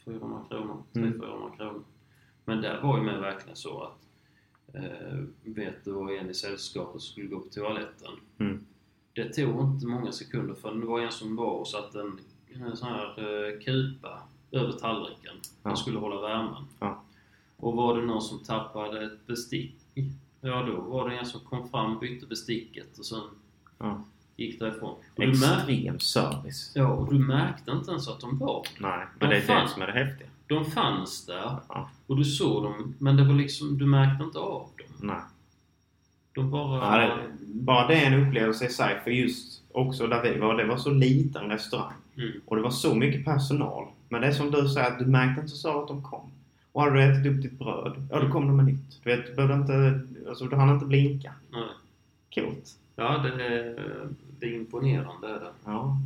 400 0.05 0.45
kronor, 0.49 0.83
Mm. 0.95 1.13
300-400 1.13 1.57
kronor. 1.57 1.83
Men 2.45 2.61
där 2.61 2.81
var 2.83 2.99
ju 2.99 3.05
med 3.05 3.21
verkligen 3.21 3.57
så 3.57 3.83
att 3.83 3.99
eh, 4.75 5.19
vet 5.45 5.85
du 5.85 5.93
var 5.93 6.11
en 6.13 6.31
i 6.31 6.35
sällskapet 6.35 7.03
skulle 7.03 7.27
gå 7.29 7.41
på 7.41 7.49
toaletten. 7.49 8.13
Mm. 8.39 8.67
Det 9.13 9.33
tog 9.33 9.61
inte 9.61 9.87
många 9.87 10.13
sekunder 10.13 10.55
för 10.55 10.75
det 10.75 10.87
var 10.87 11.01
en 11.01 11.13
som 11.13 11.37
var 11.37 11.53
och 11.53 11.69
satte 11.69 12.01
en, 12.01 12.19
en 12.55 12.77
sån 12.77 12.89
här 12.89 13.19
eh, 13.19 13.61
kupa 13.61 14.23
över 14.51 14.73
tallriken. 14.73 15.35
Ja. 15.63 15.69
Den 15.69 15.77
skulle 15.77 15.99
hålla 15.99 16.21
värmen. 16.21 16.65
Ja. 16.79 17.03
Och 17.57 17.77
var 17.77 17.97
det 18.01 18.07
någon 18.07 18.23
som 18.23 18.39
tappade 18.39 19.05
ett 19.05 19.27
bestick, 19.27 19.77
ja 20.43 20.62
då 20.62 20.80
var 20.80 21.09
det 21.11 21.16
en 21.16 21.26
som 21.26 21.40
kom 21.40 21.68
fram, 21.68 21.99
bytte 21.99 22.26
besticket 22.26 22.99
och 22.99 23.05
sen 23.07 23.20
Ja. 23.78 24.03
gick 24.36 24.59
därifrån. 24.61 24.95
Och 25.16 25.22
Extrem 25.22 25.99
service. 26.01 26.72
ja, 26.74 26.86
och 26.88 27.12
du 27.14 27.18
märkte 27.18 27.70
inte 27.70 27.90
ens 27.90 28.09
att 28.09 28.20
de 28.20 28.38
var 28.38 28.66
Nej, 28.80 29.07
men 29.18 29.30
det 29.30 29.36
är 29.36 29.62
det 29.62 29.68
som 29.68 29.82
är 29.82 29.86
det 29.86 29.93
häftiga. 29.93 30.28
De 30.47 30.64
fanns 30.64 31.26
där 31.26 31.57
Ja. 31.68 31.90
och 32.07 32.16
du 32.16 32.24
såg 32.24 32.62
dem, 32.62 32.95
men 32.99 33.16
det 33.16 33.24
var 33.24 33.34
liksom, 33.34 33.78
du 33.78 33.86
märkte 33.86 34.24
inte 34.24 34.38
av 34.38 34.68
dem. 34.78 34.86
Nej. 35.09 35.20
De 36.34 36.51
bara... 36.51 37.03
Ja, 37.03 37.07
det, 37.16 37.22
bara 37.45 37.86
det 37.88 37.95
är 37.95 38.12
en 38.12 38.26
upplevelse 38.28 38.66
i 38.66 38.68
sig 38.68 39.01
för 39.05 39.11
just 39.11 39.62
också 39.72 40.07
där 40.07 40.22
vi 40.22 40.38
var, 40.38 40.55
det 40.55 40.64
var 40.66 40.76
så 40.76 40.90
liten 40.90 41.45
restaurang. 41.51 41.93
Mm. 42.16 42.32
Och 42.47 42.57
det 42.57 42.62
var 42.62 42.70
så 42.70 42.95
mycket 42.95 43.24
personal. 43.24 43.86
Men 44.09 44.20
det 44.20 44.26
är 44.26 44.32
som 44.32 44.51
du 44.51 44.68
säger, 44.68 44.90
att 44.93 44.99
du 44.99 45.07
märkte 45.07 45.40
inte 45.40 45.55
så 45.57 45.82
att 45.82 45.88
de 45.88 46.03
kom. 46.03 46.30
Och 46.73 46.83
hade 46.83 46.95
du 46.95 47.03
ätit 47.03 47.33
upp 47.33 47.43
ditt 47.43 47.59
bröd, 47.59 48.07
ja 48.11 48.20
då 48.20 48.29
kom 48.29 48.47
de 48.47 48.57
med 48.57 48.64
nytt. 48.64 49.01
Du 49.03 49.11
vet, 49.11 49.27
du 49.27 49.35
behövde 49.35 49.55
inte, 49.55 50.01
alltså 50.29 50.45
du 50.45 50.57
hann 50.57 50.75
inte 50.75 50.87
blinka. 50.87 51.35
Nej. 51.51 51.68
Coolt. 52.35 52.79
Ja, 52.97 53.18
det 53.18 53.45
är, 53.45 54.09
det 54.39 54.47
är 54.47 54.55
imponerande 54.55 55.29
är 55.29 55.41
det. 55.41 55.53
Ja. 55.64 55.97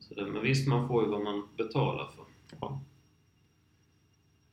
Så 0.00 0.14
det. 0.14 0.26
Men 0.26 0.42
visst, 0.42 0.68
man 0.68 0.88
får 0.88 1.04
ju 1.04 1.10
vad 1.10 1.24
man 1.24 1.48
betalar 1.56 2.08
för. 2.16 2.24
Ja. 2.60 2.80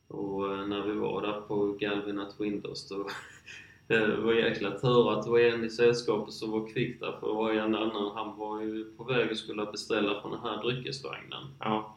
Och 0.07 0.53
eh, 0.53 0.68
när 0.68 0.82
vi 0.82 0.93
var 0.93 1.22
där 1.22 1.41
på 1.41 1.76
Galvin 1.80 2.20
at 2.20 2.36
Windows 2.39 2.89
då 2.89 3.07
Det 3.88 4.16
var 4.16 4.34
jäkla 4.34 4.72
tur 4.72 5.14
att 5.14 5.24
det 5.24 5.30
var 5.30 5.39
en 5.39 5.64
i 5.64 5.70
sällskapet 5.70 6.34
som 6.34 6.51
var 6.51 6.68
kvick 6.68 6.99
där, 6.99 7.18
för 7.20 7.28
det 7.28 7.34
var 7.34 7.53
en 7.53 7.76
annan, 7.76 8.11
han 8.16 8.38
var 8.38 8.61
ju 8.61 8.86
på 8.97 9.03
väg 9.03 9.32
och 9.32 9.38
skulle 9.38 9.66
beställa 9.66 10.22
från 10.22 10.32
den 10.32 10.41
här 10.41 10.64
dryckesvagnen. 10.64 11.43
Ja. 11.59 11.95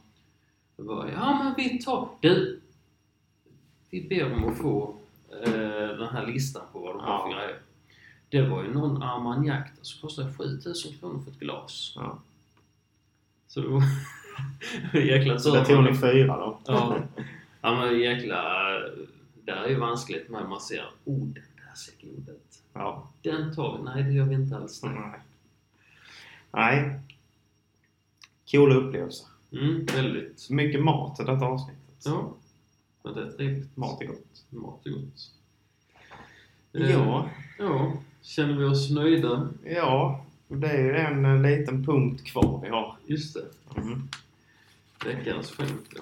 Det 0.77 0.83
var 0.83 1.09
ja 1.09 1.43
men 1.45 1.55
vi 1.57 1.79
tar... 1.79 2.09
Du! 2.21 2.61
Vi 3.91 4.09
ber 4.09 4.33
om 4.33 4.45
att 4.45 4.59
få 4.59 4.97
eh, 5.45 5.51
den 5.99 6.09
här 6.09 6.27
listan 6.27 6.63
på 6.73 6.79
vad 6.79 6.95
de 6.95 7.01
har 7.01 7.19
för 7.23 7.31
Ja. 7.31 7.37
grejer. 7.39 7.61
Det 8.29 8.43
var 8.43 8.63
ju 8.63 8.75
någon 8.75 9.03
Armagnac 9.03 9.65
där 9.77 9.83
som 9.85 10.01
kostade 10.01 10.33
7000 10.35 10.93
kronor 10.99 11.23
för 11.25 11.31
ett 11.31 11.39
glas. 11.39 11.93
ja. 11.97 12.19
Så 13.49 13.61
det 13.61 13.69
var 13.69 13.83
jäkla 15.07 15.39
Så 15.39 15.55
det 15.55 15.65
tog 15.65 15.85
ni 15.85 15.95
fyra 15.95 16.37
då? 16.37 16.59
Ja. 16.67 16.99
ja 17.61 17.75
men 17.81 17.99
jäkla... 17.99 18.39
Det 19.45 19.53
är 19.53 19.69
ju 19.69 19.79
vanskligt 19.79 20.29
med 20.29 20.49
man 20.49 20.61
ser 20.61 20.85
oh 21.05 21.19
den 21.19 21.35
där 21.35 21.75
ser 21.75 21.95
god 22.07 22.29
ut. 22.29 22.63
Ja. 22.73 23.09
Den 23.23 23.55
tar 23.55 23.77
vi. 23.79 23.85
Nej 23.85 24.03
det 24.03 24.13
gör 24.13 24.25
vi 24.25 24.35
inte 24.35 24.57
alls. 24.57 24.83
Nej. 24.83 25.21
Nej. 26.51 27.01
Coola 28.51 28.75
upplevelser. 28.75 29.27
Mm, 29.53 29.85
väldigt. 29.87 30.51
Mycket 30.51 30.83
mat 30.85 31.21
i 31.21 31.23
detta 31.25 31.45
avsnittet. 31.45 32.03
Ja. 32.05 32.35
Men 33.07 33.15
det 33.15 33.23
är 33.23 33.31
trevligt. 33.31 33.77
Mat 33.77 34.03
är 34.03 34.07
gott. 34.07 34.45
Mat 34.51 34.87
är 34.87 34.91
gott. 34.91 35.31
Eh, 36.73 36.91
Ja. 36.91 37.31
Ja. 37.59 37.93
Känner 38.23 38.55
vi 38.57 38.65
oss 38.65 38.91
nöjda? 38.91 39.49
Ja. 39.65 40.25
Det 40.49 40.67
är 40.67 40.83
ju 40.85 40.97
en 40.97 41.43
liten 41.43 41.85
punkt 41.85 42.25
kvar 42.25 42.61
vi 42.63 42.69
har. 42.69 42.97
Just 43.07 43.35
det. 43.35 43.81
Mm. 43.81 44.09
Veckans 45.05 45.51
skämt 45.51 45.87
ja. 45.95 46.01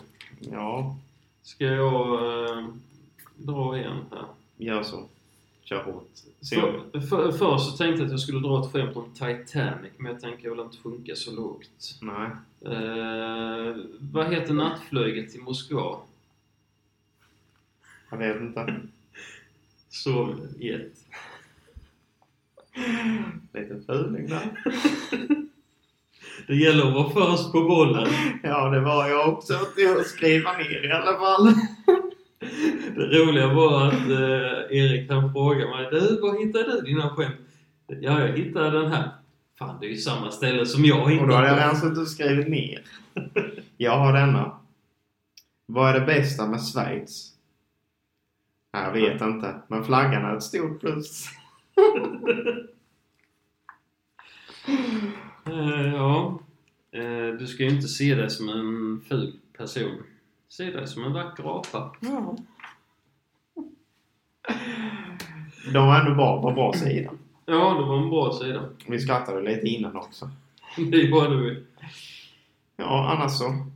Ja, 0.53 0.97
Ska 1.43 1.65
jag 1.65 2.15
eh, 2.59 2.69
dra 3.37 3.79
igen 3.79 4.05
här? 4.11 4.25
gör 4.57 4.83
så. 4.83 5.05
Kör 5.65 5.85
hårt. 5.85 6.11
För, 6.51 7.01
för, 7.01 7.33
först 7.33 7.71
så 7.71 7.77
tänkte 7.77 7.99
jag 7.99 8.05
att 8.07 8.11
jag 8.11 8.21
skulle 8.21 8.41
dra 8.41 8.61
ett 8.61 8.73
skämt 8.73 8.97
om 8.97 9.11
Titanic, 9.15 9.93
men 9.97 10.13
jag 10.13 10.21
tänker 10.21 10.45
jag 10.45 10.51
vill 10.51 10.65
inte 10.65 10.77
sjunka 10.77 11.15
så 11.15 11.33
lågt. 11.33 11.99
Nej. 12.03 12.31
Eh, 12.75 13.77
vad 14.01 14.35
heter 14.35 14.55
nattflyget 14.55 15.31
till 15.31 15.41
Moskva? 15.43 15.97
Jag 18.15 18.19
vet 18.19 18.41
inte. 18.41 18.81
Sovjet. 19.89 20.93
Lite 23.55 23.81
fuling 23.87 24.29
där. 24.29 24.51
Det 26.47 26.55
gäller 26.55 26.89
att 26.89 26.95
vara 26.95 27.11
först 27.11 27.53
på 27.53 27.61
bollen. 27.61 28.09
Ja, 28.43 28.69
det 28.69 28.81
var 28.81 29.09
jag 29.09 29.29
också 29.29 29.55
att 29.55 30.07
skriva 30.07 30.53
ner 30.53 30.89
i 30.89 30.93
alla 30.93 31.19
fall. 31.19 31.55
Det 32.97 33.19
roliga 33.19 33.55
var 33.55 33.89
att 33.89 34.11
eh, 34.11 34.79
Erik 34.79 35.11
han 35.11 35.33
frågade 35.33 35.71
mig 35.71 35.89
Du, 35.91 36.21
var 36.21 36.47
hittade 36.47 36.73
du 36.73 36.81
dina 36.81 37.09
skämt? 37.09 37.37
Ja, 37.87 38.21
jag 38.21 38.39
hittade 38.39 38.81
den 38.81 38.93
här. 38.93 39.11
Fan, 39.59 39.81
det 39.81 39.87
är 39.87 39.91
ju 39.91 39.97
samma 39.97 40.31
ställe 40.31 40.67
som 40.67 40.85
jag 40.85 41.11
hittade. 41.11 41.21
Och 41.21 41.29
då 41.29 41.35
hade 41.35 41.49
jag 41.49 41.59
redan 41.59 41.77
suttit 41.77 41.99
och 41.99 42.09
skrivit 42.09 42.49
ner. 42.49 42.83
Jag 43.77 43.99
har 43.99 44.13
denna. 44.13 44.59
Vad 45.67 45.91
är 45.91 46.01
det 46.01 46.07
bästa 46.07 46.47
med 46.47 46.61
Schweiz? 46.61 47.34
Jag 48.75 48.93
vet 48.93 49.21
inte. 49.21 49.55
Men 49.69 49.85
flaggan 49.85 50.25
är 50.25 50.37
ett 50.37 50.43
stort 50.43 50.81
plus. 50.81 51.29
Eh, 55.47 55.95
ja. 55.95 56.41
Eh, 56.93 57.39
du 57.39 57.47
ska 57.47 57.63
ju 57.63 57.71
inte 57.71 57.89
se 57.89 58.15
dig 58.15 58.31
som 58.31 58.49
en 58.49 59.01
ful 59.09 59.33
person. 59.59 60.03
Se 60.49 60.71
dig 60.71 60.89
som 60.89 61.05
en 61.05 61.13
vacker 61.13 61.59
apa. 61.59 61.97
Ja. 62.01 62.37
De 65.73 65.87
var 65.87 66.01
ändå 66.01 66.15
bra 66.15 66.43
på 66.43 66.51
bra 66.51 66.73
sida. 66.73 67.11
Ja, 67.47 67.75
det 67.75 67.85
var 67.85 68.03
en 68.03 68.11
bra 68.11 68.33
sida. 68.33 68.69
Vi 68.87 69.01
skrattade 69.01 69.43
lite 69.43 69.67
innan 69.67 69.97
också. 69.97 70.31
Det 70.77 70.97
gjorde 70.97 71.37
vi. 71.37 71.63
Ja, 72.77 73.13
annars 73.13 73.33
så. 73.33 73.67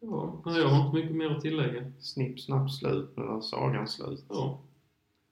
Ja, 0.00 0.42
jag 0.44 0.68
har 0.68 0.84
inte 0.86 0.94
mycket 0.96 1.16
mer 1.16 1.30
att 1.30 1.40
tillägga. 1.40 1.92
Snipp, 2.00 2.40
snapp, 2.40 2.70
slut. 2.70 3.12
Nu 3.16 3.22
var 3.22 3.40
sagan 3.40 3.88
slut. 3.88 4.24
Ja, 4.28 4.58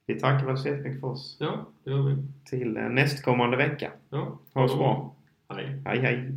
Vi 0.06 0.20
tackar 0.20 0.46
väl 0.46 0.58
så 0.58 0.68
jättemycket 0.68 1.00
för 1.00 1.06
oss. 1.08 1.36
ja 1.40 1.66
det 1.84 1.90
gör 1.90 2.02
vi. 2.02 2.16
Till 2.44 2.76
eh, 2.76 2.82
nästkommande 2.88 3.56
vecka. 3.56 3.92
Ja. 4.10 4.38
Ha 4.54 4.62
det 4.62 4.68
så 4.68 4.76
bra. 4.76 5.14
Hej. 5.48 5.82
Hej 5.84 5.98
hej! 6.00 6.32